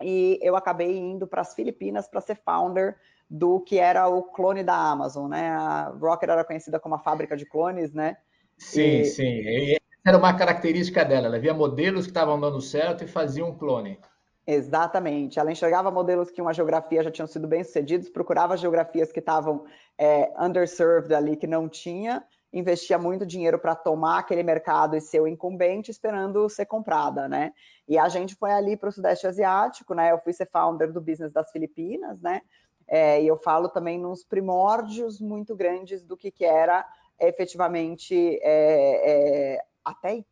E 0.01 0.39
eu 0.43 0.55
acabei 0.55 0.97
indo 0.97 1.27
para 1.27 1.41
as 1.41 1.55
Filipinas 1.55 2.07
para 2.07 2.21
ser 2.21 2.37
founder 2.37 2.97
do 3.29 3.61
que 3.61 3.79
era 3.79 4.09
o 4.09 4.23
clone 4.23 4.62
da 4.62 4.77
Amazon, 4.77 5.29
né? 5.29 5.51
A 5.51 5.93
Rocket 6.01 6.29
era 6.29 6.45
conhecida 6.45 6.79
como 6.79 6.95
a 6.95 6.99
fábrica 6.99 7.37
de 7.37 7.45
clones, 7.45 7.93
né? 7.93 8.17
Sim, 8.57 9.01
e... 9.01 9.05
sim. 9.05 9.25
E 9.25 9.77
era 10.07 10.17
uma 10.17 10.35
característica 10.35 11.05
dela. 11.05 11.27
Ela 11.27 11.39
via 11.39 11.53
modelos 11.53 12.05
que 12.05 12.11
estavam 12.11 12.39
dando 12.39 12.61
certo 12.61 13.05
e 13.05 13.09
fazia 13.09 13.45
um 13.45 13.57
clone. 13.57 13.99
Exatamente. 14.47 15.41
Ela 15.41 15.51
enxergava 15.51 15.91
modelos 15.91 16.31
que 16.31 16.41
uma 16.41 16.55
geografia 16.55 17.03
já 17.03 17.11
tinham 17.11 17.27
sido 17.27 17.49
bem 17.49 17.65
sucedidos, 17.65 18.09
procurava 18.09 18.57
geografias 18.57 19.11
que 19.11 19.19
estavam 19.19 19.65
é, 19.99 20.33
underserved 20.39 21.12
ali, 21.12 21.37
que 21.37 21.49
não 21.49 21.69
tinha, 21.69 22.25
investia 22.53 22.97
muito 22.97 23.27
dinheiro 23.27 23.59
para 23.59 23.75
tomar 23.75 24.21
aquele 24.21 24.45
mercado 24.45 24.97
e 24.97 25.01
ser 25.01 25.21
o 25.21 25.27
incumbente, 25.27 25.91
esperando 25.91 26.49
ser 26.49 26.67
comprada, 26.67 27.29
né? 27.29 27.53
E 27.89 27.99
a 27.99 28.09
gente 28.09 28.37
foi 28.37 28.53
ali 28.53 28.77
para 28.77 28.89
o 28.89 28.93
Sudeste 28.93 29.27
Asiático, 29.27 29.95
né? 29.95 30.12
Eu 30.12 30.19
fui 30.21 30.33
ser 30.33 30.49
founder 30.53 30.93
do 30.93 31.01
business 31.01 31.33
das 31.33 31.51
Filipinas, 31.51 32.21
né? 32.23 32.41
É, 32.88 33.20
e 33.20 33.27
eu 33.27 33.37
falo 33.37 33.68
também 33.68 33.99
nos 33.99 34.22
primórdios 34.25 35.20
muito 35.20 35.57
grandes 35.57 36.03
do 36.03 36.16
que, 36.16 36.31
que 36.31 36.44
era 36.44 36.87
efetivamente 37.18 38.38
é, 38.42 39.55
é, 39.55 39.64
até, 39.85 40.25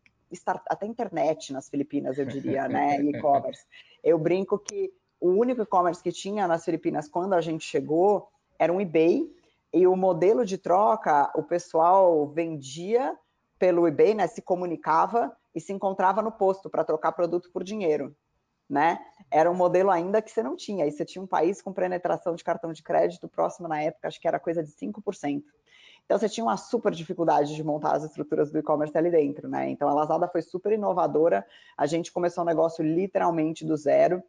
até 0.68 0.86
internet 0.86 1.52
nas 1.52 1.68
Filipinas, 1.68 2.18
eu 2.18 2.26
diria, 2.26 2.68
né? 2.68 3.00
E-commerce. 3.02 3.64
Eu 4.02 4.18
brinco 4.18 4.58
que 4.58 4.92
o 5.20 5.30
único 5.30 5.62
e-commerce 5.62 6.02
que 6.02 6.12
tinha 6.12 6.46
nas 6.46 6.64
Filipinas 6.64 7.08
quando 7.08 7.32
a 7.32 7.40
gente 7.40 7.64
chegou 7.64 8.28
era 8.58 8.72
um 8.72 8.80
eBay, 8.80 9.28
e 9.72 9.88
o 9.88 9.96
modelo 9.96 10.44
de 10.44 10.56
troca, 10.56 11.32
o 11.34 11.42
pessoal 11.42 12.28
vendia 12.28 13.18
pelo 13.58 13.88
eBay, 13.88 14.14
né? 14.14 14.28
Se 14.28 14.40
comunicava 14.40 15.36
e 15.52 15.60
se 15.60 15.72
encontrava 15.72 16.22
no 16.22 16.30
posto 16.30 16.70
para 16.70 16.84
trocar 16.84 17.10
produto 17.10 17.50
por 17.52 17.64
dinheiro 17.64 18.14
né? 18.68 18.98
Era 19.30 19.50
um 19.50 19.54
modelo 19.54 19.90
ainda 19.90 20.22
que 20.22 20.30
você 20.30 20.42
não 20.42 20.56
tinha. 20.56 20.86
E 20.86 20.92
você 20.92 21.04
tinha 21.04 21.22
um 21.22 21.26
país 21.26 21.60
com 21.60 21.72
penetração 21.72 22.34
de 22.34 22.44
cartão 22.44 22.72
de 22.72 22.82
crédito 22.82 23.28
próximo 23.28 23.68
na 23.68 23.82
época, 23.82 24.08
acho 24.08 24.20
que 24.20 24.28
era 24.28 24.38
coisa 24.38 24.62
de 24.62 24.70
5%. 24.70 25.42
Então 26.04 26.18
você 26.18 26.28
tinha 26.28 26.44
uma 26.44 26.56
super 26.56 26.92
dificuldade 26.92 27.54
de 27.54 27.64
montar 27.64 27.96
as 27.96 28.04
estruturas 28.04 28.52
do 28.52 28.58
e-commerce 28.58 28.96
ali 28.96 29.10
dentro, 29.10 29.48
né? 29.48 29.70
Então 29.70 29.88
a 29.88 29.94
Lazada 29.94 30.28
foi 30.28 30.42
super 30.42 30.72
inovadora. 30.72 31.46
A 31.76 31.86
gente 31.86 32.12
começou 32.12 32.44
um 32.44 32.46
negócio 32.46 32.84
literalmente 32.84 33.64
do 33.64 33.76
zero. 33.76 34.22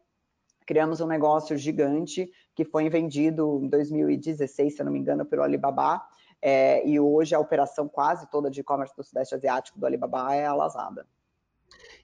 Criamos 0.66 1.00
um 1.00 1.06
negócio 1.06 1.56
gigante 1.56 2.30
que 2.54 2.64
foi 2.64 2.88
vendido 2.88 3.60
em 3.62 3.68
2016, 3.68 4.74
se 4.74 4.80
eu 4.80 4.86
não 4.86 4.92
me 4.92 4.98
engano, 4.98 5.24
pelo 5.26 5.42
Alibaba. 5.42 6.02
É, 6.40 6.86
e 6.86 6.98
hoje 6.98 7.34
a 7.34 7.38
operação 7.38 7.88
quase 7.88 8.26
toda 8.30 8.50
de 8.50 8.60
e-commerce 8.60 8.96
do 8.96 9.04
Sudeste 9.04 9.34
Asiático 9.34 9.78
do 9.78 9.86
Alibaba 9.86 10.34
é 10.34 10.46
a 10.46 10.54
Lazada. 10.54 11.06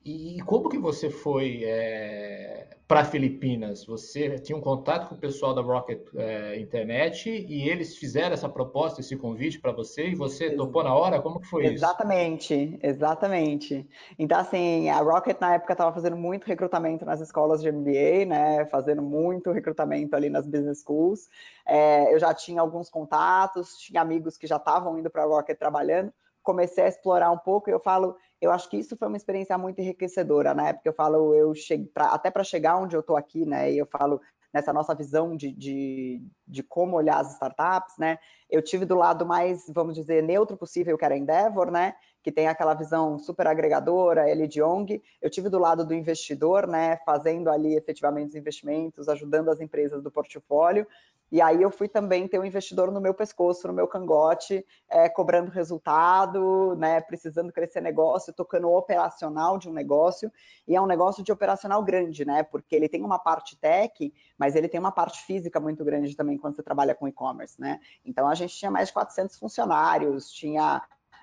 E 0.04 0.42
como 0.46 0.68
que 0.68 0.78
você 0.78 1.08
foi 1.08 1.62
é, 1.64 2.76
para 2.88 3.04
Filipinas? 3.04 3.84
Você 3.86 4.36
tinha 4.38 4.58
um 4.58 4.60
contato 4.60 5.08
com 5.08 5.14
o 5.14 5.18
pessoal 5.18 5.54
da 5.54 5.62
Rocket 5.62 6.00
é, 6.16 6.58
Internet 6.58 7.30
e 7.30 7.68
eles 7.68 7.96
fizeram 7.96 8.34
essa 8.34 8.48
proposta, 8.48 9.00
esse 9.00 9.16
convite 9.16 9.60
para 9.60 9.70
você 9.70 10.08
e 10.08 10.14
você 10.16 10.46
Ex 10.46 10.56
topou 10.56 10.82
na 10.82 10.92
hora? 10.92 11.22
Como 11.22 11.40
que 11.40 11.46
foi 11.46 11.66
exatamente, 11.66 12.52
isso? 12.52 12.78
Exatamente, 12.82 13.02
exatamente. 13.32 13.88
Então, 14.18 14.40
assim, 14.40 14.88
a 14.88 14.98
Rocket 14.98 15.40
na 15.40 15.54
época 15.54 15.72
estava 15.72 15.92
fazendo 15.92 16.16
muito 16.16 16.46
recrutamento 16.46 17.04
nas 17.04 17.20
escolas 17.20 17.62
de 17.62 17.70
MBA, 17.70 18.24
né? 18.26 18.66
Fazendo 18.66 19.02
muito 19.02 19.52
recrutamento 19.52 20.16
ali 20.16 20.28
nas 20.28 20.46
business 20.48 20.80
schools. 20.80 21.28
É, 21.64 22.12
eu 22.12 22.18
já 22.18 22.34
tinha 22.34 22.60
alguns 22.60 22.90
contatos, 22.90 23.76
tinha 23.76 24.02
amigos 24.02 24.36
que 24.36 24.48
já 24.48 24.56
estavam 24.56 24.98
indo 24.98 25.08
para 25.08 25.22
a 25.22 25.26
Rocket 25.26 25.56
trabalhando. 25.56 26.12
Comecei 26.42 26.84
a 26.84 26.88
explorar 26.88 27.30
um 27.30 27.38
pouco 27.38 27.70
eu 27.70 27.80
falo, 27.80 28.16
eu 28.40 28.50
acho 28.50 28.68
que 28.68 28.76
isso 28.76 28.96
foi 28.96 29.08
uma 29.08 29.16
experiência 29.16 29.56
muito 29.56 29.80
enriquecedora, 29.80 30.52
né? 30.54 30.72
Porque 30.72 30.88
eu 30.88 30.92
falo, 30.92 31.34
eu 31.34 31.54
cheguei 31.54 31.86
pra, 31.86 32.06
até 32.06 32.30
para 32.30 32.42
chegar 32.42 32.76
onde 32.76 32.96
eu 32.96 33.00
estou 33.00 33.16
aqui, 33.16 33.46
né? 33.46 33.70
E 33.72 33.78
eu 33.78 33.86
falo 33.86 34.20
nessa 34.52 34.72
nossa 34.72 34.94
visão 34.94 35.34
de, 35.34 35.50
de, 35.52 36.22
de, 36.46 36.62
como 36.62 36.96
olhar 36.96 37.20
as 37.20 37.32
startups, 37.32 37.96
né? 37.98 38.18
Eu 38.50 38.60
tive 38.60 38.84
do 38.84 38.94
lado 38.94 39.24
mais, 39.24 39.64
vamos 39.68 39.94
dizer, 39.94 40.22
neutro 40.22 40.56
possível, 40.56 40.98
que 40.98 41.04
era 41.04 41.14
a 41.14 41.18
Endeavor, 41.18 41.70
né? 41.70 41.94
Que 42.22 42.30
tem 42.30 42.48
aquela 42.48 42.74
visão 42.74 43.18
super 43.18 43.46
agregadora, 43.46 44.28
ele 44.28 44.46
de 44.46 44.62
ONG. 44.62 45.02
Eu 45.22 45.30
tive 45.30 45.48
do 45.48 45.58
lado 45.58 45.86
do 45.86 45.94
investidor, 45.94 46.66
né? 46.66 46.98
Fazendo 47.06 47.48
ali 47.48 47.74
efetivamente 47.76 48.30
os 48.30 48.34
investimentos, 48.34 49.08
ajudando 49.08 49.48
as 49.48 49.60
empresas 49.60 50.02
do 50.02 50.10
portfólio. 50.10 50.86
E 51.32 51.40
aí 51.40 51.62
eu 51.62 51.70
fui 51.70 51.88
também 51.88 52.28
ter 52.28 52.38
um 52.38 52.44
investidor 52.44 52.92
no 52.92 53.00
meu 53.00 53.14
pescoço, 53.14 53.66
no 53.66 53.72
meu 53.72 53.88
cangote, 53.88 54.62
é, 54.86 55.08
cobrando 55.08 55.50
resultado, 55.50 56.76
né, 56.76 57.00
precisando 57.00 57.50
crescer 57.50 57.80
negócio, 57.80 58.34
tocando 58.34 58.68
o 58.68 58.76
operacional 58.76 59.56
de 59.56 59.66
um 59.66 59.72
negócio. 59.72 60.30
E 60.68 60.76
é 60.76 60.80
um 60.80 60.86
negócio 60.86 61.24
de 61.24 61.32
operacional 61.32 61.82
grande, 61.82 62.26
né? 62.26 62.42
Porque 62.42 62.76
ele 62.76 62.86
tem 62.86 63.02
uma 63.02 63.18
parte 63.18 63.56
tech, 63.56 64.12
mas 64.36 64.54
ele 64.54 64.68
tem 64.68 64.78
uma 64.78 64.92
parte 64.92 65.24
física 65.24 65.58
muito 65.58 65.82
grande 65.82 66.14
também 66.14 66.36
quando 66.36 66.56
você 66.56 66.62
trabalha 66.62 66.94
com 66.94 67.08
e-commerce, 67.08 67.58
né? 67.58 67.80
Então 68.04 68.28
a 68.28 68.34
gente 68.34 68.54
tinha 68.54 68.70
mais 68.70 68.88
de 68.88 68.94
400 68.94 69.38
funcionários, 69.38 70.30
tinha 70.30 70.82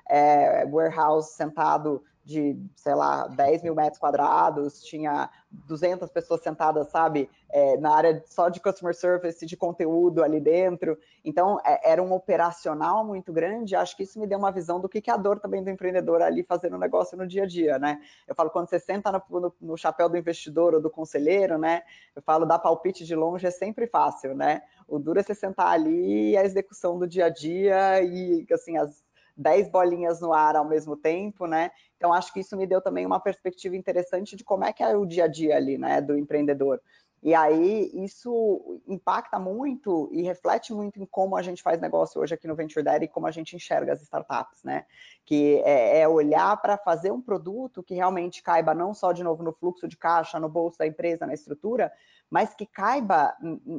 é, 0.10 0.66
warehouse 0.66 1.34
sentado 1.36 2.04
de, 2.24 2.56
sei 2.76 2.94
lá, 2.94 3.28
10 3.28 3.64
mil 3.64 3.74
metros 3.74 3.98
quadrados, 3.98 4.84
tinha 4.84 5.30
200 5.50 6.10
pessoas 6.12 6.42
sentadas, 6.42 6.90
sabe, 6.90 7.30
é, 7.50 7.78
na 7.78 7.96
área 7.96 8.24
só 8.28 8.50
de 8.50 8.60
customer 8.60 8.94
service, 8.94 9.46
de 9.46 9.58
conteúdo 9.58 10.24
ali 10.24 10.40
dentro. 10.40 10.98
Então, 11.26 11.60
é, 11.66 11.92
era 11.92 12.04
um 12.04 12.14
operacional 12.14 13.04
muito 13.04 13.34
grande. 13.34 13.76
Acho 13.76 13.98
que 13.98 14.04
isso 14.04 14.20
me 14.20 14.28
deu 14.28 14.38
uma 14.38 14.52
visão 14.52 14.80
do 14.80 14.88
que, 14.88 15.02
que 15.02 15.10
é 15.10 15.14
a 15.14 15.18
dor 15.18 15.40
também 15.40 15.64
do 15.64 15.70
empreendedor 15.70 16.22
ali 16.22 16.44
fazendo 16.44 16.76
o 16.76 16.80
negócio 16.80 17.18
no 17.18 17.26
dia 17.26 17.44
a 17.44 17.48
dia, 17.48 17.80
né? 17.80 18.00
Eu 18.28 18.36
falo, 18.36 18.52
quando 18.52 18.70
você 18.70 18.80
senta 18.80 19.12
no, 19.12 19.40
no, 19.40 19.56
no 19.60 19.78
chapéu 19.78 20.08
do 20.08 20.18
investidor 20.18 20.76
ou 20.76 20.82
do 20.82 20.90
conselheiro, 20.90 21.58
né? 21.58 21.82
Eu 22.16 22.22
falo, 22.22 22.46
dar 22.46 22.60
palpite 22.60 23.06
de 23.06 23.16
longe 23.16 23.48
é 23.48 23.52
sempre 23.52 23.88
fácil, 23.88 24.36
né? 24.36 24.62
O 24.88 25.00
duro 25.00 25.20
é 25.20 25.24
você 25.24 25.34
sentar 25.34 25.68
ali 25.68 26.32
e 26.32 26.38
a 26.38 26.44
execução 26.44 27.00
do 27.00 27.08
dia 27.08 27.26
a 27.26 27.30
dia 27.30 28.04
e, 28.04 28.46
assim, 28.52 28.78
as 28.78 29.04
10 29.40 29.70
bolinhas 29.70 30.20
no 30.20 30.34
ar 30.34 30.56
ao 30.56 30.68
mesmo 30.68 30.98
tempo, 30.98 31.48
né? 31.48 31.72
Então, 31.96 32.14
acho 32.14 32.34
que 32.34 32.42
isso 32.42 32.58
me 32.58 32.68
deu 32.68 32.82
também 32.82 33.06
uma 33.06 33.20
perspectiva 33.20 33.76
interessante 33.76 34.36
de 34.36 34.44
como 34.44 34.66
é 34.66 34.74
que 34.74 34.84
é 34.84 34.96
o 34.96 35.06
dia 35.06 35.24
a 35.24 35.28
dia 35.28 35.56
ali, 35.56 35.78
né, 35.78 36.02
do 36.02 36.18
empreendedor. 36.18 36.82
E 37.22 37.34
aí, 37.34 37.90
isso 37.94 38.82
impacta 38.88 39.38
muito 39.40 40.10
e 40.12 40.22
reflete 40.22 40.74
muito 40.74 41.02
em 41.02 41.06
como 41.06 41.36
a 41.36 41.42
gente 41.42 41.62
faz 41.62 41.80
negócio 41.80 42.22
hoje 42.22 42.34
aqui 42.34 42.48
no 42.48 42.56
Venture 42.56 42.84
Dad 42.84 43.04
e 43.04 43.10
como 43.10 43.28
a 43.28 43.32
gente 43.32 43.56
enxerga 43.56 43.92
as 43.92 44.02
startups, 44.02 44.64
né? 44.64 44.86
Que 45.26 45.62
é, 45.66 46.00
é 46.00 46.08
olhar 46.08 46.56
para 46.62 46.78
fazer 46.78 47.12
um 47.12 47.22
produto 47.22 47.84
que 47.84 47.94
realmente 47.94 48.42
caiba 48.42 48.74
não 48.74 48.94
só, 48.94 49.12
de 49.12 49.22
novo, 49.22 49.44
no 49.44 49.52
fluxo 49.52 49.86
de 49.86 49.98
caixa, 49.98 50.40
no 50.40 50.48
bolso 50.48 50.78
da 50.78 50.88
empresa, 50.88 51.28
na 51.28 51.34
estrutura, 51.34 51.92
mas 52.30 52.54
que 52.54 52.66
caiba 52.66 53.36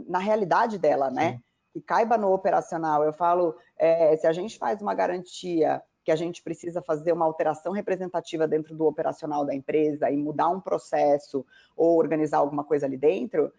na 0.07 0.19
realidade 0.19 0.79
dela, 0.79 1.11
né? 1.11 1.33
Sim 1.33 1.50
que 1.73 1.81
caiba 1.81 2.17
no 2.17 2.33
operacional. 2.33 3.03
Eu 3.05 3.13
falo, 3.13 3.57
é, 3.77 4.17
se 4.17 4.27
a 4.27 4.33
gente 4.33 4.59
faz 4.59 4.81
uma 4.81 4.95
garantia 4.95 5.83
que 6.05 6.11
a 6.11 6.17
gente 6.17 6.43
precisa 6.43 6.81
fazer 6.81 7.13
uma 7.13 7.25
alteração 7.25 7.73
representativa 7.73 8.49
dentro 8.49 8.75
do 8.75 8.87
operacional 8.87 9.45
da 9.45 9.55
empresa 9.55 10.11
e 10.11 10.17
mudar 10.17 10.49
um 10.49 10.61
processo 10.61 11.45
ou 11.77 11.99
organizar 11.99 12.39
alguma 12.39 12.65
coisa 12.65 12.87
ali 12.87 12.97
dentro, 12.97 13.53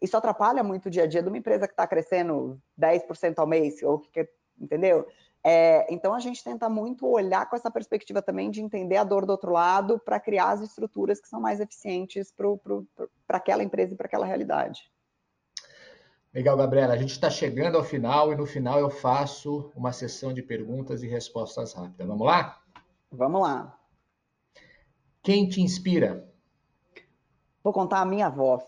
isso 0.00 0.16
atrapalha 0.16 0.62
muito 0.62 0.86
o 0.86 0.90
dia 0.90 1.04
a 1.04 1.06
dia 1.06 1.22
de 1.22 1.28
uma 1.28 1.38
empresa 1.38 1.66
que 1.66 1.72
está 1.72 1.86
crescendo 1.86 2.60
10% 2.78 3.38
ao 3.38 3.46
mês, 3.46 3.82
ou 3.82 3.98
que, 3.98 4.28
entendeu? 4.60 5.06
É, 5.42 5.86
então 5.92 6.12
a 6.12 6.18
gente 6.18 6.42
tenta 6.42 6.68
muito 6.68 7.06
olhar 7.06 7.48
com 7.48 7.56
essa 7.56 7.70
perspectiva 7.70 8.20
também 8.20 8.50
de 8.50 8.60
entender 8.60 8.96
a 8.96 9.04
dor 9.04 9.24
do 9.24 9.30
outro 9.30 9.52
lado 9.52 9.98
para 9.98 10.18
criar 10.18 10.50
as 10.50 10.60
estruturas 10.60 11.20
que 11.20 11.28
são 11.28 11.40
mais 11.40 11.60
eficientes 11.60 12.32
para 12.32 13.38
aquela 13.38 13.62
empresa 13.62 13.94
e 13.94 13.96
para 13.96 14.06
aquela 14.06 14.26
realidade. 14.26 14.90
Legal, 16.36 16.54
Gabriela. 16.54 16.92
A 16.92 16.98
gente 16.98 17.12
está 17.12 17.30
chegando 17.30 17.78
ao 17.78 17.82
final 17.82 18.30
e 18.30 18.36
no 18.36 18.44
final 18.44 18.78
eu 18.78 18.90
faço 18.90 19.72
uma 19.74 19.90
sessão 19.90 20.34
de 20.34 20.42
perguntas 20.42 21.02
e 21.02 21.08
respostas 21.08 21.72
rápidas. 21.72 22.06
Vamos 22.06 22.26
lá? 22.26 22.60
Vamos 23.10 23.40
lá. 23.40 23.74
Quem 25.22 25.48
te 25.48 25.62
inspira? 25.62 26.28
Vou 27.64 27.72
contar 27.72 28.00
a 28.00 28.04
minha 28.04 28.26
avó. 28.26 28.62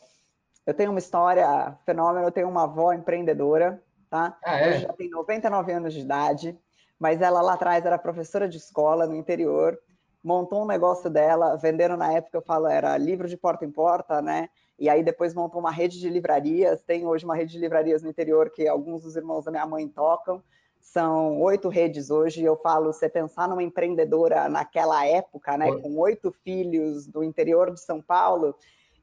Eu 0.65 0.73
tenho 0.73 0.89
uma 0.89 0.99
história 0.99 1.77
fenômeno, 1.85 2.27
eu 2.27 2.33
tenho 2.33 2.49
uma 2.49 2.63
avó 2.63 2.91
empreendedora, 2.95 3.83
tá? 4.09 4.39
Ah, 4.43 4.57
é? 4.57 4.71
Hoje 4.71 4.81
já 4.85 4.93
tem 4.95 5.11
99 5.11 5.71
anos 5.71 5.93
de 5.93 6.01
idade, 6.01 6.59
mas 6.99 7.21
ela 7.21 7.43
lá 7.43 7.53
atrás 7.53 7.85
era 7.85 7.99
professora 7.99 8.49
de 8.49 8.57
escola 8.57 9.07
no 9.07 9.15
interior, 9.15 9.79
montou 10.23 10.63
um 10.63 10.67
negócio 10.67 11.09
dela, 11.09 11.57
venderam 11.57 11.97
na 11.97 12.13
época, 12.13 12.37
eu 12.37 12.43
falo, 12.43 12.67
era 12.67 12.97
livro 12.97 13.29
de 13.29 13.37
porta 13.37 13.65
em 13.65 13.71
porta, 13.71 14.21
né? 14.21 14.49
e 14.79 14.89
aí 14.89 15.03
depois 15.03 15.35
montou 15.35 15.61
uma 15.61 15.73
rede 15.73 15.99
de 15.99 16.09
livrarias. 16.09 16.81
Tem 16.83 17.05
hoje 17.05 17.25
uma 17.25 17.35
rede 17.35 17.53
de 17.53 17.59
livrarias 17.59 18.03
no 18.03 18.09
interior 18.09 18.51
que 18.51 18.69
alguns 18.69 19.03
dos 19.03 19.17
irmãos 19.17 19.45
da 19.45 19.51
minha 19.51 19.67
mãe 19.67 19.89
tocam. 19.89 20.41
São 20.81 21.41
oito 21.41 21.69
redes 21.69 22.11
hoje. 22.11 22.45
Eu 22.45 22.57
falo, 22.57 22.93
você 22.93 23.09
pensar 23.09 23.49
numa 23.49 23.63
empreendedora 23.63 24.49
naquela 24.49 25.05
época, 25.05 25.57
né, 25.57 25.67
com 25.81 25.99
oito 25.99 26.31
filhos 26.45 27.07
do 27.07 27.25
interior 27.25 27.73
de 27.73 27.81
São 27.81 28.01
Paulo, 28.01 28.55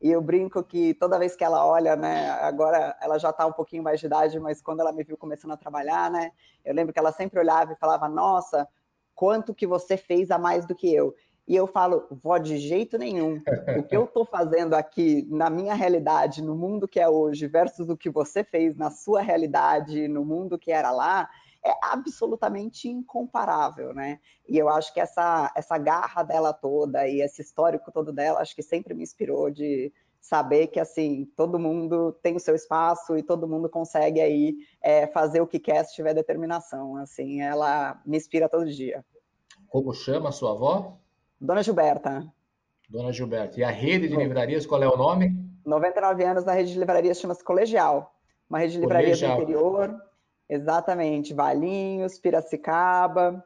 e 0.01 0.09
eu 0.09 0.22
brinco 0.22 0.63
que 0.63 0.93
toda 0.93 1.20
vez 1.20 1.36
que 1.36 1.43
ela 1.43 1.66
olha, 1.66 1.95
né, 1.95 2.30
agora 2.41 2.95
ela 3.01 3.18
já 3.18 3.30
está 3.30 3.45
um 3.45 3.51
pouquinho 3.51 3.84
mais 3.84 3.99
de 3.99 4.05
idade, 4.05 4.39
mas 4.39 4.61
quando 4.61 4.80
ela 4.80 4.91
me 4.91 5.03
viu 5.03 5.18
começando 5.18 5.51
a 5.51 5.57
trabalhar, 5.57 6.09
né, 6.09 6.32
eu 6.63 6.74
lembro 6.74 6.93
que 6.93 6.99
ela 6.99 7.11
sempre 7.11 7.39
olhava 7.39 7.74
e 7.74 7.78
falava: 7.78 8.07
Nossa, 8.07 8.68
quanto 9.16 9.55
que 9.55 9.66
você 9.66 9.97
fez 9.97 10.30
a 10.30 10.38
mais 10.38 10.66
do 10.66 10.76
que 10.76 10.93
eu. 10.93 11.16
E 11.47 11.55
eu 11.55 11.68
falo, 11.68 12.07
vó, 12.24 12.38
de 12.39 12.57
jeito 12.57 12.97
nenhum. 12.97 13.41
O 13.78 13.84
que 13.84 13.95
eu 13.95 14.05
estou 14.05 14.26
fazendo 14.26 14.74
aqui 14.74 15.28
na 15.30 15.49
minha 15.49 15.76
realidade, 15.76 16.41
no 16.41 16.55
mundo 16.55 16.88
que 16.88 16.99
é 16.99 17.07
hoje, 17.07 17.47
versus 17.47 17.88
o 17.88 17.95
que 17.95 18.09
você 18.09 18.43
fez 18.43 18.76
na 18.76 18.89
sua 18.89 19.22
realidade, 19.22 20.07
no 20.07 20.26
mundo 20.26 20.57
que 20.57 20.72
era 20.72 20.89
lá, 20.91 21.30
é 21.63 21.72
absolutamente 21.84 22.88
incomparável, 22.88 23.93
né? 23.93 24.20
E 24.47 24.57
eu 24.57 24.70
acho 24.70 24.93
que 24.93 24.99
essa, 24.99 25.51
essa 25.55 25.78
garra 25.78 26.24
dela 26.24 26.53
toda 26.53 27.07
e 27.07 27.22
esse 27.22 27.41
histórico 27.41 27.91
todo 27.91 28.11
dela, 28.11 28.39
acho 28.39 28.55
que 28.55 28.63
sempre 28.63 28.93
me 28.93 29.03
inspirou 29.03 29.49
de 29.49 29.93
saber 30.26 30.67
que, 30.67 30.80
assim, 30.80 31.32
todo 31.38 31.59
mundo 31.59 32.11
tem 32.23 32.36
o 32.36 32.39
seu 32.39 32.55
espaço 32.55 33.15
e 33.15 33.21
todo 33.21 33.47
mundo 33.47 33.69
consegue 33.69 34.19
aí 34.19 34.55
é, 34.82 35.05
fazer 35.05 35.39
o 35.39 35.45
que 35.45 35.59
quer 35.59 35.86
se 35.86 35.93
tiver 35.93 36.15
determinação, 36.15 36.95
assim, 36.97 37.41
ela 37.41 38.01
me 38.03 38.17
inspira 38.17 38.49
todo 38.49 38.65
dia. 38.65 39.05
Como 39.67 39.93
chama 39.93 40.30
a 40.30 40.32
sua 40.32 40.51
avó? 40.53 40.97
Dona 41.39 41.61
Gilberta. 41.61 42.26
Dona 42.89 43.13
Gilberta. 43.13 43.59
E 43.59 43.63
a 43.63 43.69
rede 43.69 44.07
de 44.07 44.15
livrarias, 44.15 44.65
qual 44.65 44.82
é 44.82 44.88
o 44.88 44.97
nome? 44.97 45.32
99 45.63 46.23
anos 46.23 46.43
da 46.43 46.53
rede 46.53 46.73
de 46.73 46.80
livrarias 46.80 47.19
chama-se 47.19 47.43
Colegial. 47.43 48.15
Uma 48.49 48.59
rede 48.59 48.73
de 48.73 48.80
livrarias 48.80 49.19
do 49.19 49.28
interior. 49.28 49.95
Exatamente. 50.49 51.36
Valinhos, 51.36 52.17
Piracicaba, 52.17 53.45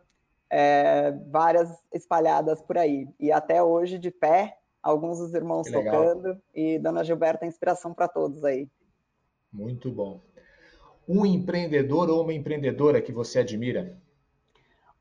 é, 0.50 1.12
várias 1.30 1.70
espalhadas 1.94 2.62
por 2.62 2.78
aí. 2.78 3.06
E 3.20 3.34
até 3.34 3.62
hoje, 3.62 3.98
de 3.98 4.12
pé, 4.12 4.59
alguns 4.82 5.20
dos 5.20 5.34
irmãos 5.34 5.70
tocando. 5.70 6.38
E 6.54 6.80
Dona 6.80 7.04
Gilberta 7.04 7.46
é 7.46 7.48
inspiração 7.48 7.94
para 7.94 8.08
todos 8.08 8.44
aí. 8.44 8.68
Muito 9.52 9.92
bom. 9.92 10.22
Um 11.08 11.26
empreendedor 11.26 12.10
ou 12.10 12.24
uma 12.24 12.34
empreendedora 12.34 13.02
que 13.02 13.12
você 13.12 13.40
admira? 13.40 13.98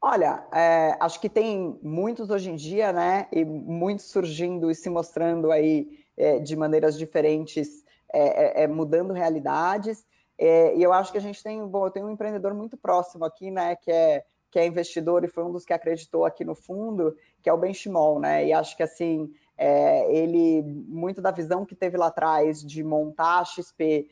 Olha, 0.00 0.46
é, 0.52 0.96
acho 1.00 1.20
que 1.20 1.28
tem 1.28 1.78
muitos 1.82 2.30
hoje 2.30 2.50
em 2.50 2.56
dia, 2.56 2.92
né? 2.92 3.26
E 3.32 3.44
muitos 3.44 4.06
surgindo 4.06 4.70
e 4.70 4.74
se 4.74 4.88
mostrando 4.88 5.50
aí 5.50 5.98
é, 6.16 6.38
de 6.38 6.56
maneiras 6.56 6.96
diferentes, 6.96 7.84
é, 8.12 8.62
é, 8.62 8.64
é 8.64 8.66
mudando 8.66 9.12
realidades. 9.12 10.06
É, 10.38 10.74
e 10.76 10.82
eu 10.82 10.92
acho 10.92 11.10
que 11.10 11.18
a 11.18 11.20
gente 11.20 11.42
tem, 11.42 11.66
bom, 11.66 11.86
eu 11.86 11.90
tenho 11.90 12.06
um 12.06 12.10
empreendedor 12.10 12.54
muito 12.54 12.76
próximo 12.76 13.24
aqui, 13.24 13.50
né? 13.50 13.76
Que 13.76 13.90
é 13.90 14.24
que 14.50 14.58
é 14.58 14.66
investidor 14.66 15.24
e 15.24 15.28
foi 15.28 15.44
um 15.44 15.52
dos 15.52 15.64
que 15.64 15.72
acreditou 15.72 16.24
aqui 16.24 16.44
no 16.44 16.54
fundo, 16.54 17.14
que 17.42 17.50
é 17.50 17.52
o 17.52 17.58
Benchimol, 17.58 18.18
né? 18.18 18.46
E 18.46 18.52
acho 18.52 18.76
que 18.76 18.82
assim, 18.82 19.30
ele 19.58 20.62
muito 20.62 21.20
da 21.20 21.30
visão 21.30 21.64
que 21.64 21.74
teve 21.74 21.96
lá 21.96 22.06
atrás 22.06 22.64
de 22.64 22.82
montar 22.82 23.40
a 23.40 23.44
XP 23.44 24.08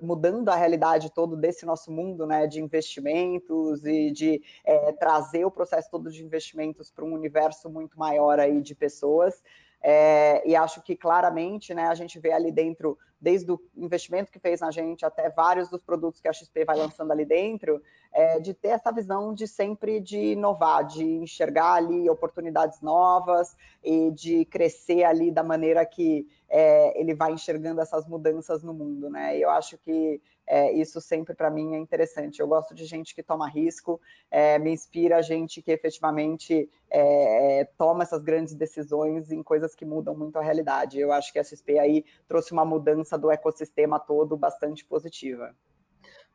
mudando 0.00 0.50
a 0.50 0.56
realidade 0.56 1.10
todo 1.10 1.36
desse 1.36 1.64
nosso 1.64 1.90
mundo 1.90 2.26
né, 2.26 2.46
de 2.46 2.60
investimentos 2.60 3.84
e 3.84 4.10
de 4.10 4.42
é, 4.62 4.92
trazer 4.92 5.44
o 5.44 5.50
processo 5.50 5.90
todo 5.90 6.10
de 6.10 6.22
investimentos 6.22 6.90
para 6.90 7.04
um 7.04 7.14
universo 7.14 7.70
muito 7.70 7.98
maior 7.98 8.38
aí 8.38 8.60
de 8.60 8.74
pessoas. 8.74 9.42
É, 9.82 10.42
e 10.48 10.56
acho 10.56 10.82
que 10.82 10.96
claramente 10.96 11.72
né, 11.74 11.86
a 11.86 11.94
gente 11.94 12.18
vê 12.18 12.32
ali 12.32 12.50
dentro, 12.50 12.98
desde 13.20 13.52
o 13.52 13.60
investimento 13.76 14.32
que 14.32 14.38
fez 14.38 14.60
na 14.60 14.70
gente 14.70 15.04
até 15.04 15.30
vários 15.30 15.68
dos 15.68 15.80
produtos 15.80 16.20
que 16.20 16.28
a 16.28 16.32
XP 16.32 16.64
vai 16.64 16.76
lançando 16.76 17.12
ali 17.12 17.24
dentro, 17.24 17.80
é, 18.12 18.40
de 18.40 18.52
ter 18.52 18.68
essa 18.68 18.90
visão 18.90 19.32
de 19.32 19.46
sempre 19.46 20.00
de 20.00 20.18
inovar, 20.32 20.84
de 20.84 21.04
enxergar 21.04 21.74
ali 21.74 22.08
oportunidades 22.08 22.80
novas 22.80 23.56
e 23.84 24.10
de 24.10 24.44
crescer 24.46 25.04
ali 25.04 25.30
da 25.30 25.42
maneira 25.42 25.84
que 25.84 26.26
é, 26.48 26.98
ele 27.00 27.14
vai 27.14 27.32
enxergando 27.32 27.80
essas 27.80 28.06
mudanças 28.06 28.62
no 28.62 28.72
mundo, 28.72 29.10
né? 29.10 29.38
Eu 29.38 29.50
acho 29.50 29.76
que 29.78 30.20
é, 30.46 30.72
isso 30.72 31.00
sempre 31.00 31.34
para 31.34 31.50
mim 31.50 31.74
é 31.74 31.78
interessante. 31.78 32.40
Eu 32.40 32.46
gosto 32.48 32.74
de 32.74 32.84
gente 32.84 33.14
que 33.14 33.22
toma 33.22 33.48
risco, 33.48 34.00
é, 34.30 34.58
me 34.58 34.70
inspira 34.70 35.22
gente 35.22 35.60
que 35.60 35.72
efetivamente 35.72 36.70
é, 36.90 37.60
é, 37.60 37.64
toma 37.76 38.04
essas 38.04 38.22
grandes 38.22 38.54
decisões 38.54 39.30
em 39.32 39.42
coisas 39.42 39.74
que 39.74 39.84
mudam 39.84 40.16
muito 40.16 40.38
a 40.38 40.42
realidade. 40.42 40.98
Eu 40.98 41.12
acho 41.12 41.32
que 41.32 41.38
a 41.38 41.44
XP 41.44 41.78
aí 41.78 42.04
trouxe 42.28 42.52
uma 42.52 42.64
mudança 42.64 43.18
do 43.18 43.30
ecossistema 43.30 43.98
todo 43.98 44.36
bastante 44.36 44.84
positiva. 44.84 45.54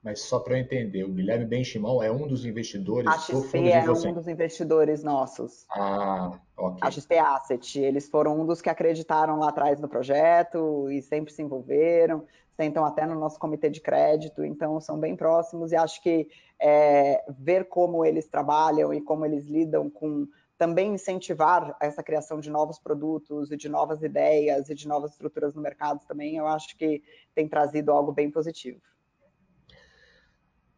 Mas 0.04 0.22
só 0.22 0.40
para 0.40 0.56
eu 0.56 0.58
entender, 0.58 1.04
o 1.04 1.14
Guilherme 1.14 1.46
Benchimol 1.46 2.02
é 2.02 2.12
um 2.12 2.28
dos 2.28 2.44
investidores 2.44 3.08
a 3.08 3.20
XP 3.20 3.34
do 3.34 3.42
fundo 3.44 3.68
é 3.68 3.82
de 3.82 4.08
um 4.08 4.14
dos 4.14 4.28
investidores 4.28 5.04
nossos. 5.04 5.66
Ah, 5.70 6.40
ok. 6.58 6.80
A 6.82 6.90
XP 6.90 7.18
Asset, 7.20 7.80
eles 7.80 8.10
foram 8.10 8.40
um 8.42 8.46
dos 8.46 8.62
que 8.62 8.70
acreditaram 8.70 9.38
lá 9.38 9.50
atrás 9.50 9.80
no 9.80 9.88
projeto 9.88 10.90
e 10.90 11.04
sempre 11.04 11.32
se 11.32 11.44
envolveram, 11.44 12.26
sentam 12.62 12.86
até 12.86 13.08
no 13.08 13.16
nosso 13.16 13.40
comitê 13.40 13.72
de 13.72 13.82
crédito, 13.82 14.46
então 14.46 14.80
são 14.80 15.00
bem 15.00 15.16
próximos 15.16 15.72
e 15.72 15.76
acho 15.76 16.00
que 16.04 16.28
é, 16.62 17.24
ver 17.28 17.68
como 17.68 18.06
eles 18.06 18.28
trabalham 18.28 18.94
e 18.94 19.02
como 19.02 19.26
eles 19.26 19.46
lidam 19.46 19.90
com 19.90 20.28
também 20.60 20.94
incentivar 20.94 21.76
essa 21.82 22.04
criação 22.04 22.40
de 22.40 22.52
novos 22.52 22.78
produtos 22.78 23.52
e 23.52 23.58
de 23.58 23.68
novas 23.68 24.04
ideias 24.04 24.70
e 24.70 24.76
de 24.76 24.88
novas 24.88 25.14
estruturas 25.14 25.56
no 25.56 25.62
mercado 25.62 26.02
também, 26.08 26.36
eu 26.36 26.46
acho 26.46 26.78
que 26.78 27.02
tem 27.34 27.48
trazido 27.48 27.92
algo 27.92 28.12
bem 28.12 28.30
positivo. 28.30 28.80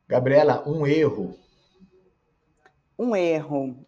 Gabriela, 0.07 0.63
um 0.65 0.87
erro. 0.87 1.37
Um 2.97 3.13
erro. 3.13 3.85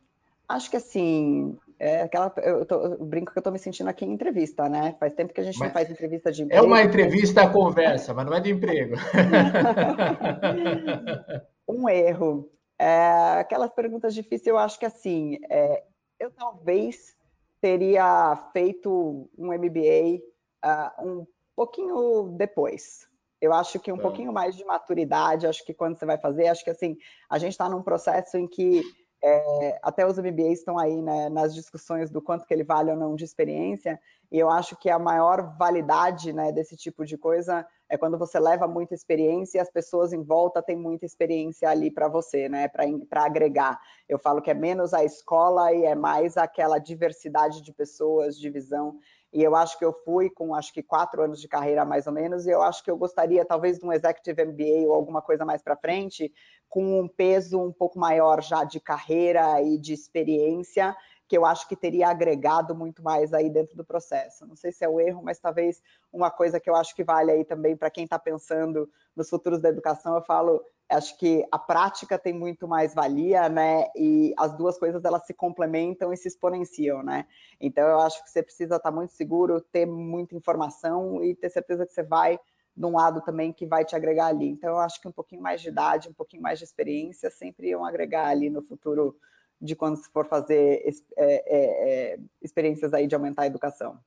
Acho 0.50 0.70
que 0.70 0.76
assim, 0.76 1.58
é 1.80 2.02
aquela, 2.02 2.34
eu, 2.38 2.66
tô, 2.66 2.76
eu, 2.76 3.06
brinco 3.06 3.32
que 3.32 3.38
eu 3.38 3.42
estou 3.42 3.52
me 3.52 3.60
sentindo 3.60 3.90
aqui 3.90 4.06
em 4.06 4.14
entrevista, 4.14 4.70
né? 4.70 4.96
Faz 5.00 5.14
tempo 5.14 5.34
que 5.34 5.42
a 5.42 5.44
gente 5.44 5.60
mas 5.60 5.68
não 5.68 5.74
faz 5.74 5.90
entrevista 5.90 6.32
de 6.32 6.44
emprego. 6.44 6.64
É 6.64 6.66
uma 6.66 6.82
entrevista 6.82 7.44
a 7.44 7.50
conversa, 7.50 8.14
mas 8.14 8.26
não 8.26 8.34
é 8.34 8.40
de 8.40 8.52
emprego. 8.52 8.96
um 11.68 11.90
erro. 11.90 12.50
É, 12.80 13.40
aquelas 13.40 13.72
perguntas 13.72 14.14
difíceis, 14.14 14.48
eu 14.48 14.58
acho 14.58 14.80
que 14.80 14.86
assim, 14.86 15.38
é, 15.50 15.84
eu 16.20 16.32
talvez 16.32 17.16
teria 17.62 18.36
feito 18.54 19.30
um 19.38 19.48
MBA 19.48 20.18
uh, 20.18 20.22
ah, 20.62 20.94
um 21.00 21.26
pouquinho 21.56 22.36
depois. 22.38 23.08
Eu 23.42 23.54
acho 23.54 23.80
que 23.80 23.92
um 23.92 23.98
tá. 23.98 24.04
pouquinho 24.04 24.32
mais 24.32 24.56
de 24.56 24.64
maturidade, 24.66 25.48
acho 25.48 25.66
que 25.66 25.74
quando 25.74 25.98
você 25.98 26.06
vai 26.06 26.18
fazer, 26.18 26.48
acho 26.48 26.64
que 26.64 26.70
assim, 26.70 26.98
a 27.30 27.38
gente 27.38 27.52
está 27.52 27.70
num 27.70 27.82
processo 27.82 28.38
em 28.38 28.48
que 28.48 28.82
é, 29.28 29.80
até 29.82 30.06
os 30.06 30.20
MBAs 30.20 30.60
estão 30.60 30.78
aí 30.78 31.02
né, 31.02 31.30
nas 31.30 31.56
discussões 31.56 32.12
do 32.12 32.22
quanto 32.22 32.46
que 32.46 32.54
ele 32.54 32.64
vale 32.64 32.92
ou 32.92 32.98
não 32.98 33.16
de 33.16 33.24
experiência, 33.24 34.00
e 34.32 34.38
eu 34.38 34.52
acho 34.52 34.76
que 34.76 34.88
a 34.88 35.00
maior 35.00 35.58
validade 35.58 36.32
né, 36.32 36.52
desse 36.52 36.78
tipo 36.78 37.04
de 37.04 37.18
coisa 37.18 37.66
é 37.90 37.98
quando 37.98 38.20
você 38.20 38.40
leva 38.40 38.68
muita 38.68 38.94
experiência 38.94 39.58
e 39.58 39.62
as 39.62 39.70
pessoas 39.70 40.14
em 40.14 40.22
volta 40.22 40.62
têm 40.62 40.76
muita 40.76 41.06
experiência 41.08 41.70
ali 41.70 41.90
para 41.90 42.08
você, 42.08 42.48
né, 42.48 42.68
para 42.68 43.24
agregar. 43.24 43.80
Eu 44.08 44.20
falo 44.20 44.42
que 44.44 44.52
é 44.52 44.54
menos 44.54 44.94
a 44.94 45.04
escola 45.04 45.74
e 45.74 45.86
é 45.86 45.96
mais 45.96 46.38
aquela 46.38 46.78
diversidade 46.78 47.64
de 47.64 47.74
pessoas, 47.74 48.38
de 48.38 48.50
visão. 48.50 49.00
E 49.36 49.44
eu 49.44 49.54
acho 49.54 49.78
que 49.78 49.84
eu 49.84 49.92
fui 49.92 50.30
com 50.30 50.56
acho 50.56 50.74
que 50.74 50.82
quatro 50.82 51.22
anos 51.22 51.42
de 51.42 51.48
carreira 51.50 51.84
mais 51.84 52.08
ou 52.08 52.14
menos, 52.14 52.48
e 52.48 52.52
eu 52.52 52.62
acho 52.62 52.82
que 52.82 52.90
eu 52.90 52.96
gostaria 52.96 53.44
talvez 53.44 53.78
de 53.78 53.86
um 53.86 53.92
executive 53.92 54.46
MBA 54.46 54.88
ou 54.88 54.94
alguma 54.94 55.22
coisa 55.22 55.44
mais 55.44 55.62
para 55.62 55.76
frente, 55.76 56.34
com 56.70 57.02
um 57.02 57.06
peso 57.06 57.62
um 57.62 57.74
pouco 57.74 58.00
maior 58.00 58.42
já 58.42 58.64
de 58.64 58.80
carreira 58.80 59.62
e 59.62 59.78
de 59.78 59.92
experiência, 59.92 60.96
que 61.28 61.38
eu 61.38 61.46
acho 61.46 61.68
que 61.68 61.76
teria 61.76 62.08
agregado 62.08 62.74
muito 62.74 63.04
mais 63.04 63.34
aí 63.34 63.50
dentro 63.50 63.76
do 63.76 63.84
processo. 63.84 64.48
Não 64.48 64.56
sei 64.56 64.72
se 64.72 64.86
é 64.86 64.88
o 64.88 65.02
erro, 65.02 65.22
mas 65.22 65.38
talvez 65.38 65.82
uma 66.14 66.32
coisa 66.32 66.58
que 66.58 66.70
eu 66.70 66.76
acho 66.76 66.96
que 66.96 67.04
vale 67.04 67.30
aí 67.30 67.44
também 67.44 67.76
para 67.76 67.90
quem 67.90 68.06
está 68.06 68.18
pensando 68.18 68.90
nos 69.14 69.30
futuros 69.30 69.60
da 69.60 69.68
educação, 69.68 70.16
eu 70.16 70.22
falo, 70.22 70.64
acho 70.90 71.18
que 71.18 71.46
a 71.52 71.58
prática 71.58 72.18
tem 72.18 72.34
muito 72.34 72.68
mais 72.68 72.94
valia, 72.94 73.50
né? 73.50 73.88
E 73.96 74.34
as 74.38 74.56
duas 74.56 74.78
coisas 74.78 75.04
elas 75.04 75.26
se 75.26 75.34
complementam 75.34 76.14
e 76.14 76.18
se 76.18 76.28
exponenciam, 76.28 77.02
né? 77.02 77.26
Então 77.60 77.88
eu 77.88 78.00
acho 78.00 78.24
que 78.24 78.30
você 78.30 78.44
precisa 78.44 78.76
estar 78.76 78.92
tá 78.92 78.96
muito 78.96 79.14
seguro, 79.14 79.62
ter 79.62 79.86
muita 79.86 80.36
informação 80.36 81.24
e 81.24 81.36
ter 81.36 81.50
certeza 81.50 81.86
que 81.86 81.94
você 81.94 82.04
vai 82.04 82.40
de 82.76 82.86
um 82.86 82.96
lado 82.96 83.22
também 83.22 83.54
que 83.54 83.66
vai 83.66 83.86
te 83.86 83.96
agregar 83.96 84.28
ali. 84.28 84.50
Então, 84.50 84.72
eu 84.72 84.80
acho 84.80 85.00
que 85.00 85.08
um 85.08 85.12
pouquinho 85.12 85.42
mais 85.42 85.62
de 85.62 85.70
idade, 85.70 86.10
um 86.10 86.14
pouquinho 86.14 86.44
mais 86.44 86.60
de 86.60 86.66
experiência 86.66 87.30
sempre 87.30 87.70
iam 87.70 87.86
agregar 87.86 88.28
ali 88.28 88.50
no 88.50 88.62
futuro 88.62 89.18
de 89.62 89.76
quando 89.76 89.96
se 89.96 90.10
for 90.12 90.28
fazer 90.28 90.84
é, 91.16 91.26
é, 91.26 92.14
é, 92.14 92.20
experiências 92.42 92.94
aí 92.94 93.08
de 93.08 93.16
aumentar 93.16 93.44
a 93.44 93.48
educação. 93.48 93.98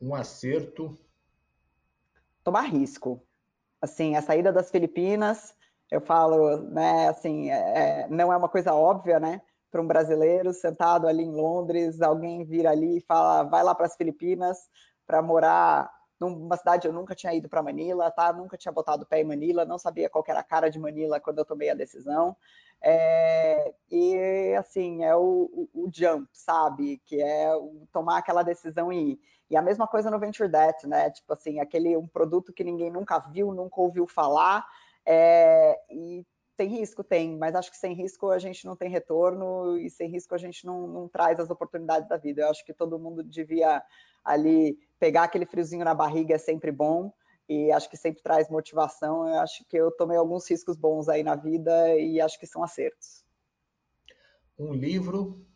Um 0.00 0.14
acerto. 0.14 0.96
Tomar 2.42 2.62
risco. 2.62 3.22
Assim, 3.80 4.16
a 4.16 4.22
saída 4.22 4.52
das 4.52 4.70
Filipinas, 4.70 5.54
eu 5.90 6.00
falo, 6.00 6.58
né, 6.70 7.08
assim, 7.08 7.50
é, 7.50 8.04
é 8.04 8.08
não 8.08 8.32
é 8.32 8.36
uma 8.36 8.48
coisa 8.48 8.74
óbvia, 8.74 9.20
né? 9.20 9.40
Para 9.70 9.82
um 9.82 9.86
brasileiro 9.86 10.52
sentado 10.52 11.06
ali 11.06 11.22
em 11.22 11.32
Londres, 11.34 12.00
alguém 12.00 12.44
vir 12.44 12.66
ali 12.66 12.98
e 12.98 13.04
fala, 13.06 13.44
vai 13.44 13.62
lá 13.62 13.74
para 13.74 13.86
as 13.86 13.96
Filipinas 13.96 14.58
para 15.06 15.22
morar 15.22 15.90
numa 16.20 16.56
cidade 16.56 16.86
eu 16.86 16.92
nunca 16.92 17.14
tinha 17.14 17.34
ido 17.34 17.48
para 17.48 17.62
Manila, 17.62 18.10
tá? 18.10 18.32
Nunca 18.32 18.56
tinha 18.56 18.72
botado 18.72 19.06
pé 19.06 19.20
em 19.20 19.24
Manila, 19.24 19.64
não 19.64 19.78
sabia 19.78 20.10
qual 20.10 20.24
era 20.26 20.40
a 20.40 20.44
cara 20.44 20.70
de 20.70 20.78
Manila 20.78 21.20
quando 21.20 21.38
eu 21.38 21.44
tomei 21.44 21.70
a 21.70 21.74
decisão. 21.74 22.36
É, 22.80 23.74
e 23.90 24.54
assim, 24.56 25.04
é 25.04 25.14
o, 25.16 25.68
o, 25.72 25.84
o, 25.84 25.90
jump, 25.92 26.28
sabe? 26.32 27.00
Que 27.04 27.20
é 27.20 27.50
tomar 27.92 28.18
aquela 28.18 28.42
decisão 28.42 28.92
e 28.92 29.12
ir. 29.12 29.20
E 29.50 29.56
a 29.56 29.62
mesma 29.62 29.86
coisa 29.86 30.10
no 30.10 30.18
Venture 30.18 30.48
Debt, 30.48 30.86
né? 30.86 31.10
Tipo 31.10 31.32
assim, 31.32 31.60
aquele 31.60 31.96
um 31.96 32.06
produto 32.06 32.52
que 32.52 32.64
ninguém 32.64 32.90
nunca 32.90 33.18
viu, 33.18 33.52
nunca 33.52 33.80
ouviu 33.80 34.06
falar, 34.06 34.66
é, 35.06 35.78
e 35.90 36.24
tem 36.56 36.68
risco, 36.68 37.04
tem, 37.04 37.36
mas 37.38 37.54
acho 37.54 37.70
que 37.70 37.76
sem 37.76 37.94
risco 37.94 38.30
a 38.30 38.38
gente 38.38 38.66
não 38.66 38.74
tem 38.74 38.90
retorno 38.90 39.78
e 39.78 39.88
sem 39.88 40.10
risco 40.10 40.34
a 40.34 40.38
gente 40.38 40.66
não, 40.66 40.88
não 40.88 41.08
traz 41.08 41.38
as 41.38 41.50
oportunidades 41.50 42.08
da 42.08 42.16
vida. 42.16 42.42
Eu 42.42 42.50
acho 42.50 42.64
que 42.64 42.74
todo 42.74 42.98
mundo 42.98 43.22
devia 43.22 43.82
ali 44.24 44.76
pegar 44.98 45.24
aquele 45.24 45.46
friozinho 45.46 45.84
na 45.84 45.94
barriga 45.94 46.34
é 46.34 46.38
sempre 46.38 46.72
bom 46.72 47.12
e 47.48 47.72
acho 47.72 47.88
que 47.88 47.96
sempre 47.96 48.22
traz 48.22 48.48
motivação. 48.48 49.28
Eu 49.28 49.40
acho 49.40 49.64
que 49.68 49.76
eu 49.76 49.90
tomei 49.90 50.16
alguns 50.16 50.48
riscos 50.48 50.76
bons 50.76 51.08
aí 51.08 51.22
na 51.22 51.34
vida 51.34 51.96
e 51.96 52.20
acho 52.20 52.38
que 52.38 52.46
são 52.46 52.62
acertos. 52.62 53.24
Um 54.58 54.72
livro 54.72 55.46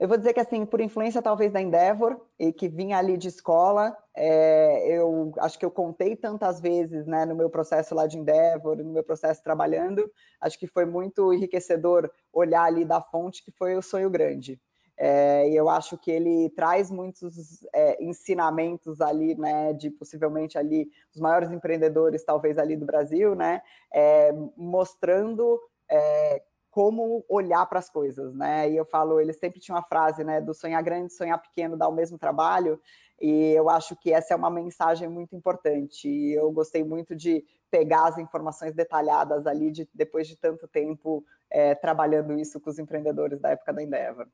eu 0.00 0.08
vou 0.08 0.16
dizer 0.16 0.32
que, 0.32 0.40
assim, 0.40 0.64
por 0.64 0.80
influência 0.80 1.20
talvez 1.20 1.52
da 1.52 1.60
Endeavor, 1.60 2.18
e 2.38 2.54
que 2.54 2.70
vinha 2.70 2.96
ali 2.96 3.18
de 3.18 3.28
escola, 3.28 3.94
é, 4.16 4.96
eu 4.96 5.30
acho 5.40 5.58
que 5.58 5.64
eu 5.64 5.70
contei 5.70 6.16
tantas 6.16 6.58
vezes, 6.58 7.06
né, 7.06 7.26
no 7.26 7.36
meu 7.36 7.50
processo 7.50 7.94
lá 7.94 8.06
de 8.06 8.16
Endeavor, 8.16 8.78
no 8.78 8.94
meu 8.94 9.04
processo 9.04 9.42
trabalhando, 9.42 10.10
acho 10.40 10.58
que 10.58 10.66
foi 10.66 10.86
muito 10.86 11.34
enriquecedor 11.34 12.10
olhar 12.32 12.62
ali 12.62 12.82
da 12.82 13.02
fonte, 13.02 13.44
que 13.44 13.52
foi 13.52 13.76
o 13.76 13.82
Sonho 13.82 14.08
Grande. 14.08 14.58
É, 15.02 15.48
e 15.48 15.56
eu 15.56 15.70
acho 15.70 15.96
que 15.96 16.10
ele 16.10 16.50
traz 16.50 16.90
muitos 16.90 17.66
é, 17.72 18.04
ensinamentos 18.04 19.00
ali, 19.00 19.34
né, 19.34 19.72
de 19.72 19.88
possivelmente 19.88 20.58
ali 20.58 20.90
os 21.14 21.18
maiores 21.18 21.50
empreendedores, 21.50 22.22
talvez 22.22 22.58
ali 22.58 22.76
do 22.76 22.84
Brasil, 22.84 23.34
né, 23.34 23.62
é, 23.90 24.30
mostrando 24.54 25.58
é, 25.88 26.42
como 26.70 27.24
olhar 27.30 27.64
para 27.64 27.78
as 27.78 27.88
coisas, 27.88 28.34
né? 28.34 28.70
E 28.70 28.76
eu 28.76 28.84
falo, 28.84 29.18
ele 29.18 29.32
sempre 29.32 29.58
tinha 29.58 29.74
uma 29.74 29.82
frase, 29.82 30.22
né, 30.22 30.38
do 30.38 30.52
sonhar 30.52 30.82
grande, 30.82 31.14
sonhar 31.14 31.40
pequeno 31.40 31.78
dá 31.78 31.88
o 31.88 31.94
mesmo 31.94 32.18
trabalho, 32.18 32.78
e 33.18 33.52
eu 33.52 33.70
acho 33.70 33.96
que 33.96 34.12
essa 34.12 34.34
é 34.34 34.36
uma 34.36 34.50
mensagem 34.50 35.08
muito 35.08 35.34
importante. 35.34 36.08
E 36.08 36.34
eu 36.34 36.52
gostei 36.52 36.84
muito 36.84 37.16
de 37.16 37.42
pegar 37.70 38.08
as 38.08 38.18
informações 38.18 38.74
detalhadas 38.74 39.46
ali, 39.46 39.70
de, 39.70 39.88
depois 39.94 40.28
de 40.28 40.36
tanto 40.36 40.68
tempo 40.68 41.24
é, 41.50 41.74
trabalhando 41.74 42.38
isso 42.38 42.60
com 42.60 42.68
os 42.68 42.78
empreendedores 42.78 43.40
da 43.40 43.50
época 43.50 43.72
da 43.72 43.82
Endeavor. 43.82 44.28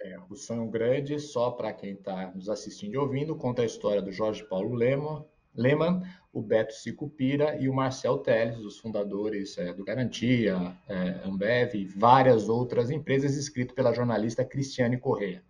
É, 0.00 0.16
o 0.30 0.36
Sonho 0.36 0.70
Grande, 0.70 1.18
só 1.18 1.50
para 1.50 1.72
quem 1.72 1.94
está 1.94 2.30
nos 2.32 2.48
assistindo 2.48 2.94
e 2.94 2.98
ouvindo, 2.98 3.34
conta 3.34 3.62
a 3.62 3.66
história 3.66 4.00
do 4.00 4.12
Jorge 4.12 4.44
Paulo 4.44 4.74
Lema, 4.74 5.26
Lehmann, 5.54 6.02
o 6.32 6.40
Beto 6.40 6.72
Sicupira 6.72 7.60
e 7.60 7.68
o 7.68 7.74
Marcel 7.74 8.18
Teles, 8.18 8.58
os 8.60 8.78
fundadores 8.78 9.58
é, 9.58 9.72
do 9.72 9.84
Garantia, 9.84 10.76
é, 10.88 11.20
Ambev 11.24 11.74
e 11.74 11.84
várias 11.84 12.48
outras 12.48 12.90
empresas, 12.90 13.36
escrito 13.36 13.74
pela 13.74 13.92
jornalista 13.92 14.44
Cristiane 14.44 14.98
Correia. 14.98 15.42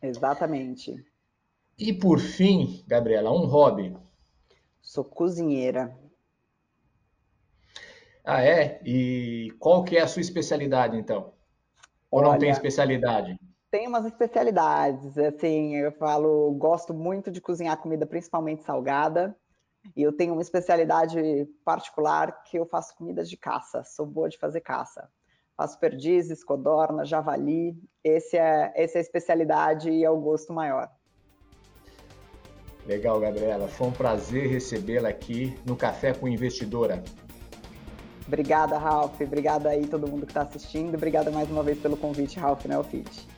Exatamente. 0.00 1.04
E 1.76 1.92
por 1.92 2.20
fim, 2.20 2.84
Gabriela, 2.86 3.32
um 3.32 3.46
hobby. 3.46 3.96
Sou 4.80 5.04
cozinheira. 5.04 5.96
Ah, 8.24 8.42
é? 8.42 8.80
E 8.84 9.52
qual 9.58 9.82
que 9.84 9.96
é 9.96 10.02
a 10.02 10.06
sua 10.06 10.20
especialidade, 10.20 10.96
então? 10.96 11.32
Ou 12.10 12.20
Olha, 12.20 12.32
não 12.32 12.38
tem 12.38 12.50
especialidade? 12.50 13.38
Tem 13.70 13.86
umas 13.86 14.06
especialidades, 14.06 15.18
assim, 15.18 15.76
eu 15.76 15.92
falo, 15.92 16.50
gosto 16.52 16.94
muito 16.94 17.30
de 17.30 17.38
cozinhar 17.38 17.76
comida, 17.76 18.06
principalmente 18.06 18.64
salgada, 18.64 19.36
e 19.94 20.02
eu 20.02 20.10
tenho 20.10 20.32
uma 20.32 20.40
especialidade 20.40 21.46
particular 21.66 22.44
que 22.44 22.58
eu 22.58 22.64
faço 22.64 22.96
comidas 22.96 23.28
de 23.28 23.36
caça, 23.36 23.84
sou 23.84 24.06
boa 24.06 24.28
de 24.28 24.38
fazer 24.38 24.62
caça. 24.62 25.06
Faço 25.54 25.78
perdizes, 25.78 26.42
codorna, 26.42 27.04
javali, 27.04 27.76
esse 28.02 28.38
é, 28.38 28.72
essa 28.74 28.96
é 28.96 29.00
a 29.00 29.02
especialidade 29.02 29.90
e 29.90 30.02
é 30.02 30.10
o 30.10 30.18
gosto 30.18 30.52
maior. 30.52 30.88
Legal, 32.86 33.20
Gabriela. 33.20 33.68
Foi 33.68 33.88
um 33.88 33.92
prazer 33.92 34.48
recebê-la 34.48 35.10
aqui 35.10 35.54
no 35.66 35.76
Café 35.76 36.14
com 36.14 36.26
Investidora. 36.26 37.02
Obrigada, 38.26 38.78
Ralph. 38.78 39.20
Obrigada 39.20 39.68
aí 39.68 39.86
todo 39.86 40.08
mundo 40.08 40.24
que 40.24 40.30
está 40.30 40.42
assistindo. 40.42 40.94
Obrigada 40.94 41.30
mais 41.30 41.50
uma 41.50 41.62
vez 41.62 41.78
pelo 41.78 41.96
convite, 41.96 42.38
Ralph 42.38 42.64
Neofit. 42.64 43.37